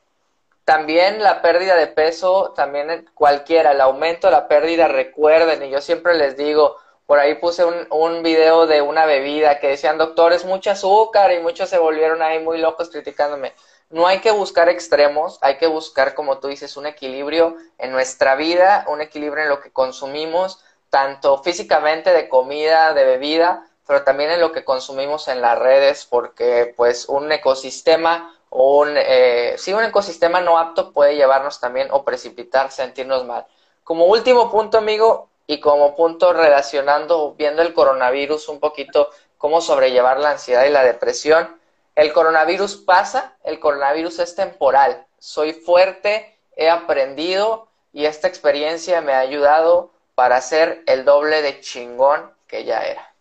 también 0.64 1.22
la 1.22 1.42
pérdida 1.42 1.76
de 1.76 1.88
peso, 1.88 2.54
también 2.56 3.10
cualquiera, 3.14 3.72
el 3.72 3.82
aumento, 3.82 4.30
la 4.30 4.48
pérdida, 4.48 4.88
recuerden, 4.88 5.64
y 5.64 5.70
yo 5.70 5.82
siempre 5.82 6.16
les 6.16 6.38
digo, 6.38 6.78
por 7.06 7.20
ahí 7.20 7.36
puse 7.36 7.66
un, 7.66 7.88
un 7.90 8.24
video 8.24 8.68
de 8.68 8.82
una 8.82 9.06
bebida 9.06 9.60
que 9.60 9.68
decían, 9.68 9.98
doctor, 9.98 10.32
es 10.32 10.46
mucho 10.46 10.72
azúcar, 10.72 11.34
y 11.34 11.40
muchos 11.40 11.70
se 11.70 11.78
volvieron 11.78 12.22
ahí 12.22 12.40
muy 12.40 12.58
locos 12.58 12.90
criticándome. 12.90 13.54
No 13.90 14.08
hay 14.08 14.20
que 14.20 14.32
buscar 14.32 14.70
extremos, 14.70 15.38
hay 15.42 15.58
que 15.58 15.68
buscar, 15.68 16.14
como 16.14 16.38
tú 16.38 16.48
dices, 16.48 16.78
un 16.78 16.86
equilibrio 16.86 17.58
en 17.78 17.92
nuestra 17.92 18.36
vida, 18.36 18.86
un 18.88 19.02
equilibrio 19.02 19.44
en 19.44 19.50
lo 19.50 19.60
que 19.60 19.72
consumimos, 19.72 20.64
tanto 20.92 21.42
físicamente 21.42 22.14
de 22.14 22.30
comida, 22.30 22.94
de 22.94 23.06
bebida, 23.06 23.66
pero 23.88 24.04
también 24.04 24.30
en 24.30 24.40
lo 24.40 24.52
que 24.52 24.64
consumimos 24.64 25.28
en 25.28 25.42
las 25.42 25.58
redes, 25.58 26.06
porque 26.08 26.72
pues 26.78 27.10
un 27.10 27.32
ecosistema 27.32 28.36
un, 28.52 28.96
eh, 28.98 29.56
un 29.68 29.84
ecosistema 29.84 30.42
no 30.42 30.60
apto 30.60 30.92
puede 30.92 31.16
llevarnos 31.16 31.60
también 31.60 31.88
o 31.92 32.04
precipitar, 32.04 32.70
sentirnos 32.70 33.26
mal. 33.26 33.46
Como 33.84 34.06
último 34.06 34.52
punto, 34.52 34.78
amigo, 34.78 35.30
y 35.48 35.60
como 35.60 35.96
punto 35.96 36.34
relacionando, 36.34 37.34
viendo 37.34 37.62
el 37.62 37.74
coronavirus 37.74 38.50
un 38.50 38.60
poquito, 38.60 39.10
cómo 39.38 39.62
sobrellevar 39.62 40.20
la 40.20 40.32
ansiedad 40.32 40.66
y 40.66 40.70
la 40.70 40.84
depresión, 40.84 41.60
el 41.96 42.14
coronavirus 42.14 42.76
pasa, 42.78 43.38
el 43.44 43.60
coronavirus 43.60 44.20
es 44.20 44.36
temporal. 44.36 45.06
Soy 45.18 45.54
fuerte, 45.54 46.38
he 46.56 46.70
aprendido 46.70 47.68
y 47.94 48.06
esta 48.06 48.28
experiencia 48.28 49.02
me 49.02 49.14
ha 49.14 49.20
ayudado 49.20 49.92
para 50.22 50.40
ser 50.40 50.84
el 50.86 51.04
doble 51.04 51.42
de 51.42 51.62
chingón 51.62 52.30
que 52.48 52.64
ya 52.64 52.78
era. 52.82 53.12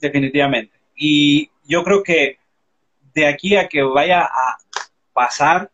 Definitivamente. 0.00 0.74
Y 0.96 1.50
yo 1.64 1.84
creo 1.84 2.02
que 2.02 2.38
de 3.12 3.26
aquí 3.26 3.56
a 3.56 3.68
que 3.68 3.82
vaya 3.82 4.22
a 4.22 4.56
pasar, 5.12 5.70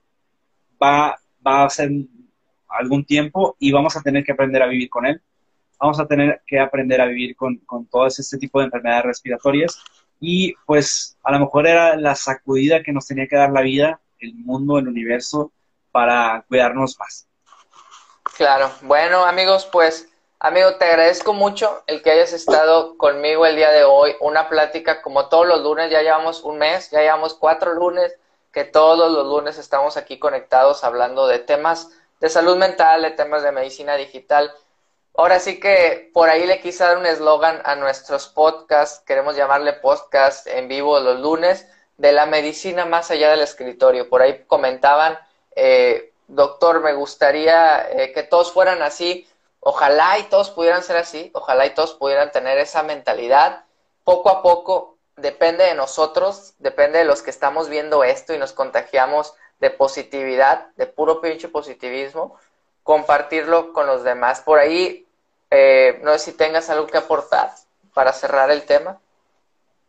va, 0.82 1.20
va 1.46 1.64
a 1.64 1.70
ser 1.70 1.92
algún 2.66 3.04
tiempo 3.04 3.54
y 3.60 3.70
vamos 3.70 3.96
a 3.96 4.02
tener 4.02 4.24
que 4.24 4.32
aprender 4.32 4.60
a 4.60 4.66
vivir 4.66 4.90
con 4.90 5.06
él. 5.06 5.22
Vamos 5.78 6.00
a 6.00 6.08
tener 6.08 6.42
que 6.44 6.58
aprender 6.58 7.00
a 7.00 7.06
vivir 7.06 7.36
con, 7.36 7.58
con 7.58 7.86
todo 7.86 8.08
este 8.08 8.36
tipo 8.36 8.58
de 8.58 8.64
enfermedades 8.64 9.04
respiratorias 9.04 9.80
y 10.18 10.54
pues 10.66 11.16
a 11.22 11.30
lo 11.30 11.38
mejor 11.38 11.68
era 11.68 11.94
la 11.94 12.16
sacudida 12.16 12.82
que 12.82 12.92
nos 12.92 13.06
tenía 13.06 13.28
que 13.28 13.36
dar 13.36 13.52
la 13.52 13.62
vida, 13.62 14.00
el 14.18 14.34
mundo, 14.34 14.80
el 14.80 14.88
universo, 14.88 15.52
para 15.92 16.44
cuidarnos 16.48 16.98
más. 16.98 17.28
Claro, 18.36 18.72
bueno 18.82 19.24
amigos, 19.24 19.68
pues 19.70 20.09
amigo, 20.40 20.74
te 20.76 20.86
agradezco 20.86 21.34
mucho 21.34 21.82
el 21.86 22.02
que 22.02 22.10
hayas 22.10 22.32
estado 22.32 22.96
conmigo 22.96 23.44
el 23.44 23.56
día 23.56 23.70
de 23.70 23.84
hoy, 23.84 24.16
una 24.20 24.48
plática 24.48 25.02
como 25.02 25.28
todos 25.28 25.46
los 25.46 25.60
lunes, 25.62 25.90
ya 25.90 26.00
llevamos 26.00 26.42
un 26.42 26.58
mes, 26.58 26.90
ya 26.90 27.00
llevamos 27.00 27.34
cuatro 27.34 27.74
lunes, 27.74 28.16
que 28.50 28.64
todos 28.64 29.12
los 29.12 29.26
lunes 29.26 29.58
estamos 29.58 29.96
aquí 29.96 30.18
conectados 30.18 30.82
hablando 30.82 31.28
de 31.28 31.38
temas 31.38 31.90
de 32.20 32.28
salud 32.30 32.56
mental, 32.56 33.02
de 33.02 33.10
temas 33.10 33.42
de 33.42 33.52
medicina 33.52 33.96
digital. 33.96 34.50
Ahora 35.14 35.38
sí 35.40 35.60
que 35.60 36.10
por 36.14 36.30
ahí 36.30 36.46
le 36.46 36.60
quise 36.60 36.84
dar 36.84 36.96
un 36.96 37.06
eslogan 37.06 37.60
a 37.64 37.76
nuestros 37.76 38.26
podcasts, 38.26 39.04
queremos 39.06 39.36
llamarle 39.36 39.74
podcast 39.74 40.46
en 40.46 40.68
vivo 40.68 40.98
los 41.00 41.20
lunes, 41.20 41.66
de 41.98 42.12
la 42.12 42.24
medicina 42.24 42.86
más 42.86 43.10
allá 43.10 43.30
del 43.30 43.40
escritorio. 43.40 44.08
Por 44.08 44.22
ahí 44.22 44.44
comentaban, 44.46 45.18
eh, 45.54 46.12
doctor, 46.28 46.80
me 46.80 46.94
gustaría 46.94 47.90
eh, 47.90 48.12
que 48.12 48.22
todos 48.22 48.52
fueran 48.52 48.80
así, 48.80 49.28
ojalá 49.60 50.18
y 50.18 50.24
todos 50.24 50.50
pudieran 50.50 50.82
ser 50.82 50.96
así, 50.96 51.30
ojalá 51.34 51.66
y 51.66 51.74
todos 51.74 51.94
pudieran 51.94 52.32
tener 52.32 52.58
esa 52.58 52.82
mentalidad. 52.82 53.64
Poco 54.04 54.30
a 54.30 54.42
poco 54.42 54.96
depende 55.16 55.64
de 55.64 55.74
nosotros, 55.74 56.54
depende 56.58 56.98
de 56.98 57.04
los 57.04 57.22
que 57.22 57.30
estamos 57.30 57.68
viendo 57.68 58.02
esto 58.02 58.34
y 58.34 58.38
nos 58.38 58.52
contagiamos 58.52 59.34
de 59.60 59.70
positividad, 59.70 60.68
de 60.76 60.86
puro 60.86 61.20
pinche 61.20 61.48
positivismo, 61.48 62.36
compartirlo 62.82 63.72
con 63.72 63.86
los 63.86 64.02
demás. 64.02 64.40
Por 64.40 64.58
ahí, 64.58 65.06
eh, 65.50 66.00
no 66.02 66.12
sé 66.12 66.30
si 66.30 66.36
tengas 66.36 66.70
algo 66.70 66.86
que 66.86 66.96
aportar 66.96 67.50
para 67.92 68.12
cerrar 68.12 68.50
el 68.50 68.62
tema. 68.62 68.98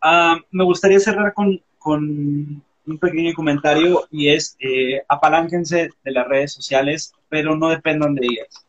Ah, 0.02 0.38
me 0.52 0.64
gustaría 0.64 1.00
cerrar 1.00 1.34
con, 1.34 1.62
un 1.86 2.98
pequeño 3.00 3.34
comentario 3.34 4.08
y 4.12 4.34
es, 4.34 4.58
eh, 4.60 5.04
apalánquense 5.08 5.92
de 6.04 6.12
las 6.12 6.28
redes 6.28 6.52
sociales, 6.52 7.14
pero 7.30 7.56
no 7.56 7.70
dependan 7.70 8.16
de 8.16 8.26
ellas. 8.26 8.66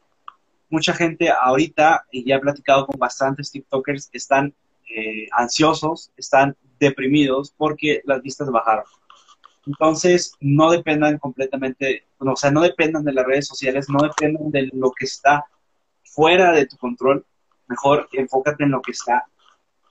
Mucha 0.73 0.95
gente 0.95 1.29
ahorita, 1.31 2.07
y 2.11 2.25
ya 2.25 2.37
he 2.37 2.41
platicado 2.41 2.87
con 2.87 2.99
bastantes 2.99 3.51
TikTokers, 3.51 4.09
están 4.11 4.55
eh, 4.89 5.29
ansiosos, 5.33 6.11
están 6.17 6.57
deprimidos 6.81 7.53
porque 7.55 8.01
las 8.07 8.23
vistas 8.23 8.51
bajaron. 8.51 8.87
Entonces, 9.67 10.33
no 10.41 10.71
dependan 10.71 11.19
completamente, 11.19 12.07
o 12.17 12.35
sea, 12.37 12.51
no 12.51 12.63
dependan 12.63 13.05
de 13.05 13.13
las 13.13 13.27
redes 13.27 13.47
sociales, 13.47 13.91
no 13.91 14.03
dependan 14.03 14.51
de 14.51 14.71
lo 14.73 14.93
que 14.93 15.05
está 15.05 15.45
fuera 16.05 16.53
de 16.53 16.65
tu 16.65 16.79
control. 16.79 17.27
Mejor 17.67 18.09
enfócate 18.11 18.65
en 18.65 18.71
lo 18.71 18.81
que 18.81 18.93
está 18.93 19.27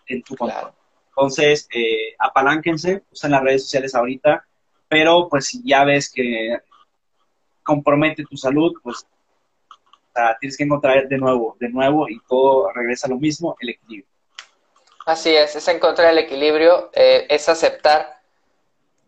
en 0.07 0.23
tu 0.23 0.35
control. 0.35 0.71
Entonces, 1.09 1.67
eh, 1.75 2.15
apalánquense, 2.17 3.03
usen 3.11 3.29
las 3.29 3.43
redes 3.43 3.65
sociales 3.65 3.93
ahorita, 3.93 4.47
pero 4.87 5.29
pues 5.29 5.45
si 5.45 5.61
ya 5.63 5.83
ves 5.83 6.11
que 6.11 6.57
compromete 7.61 8.23
tu 8.23 8.35
salud, 8.35 8.73
pues 8.81 9.05
tienes 10.39 10.57
que 10.57 10.63
encontrar 10.63 11.07
de 11.07 11.17
nuevo, 11.17 11.55
de 11.59 11.69
nuevo 11.69 12.09
y 12.09 12.19
todo 12.27 12.71
regresa 12.73 13.07
a 13.07 13.09
lo 13.09 13.17
mismo, 13.17 13.55
el 13.59 13.69
equilibrio. 13.69 14.09
Así 15.05 15.35
es, 15.35 15.55
es 15.55 15.67
encontrar 15.67 16.09
el 16.09 16.19
equilibrio, 16.19 16.91
eh, 16.93 17.25
es 17.29 17.49
aceptar, 17.49 18.21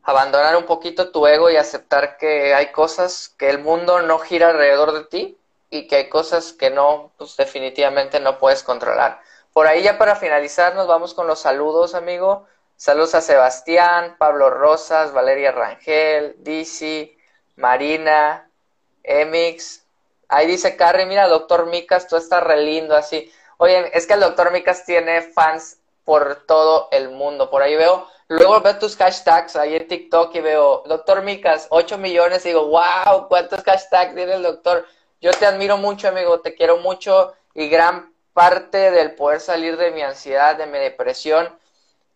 abandonar 0.01 0.55
un 0.57 0.65
poquito 0.65 1.11
tu 1.11 1.27
ego 1.27 1.49
y 1.49 1.55
aceptar 1.55 2.17
que 2.17 2.53
hay 2.53 2.71
cosas 2.71 3.33
que 3.37 3.49
el 3.49 3.59
mundo 3.59 4.01
no 4.01 4.19
gira 4.19 4.49
alrededor 4.49 4.93
de 4.93 5.03
ti 5.05 5.37
y 5.69 5.87
que 5.87 5.95
hay 5.97 6.09
cosas 6.09 6.53
que 6.53 6.69
no, 6.69 7.11
pues 7.17 7.37
definitivamente 7.37 8.19
no 8.19 8.37
puedes 8.37 8.63
controlar. 8.63 9.21
Por 9.53 9.67
ahí 9.67 9.83
ya 9.83 9.97
para 9.97 10.15
finalizar 10.15 10.75
nos 10.75 10.87
vamos 10.87 11.13
con 11.13 11.27
los 11.27 11.39
saludos, 11.39 11.93
amigo. 11.93 12.47
Saludos 12.75 13.15
a 13.15 13.21
Sebastián, 13.21 14.15
Pablo 14.17 14.49
Rosas, 14.49 15.13
Valeria 15.13 15.51
Rangel, 15.51 16.35
Dizzy, 16.39 17.15
Marina, 17.55 18.49
Emix. 19.03 19.82
Ahí 20.33 20.47
dice 20.47 20.75
Carrie, 20.75 21.05
mira, 21.05 21.27
doctor 21.27 21.67
Micas, 21.67 22.07
tú 22.07 22.15
estás 22.15 22.41
re 22.41 22.57
lindo 22.57 22.95
así. 22.95 23.31
Oye, 23.57 23.95
es 23.95 24.07
que 24.07 24.13
el 24.13 24.19
doctor 24.19 24.51
Micas 24.51 24.83
tiene 24.83 25.21
fans 25.21 25.77
por 26.03 26.47
todo 26.47 26.87
el 26.91 27.11
mundo. 27.11 27.51
Por 27.51 27.61
ahí 27.61 27.75
veo, 27.75 28.07
luego 28.29 28.59
veo 28.61 28.79
tus 28.79 28.97
hashtags 28.97 29.55
ahí 29.55 29.75
en 29.75 29.87
TikTok 29.87 30.33
y 30.33 30.41
veo, 30.41 30.81
doctor 30.87 31.21
Micas, 31.21 31.67
8 31.69 31.99
millones, 31.99 32.43
y 32.45 32.49
digo, 32.49 32.65
wow, 32.65 33.27
¿cuántos 33.27 33.61
hashtags 33.61 34.15
tiene 34.15 34.33
el 34.33 34.41
doctor? 34.41 34.87
Yo 35.21 35.29
te 35.31 35.45
admiro 35.45 35.77
mucho, 35.77 36.07
amigo, 36.07 36.39
te 36.41 36.55
quiero 36.55 36.77
mucho 36.77 37.33
y 37.53 37.69
gran 37.69 38.11
parte 38.33 38.89
del 38.89 39.13
poder 39.13 39.39
salir 39.39 39.77
de 39.77 39.91
mi 39.91 40.01
ansiedad, 40.01 40.55
de 40.55 40.65
mi 40.65 40.79
depresión, 40.79 41.47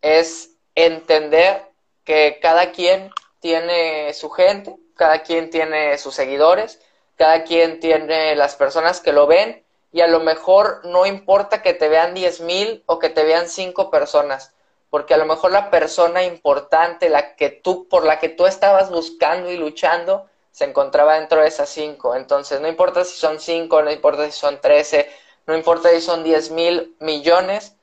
es 0.02 0.50
entender 0.74 1.70
que 2.04 2.40
cada 2.42 2.72
quien 2.72 3.12
tiene 3.40 4.12
su 4.16 4.32
gente, 4.32 4.76
cada 4.96 5.22
quien 5.22 5.52
tiene 5.52 6.00
sus 6.00 6.16
seguidores, 6.16 6.82
cada 7.18 7.44
quien 7.44 7.80
tiene 7.80 8.36
las 8.36 8.56
personas 8.56 9.02
que 9.02 9.12
lo 9.12 9.28
ven 9.28 9.64
y 9.92 10.02
a 10.02 10.08
lo 10.08 10.20
mejor 10.20 10.82
no 10.86 11.06
importa 11.06 11.62
que 11.62 11.74
te 11.74 11.90
vean 11.90 12.14
diez 12.14 12.40
mil 12.42 12.84
o 12.86 13.00
que 13.00 13.10
te 13.10 13.24
vean 13.24 13.50
cinco 13.50 13.90
personas, 13.90 14.54
porque 14.90 15.14
a 15.14 15.18
lo 15.18 15.26
mejor 15.26 15.52
la 15.52 15.72
persona 15.72 16.24
importante, 16.24 17.10
la 17.10 17.36
que 17.36 17.50
tú, 17.50 17.88
por 17.88 18.06
la 18.06 18.20
que 18.20 18.30
tú 18.30 18.46
estabas 18.46 18.92
buscando 18.92 19.50
y 19.52 19.58
luchando, 19.58 20.28
se 20.52 20.66
encontraba 20.66 21.20
dentro 21.20 21.42
de 21.42 21.48
esas 21.48 21.70
cinco. 21.70 22.16
Entonces, 22.16 22.62
no 22.62 22.68
importa 22.68 23.04
si 23.04 23.18
son 23.18 23.40
cinco, 23.40 23.82
no 23.82 23.92
importa 23.92 24.26
si 24.26 24.32
son 24.32 24.62
trece, 24.62 25.10
no 25.46 25.56
importa 25.56 25.90
si 25.90 26.02
son 26.02 26.24
diez 26.24 26.52
mil 26.52 26.96
millones, 27.00 27.76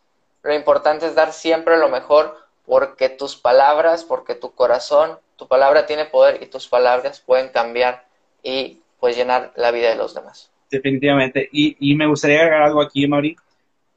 lo 0.42 0.54
importante 0.54 1.06
es 1.06 1.14
dar 1.14 1.32
siempre 1.32 1.78
lo 1.78 1.88
mejor 1.88 2.36
porque 2.66 3.08
tus 3.08 3.36
palabras, 3.36 4.04
porque 4.04 4.34
tu 4.34 4.54
corazón, 4.54 5.18
tu 5.36 5.48
palabra 5.48 5.86
tiene 5.86 6.04
poder 6.04 6.42
y 6.42 6.46
tus 6.46 6.68
palabras 6.68 7.20
pueden 7.20 7.48
cambiar 7.48 8.04
y 8.42 8.82
pues 9.04 9.16
llenar 9.16 9.52
la 9.56 9.70
vida 9.70 9.90
de 9.90 9.96
los 9.96 10.14
demás 10.14 10.54
definitivamente. 10.74 11.48
Y, 11.52 11.76
y 11.78 11.94
me 11.94 12.06
gustaría 12.06 12.40
agregar 12.40 12.62
algo 12.62 12.82
aquí, 12.82 13.06
Mauri. 13.06 13.36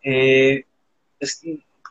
Eh, 0.04 0.64
es, 1.20 1.42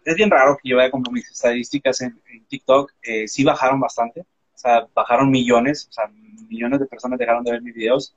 es, 0.05 0.14
bien 0.14 0.31
raro 0.31 0.57
que 0.57 0.69
yo 0.69 0.77
vea 0.77 0.91
como 0.91 1.11
mis 1.11 1.31
estadísticas 1.31 2.01
en, 2.01 2.21
TikTok, 2.49 2.93
eh, 3.03 3.27
sí 3.27 3.43
bajaron 3.45 3.81
bastante, 3.81 4.21
o 4.21 4.59
sea, 4.59 4.87
bajaron 4.95 5.31
millones, 5.31 5.89
o 5.91 5.93
sea, 5.93 6.07
millones 6.49 6.79
de 6.79 6.87
personas 6.87 7.19
dejaron 7.19 7.43
de 7.43 7.53
ver 7.53 7.62
mis 7.62 7.75
videos. 7.75 8.14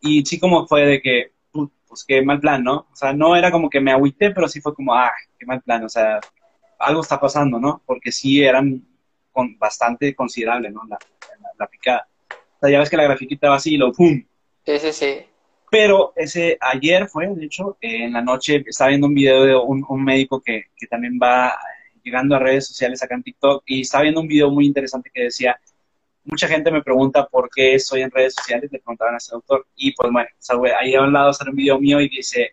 Y 0.00 0.24
sí 0.24 0.40
como 0.40 0.66
fue 0.66 0.84
de 0.84 1.00
que, 1.00 1.32
pues 1.86 2.04
qué 2.04 2.22
mal 2.22 2.40
plan, 2.40 2.64
¿no? 2.64 2.88
O 2.92 2.96
sea, 2.96 3.12
no 3.12 3.36
era 3.36 3.52
como 3.52 3.70
que 3.70 3.80
me 3.80 3.92
agüité, 3.92 4.32
pero 4.32 4.48
sí 4.48 4.60
fue 4.60 4.74
como, 4.74 4.94
ah, 4.94 5.12
qué 5.38 5.46
mal 5.46 5.62
plan, 5.62 5.84
o 5.84 5.88
sea, 5.88 6.20
algo 6.78 7.02
está 7.02 7.20
pasando, 7.20 7.60
¿no? 7.60 7.82
Porque 7.86 8.10
sí 8.10 8.42
eran 8.42 8.84
con, 9.30 9.56
bastante 9.58 10.14
considerable, 10.16 10.70
¿no? 10.70 10.82
La, 10.88 10.98
la, 11.58 11.66
picada. 11.68 12.08
O 12.62 12.64
sea, 12.64 12.70
ya 12.70 12.78
ves 12.78 12.90
que 12.90 12.96
la 12.96 13.02
grafiquita 13.02 13.48
va 13.48 13.56
así 13.56 13.74
y 13.74 13.76
lo 13.76 13.92
pum. 13.92 14.22
Sí, 14.64 14.78
sí, 14.78 14.92
sí. 14.92 15.16
Pero 15.68 16.12
ese 16.14 16.56
ayer 16.60 17.08
fue, 17.08 17.26
de 17.26 17.46
hecho, 17.46 17.76
en 17.80 18.12
la 18.12 18.22
noche 18.22 18.62
estaba 18.64 18.90
viendo 18.90 19.08
un 19.08 19.14
video 19.14 19.42
de 19.42 19.56
un, 19.56 20.04
médico 20.04 20.40
que, 20.40 20.66
que, 20.76 20.86
también 20.86 21.18
va 21.20 21.58
llegando 22.04 22.36
a 22.36 22.38
redes 22.38 22.68
sociales 22.68 23.02
acá 23.02 23.16
en 23.16 23.24
TikTok 23.24 23.64
y 23.66 23.80
estaba 23.80 24.02
viendo 24.02 24.20
un 24.20 24.28
video 24.28 24.48
muy 24.48 24.64
interesante 24.64 25.10
que 25.12 25.24
decía, 25.24 25.58
mucha 26.22 26.46
gente 26.46 26.70
me 26.70 26.82
pregunta 26.82 27.26
por 27.26 27.50
qué 27.50 27.74
estoy 27.74 28.02
en 28.02 28.12
redes 28.12 28.34
sociales, 28.34 28.70
le 28.70 28.78
preguntaban 28.78 29.14
a 29.14 29.18
ese 29.18 29.32
doctor 29.32 29.66
y 29.74 29.92
pues 29.92 30.12
bueno, 30.12 30.28
ahí 30.78 30.94
a 30.94 31.02
un 31.02 31.12
lado 31.12 31.32
sale 31.32 31.50
un 31.50 31.56
video 31.56 31.80
mío 31.80 32.00
y 32.00 32.08
dice, 32.08 32.52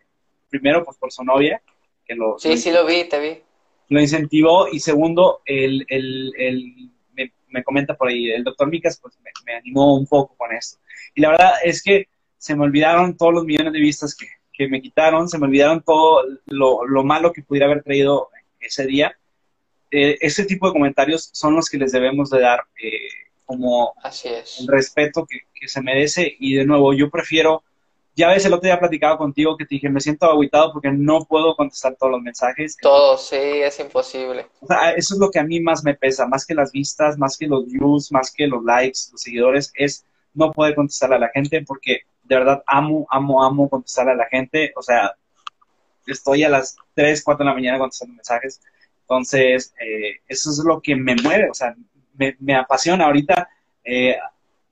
primero 0.50 0.84
pues 0.84 0.98
por 0.98 1.12
su 1.12 1.24
novia, 1.24 1.62
que 2.04 2.16
lo... 2.16 2.40
Sí, 2.40 2.58
sí 2.58 2.72
lo 2.72 2.84
vi, 2.84 3.04
te 3.04 3.20
vi. 3.20 3.38
Lo 3.90 4.02
incentivó 4.02 4.70
y 4.70 4.80
segundo, 4.80 5.42
el, 5.46 5.86
el, 5.88 6.34
el 6.36 6.92
me, 7.50 7.64
comenta 7.64 7.96
por 7.96 8.10
ahí, 8.10 8.30
el 8.30 8.44
doctor 8.44 8.70
Micas 8.70 9.00
pues 9.02 9.18
me, 9.24 9.32
me 9.46 9.56
animó 9.56 9.96
un 9.96 10.08
poco 10.08 10.36
con 10.36 10.52
esto. 10.52 10.80
Y 11.16 11.22
la 11.22 11.30
verdad 11.30 11.54
es 11.64 11.82
que 11.84 12.08
se 12.40 12.56
me 12.56 12.64
olvidaron 12.64 13.18
todos 13.18 13.34
los 13.34 13.46
millones 13.46 13.74
de 13.74 13.80
vistas 13.80 14.16
que, 14.16 14.28
me 14.68 14.82
quitaron, 14.82 15.30
se 15.30 15.38
me 15.38 15.46
olvidaron 15.46 15.82
todo 15.82 16.22
lo, 16.48 17.04
malo 17.06 17.32
que 17.32 17.42
pudiera 17.42 17.66
haber 17.68 17.82
traído 17.82 18.28
ese 18.60 18.86
día. 18.86 19.18
Eh, 19.90 20.18
ese 20.20 20.44
tipo 20.44 20.68
de 20.68 20.74
comentarios 20.74 21.30
son 21.32 21.56
los 21.56 21.70
que 21.70 21.78
les 21.78 21.94
debemos 21.94 22.30
de 22.30 22.42
dar 22.42 22.66
eh, 22.84 23.08
como 23.46 23.94
el 24.04 24.68
respeto 24.68 25.26
que, 25.26 25.68
se 25.68 25.82
merece 25.82 26.36
y 26.40 26.56
de 26.56 26.66
nuevo 26.66 26.94
yo 26.94 27.10
prefiero, 27.10 27.64
ya 28.20 28.28
ves 28.28 28.46
el 28.46 28.54
otro 28.54 28.68
día 28.68 28.78
platicado 28.78 29.18
contigo 29.18 29.56
que 29.56 29.66
te 29.66 29.76
dije 29.76 29.90
me 29.90 30.02
siento 30.02 30.30
aguitado 30.30 30.74
porque 30.74 30.92
no 30.92 31.24
puedo 31.24 31.56
contestar 31.56 31.96
todos 31.96 32.12
los 32.12 32.22
mensajes. 32.22 32.76
Todos, 32.82 33.30
sí, 33.30 33.38
es 33.38 33.80
imposible. 33.80 34.46
eso 34.98 35.14
es 35.14 35.20
lo 35.20 35.32
que 35.32 35.40
a 35.40 35.44
mí 35.44 35.62
más 35.62 35.86
me 35.86 35.96
pesa, 35.96 36.28
más 36.28 36.46
que 36.46 36.54
las 36.54 36.74
vistas, 36.74 37.18
más 37.18 37.38
que 37.38 37.48
los 37.48 37.66
views, 37.66 38.12
más 38.12 38.32
que 38.32 38.46
los 38.46 38.62
likes, 38.64 39.00
los 39.14 39.22
seguidores, 39.22 39.72
es 39.74 40.06
no 40.34 40.52
poder 40.52 40.76
contestar 40.76 41.14
a 41.14 41.20
la 41.20 41.30
gente 41.30 41.64
porque 41.66 42.02
de 42.24 42.36
verdad 42.36 42.62
amo, 42.68 43.08
amo, 43.10 43.42
amo 43.42 43.70
contestar 43.70 44.10
a 44.10 44.16
la 44.16 44.26
gente. 44.26 44.74
O 44.76 44.82
sea, 44.82 45.16
estoy 46.06 46.44
a 46.44 46.50
las 46.50 46.76
3, 46.96 47.24
4 47.24 47.46
de 47.46 47.50
la 47.50 47.56
mañana 47.56 47.80
contestando 47.80 48.16
mensajes. 48.16 48.62
Entonces, 49.02 49.74
eh, 49.80 50.20
eso 50.28 50.50
es 50.50 50.60
lo 50.66 50.82
que 50.82 50.94
me 50.94 51.16
mueve. 51.16 51.50
O 51.50 51.54
sea, 51.54 51.74
me, 52.16 52.36
me 52.40 52.56
apasiona. 52.56 53.06
Ahorita 53.06 53.50
eh, 53.86 54.18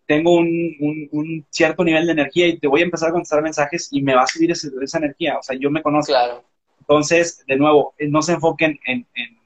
tengo 0.08 0.34
un, 0.34 1.10
un, 1.12 1.46
cierto 1.50 1.84
nivel 1.84 2.06
de 2.06 2.14
energía 2.14 2.48
y 2.48 2.58
te 2.58 2.68
voy 2.68 2.82
a 2.82 2.86
empezar 2.86 3.10
a 3.10 3.12
contestar 3.12 3.44
mensajes 3.44 3.90
y 3.92 4.02
me 4.02 4.16
va 4.16 4.24
a 4.24 4.28
subir 4.28 4.52
esa 4.52 4.98
energía. 4.98 5.38
O 5.38 5.44
sea, 5.44 5.56
yo 5.60 5.70
me 5.70 5.84
conozco. 5.84 6.14
Claro. 6.14 6.44
Entonces, 6.80 7.44
de 7.46 7.58
nuevo, 7.58 7.94
eh, 7.98 8.08
no 8.08 8.22
se 8.22 8.34
enfoquen 8.34 8.80
en, 8.86 9.06
en, 9.14 9.38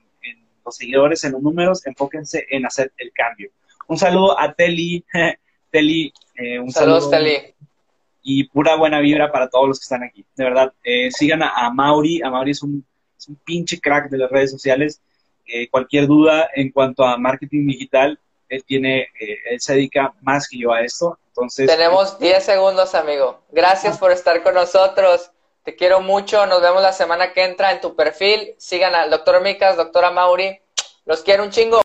los 0.63 0.75
seguidores, 0.75 1.23
en 1.23 1.31
los 1.31 1.41
números, 1.41 1.85
enfóquense 1.87 2.45
en 2.51 2.67
hacer 2.67 2.93
el 2.97 3.11
cambio. 3.11 3.49
Un 3.87 3.97
saludo 3.97 4.39
a 4.39 4.53
Teli. 4.53 5.03
Teli, 5.71 6.13
eh, 6.35 6.59
un 6.59 6.71
Saludos, 6.71 7.09
saludo. 7.09 7.25
Teli. 7.25 7.53
Y 8.21 8.43
pura 8.43 8.75
buena 8.75 8.99
vibra 8.99 9.31
para 9.31 9.49
todos 9.49 9.67
los 9.67 9.79
que 9.79 9.83
están 9.83 10.03
aquí. 10.03 10.23
De 10.35 10.43
verdad, 10.43 10.71
eh, 10.83 11.09
sigan 11.09 11.41
a, 11.41 11.71
Mauri. 11.73 12.21
A 12.21 12.29
Mauri 12.29 12.51
es 12.51 12.61
un, 12.61 12.85
es 13.17 13.27
un 13.27 13.35
pinche 13.37 13.79
crack 13.79 14.11
de 14.11 14.19
las 14.19 14.29
redes 14.29 14.51
sociales. 14.51 15.01
cualquier 15.71 16.05
duda 16.05 16.47
en 16.53 16.71
cuanto 16.71 17.03
a 17.03 17.17
marketing 17.17 17.65
digital, 17.65 18.19
él 18.51 18.65
tiene, 18.65 19.07
eh, 19.19 19.37
él 19.49 19.61
se 19.61 19.73
dedica 19.73 20.13
más 20.21 20.47
que 20.47 20.59
yo 20.59 20.73
a 20.73 20.81
esto. 20.81 21.17
Entonces. 21.27 21.67
Tenemos 21.67 22.19
10 22.19 22.43
segundos, 22.43 22.93
amigo. 22.93 23.39
Gracias 23.49 23.97
por 23.97 24.11
estar 24.11 24.43
con 24.43 24.53
nosotros. 24.53 25.31
Te 25.63 25.75
quiero 25.75 26.01
mucho. 26.01 26.45
Nos 26.45 26.61
vemos 26.61 26.81
la 26.81 26.91
semana 26.91 27.31
que 27.31 27.45
entra 27.45 27.71
en 27.71 27.79
tu 27.79 27.95
perfil. 27.95 28.53
Sigan 28.57 28.93
al 28.93 29.09
doctor 29.09 29.41
Micas, 29.41 29.77
doctora 29.77 30.11
Mauri. 30.11 30.59
Los 31.05 31.21
quiero 31.21 31.43
un 31.43 31.49
chingo. 31.49 31.79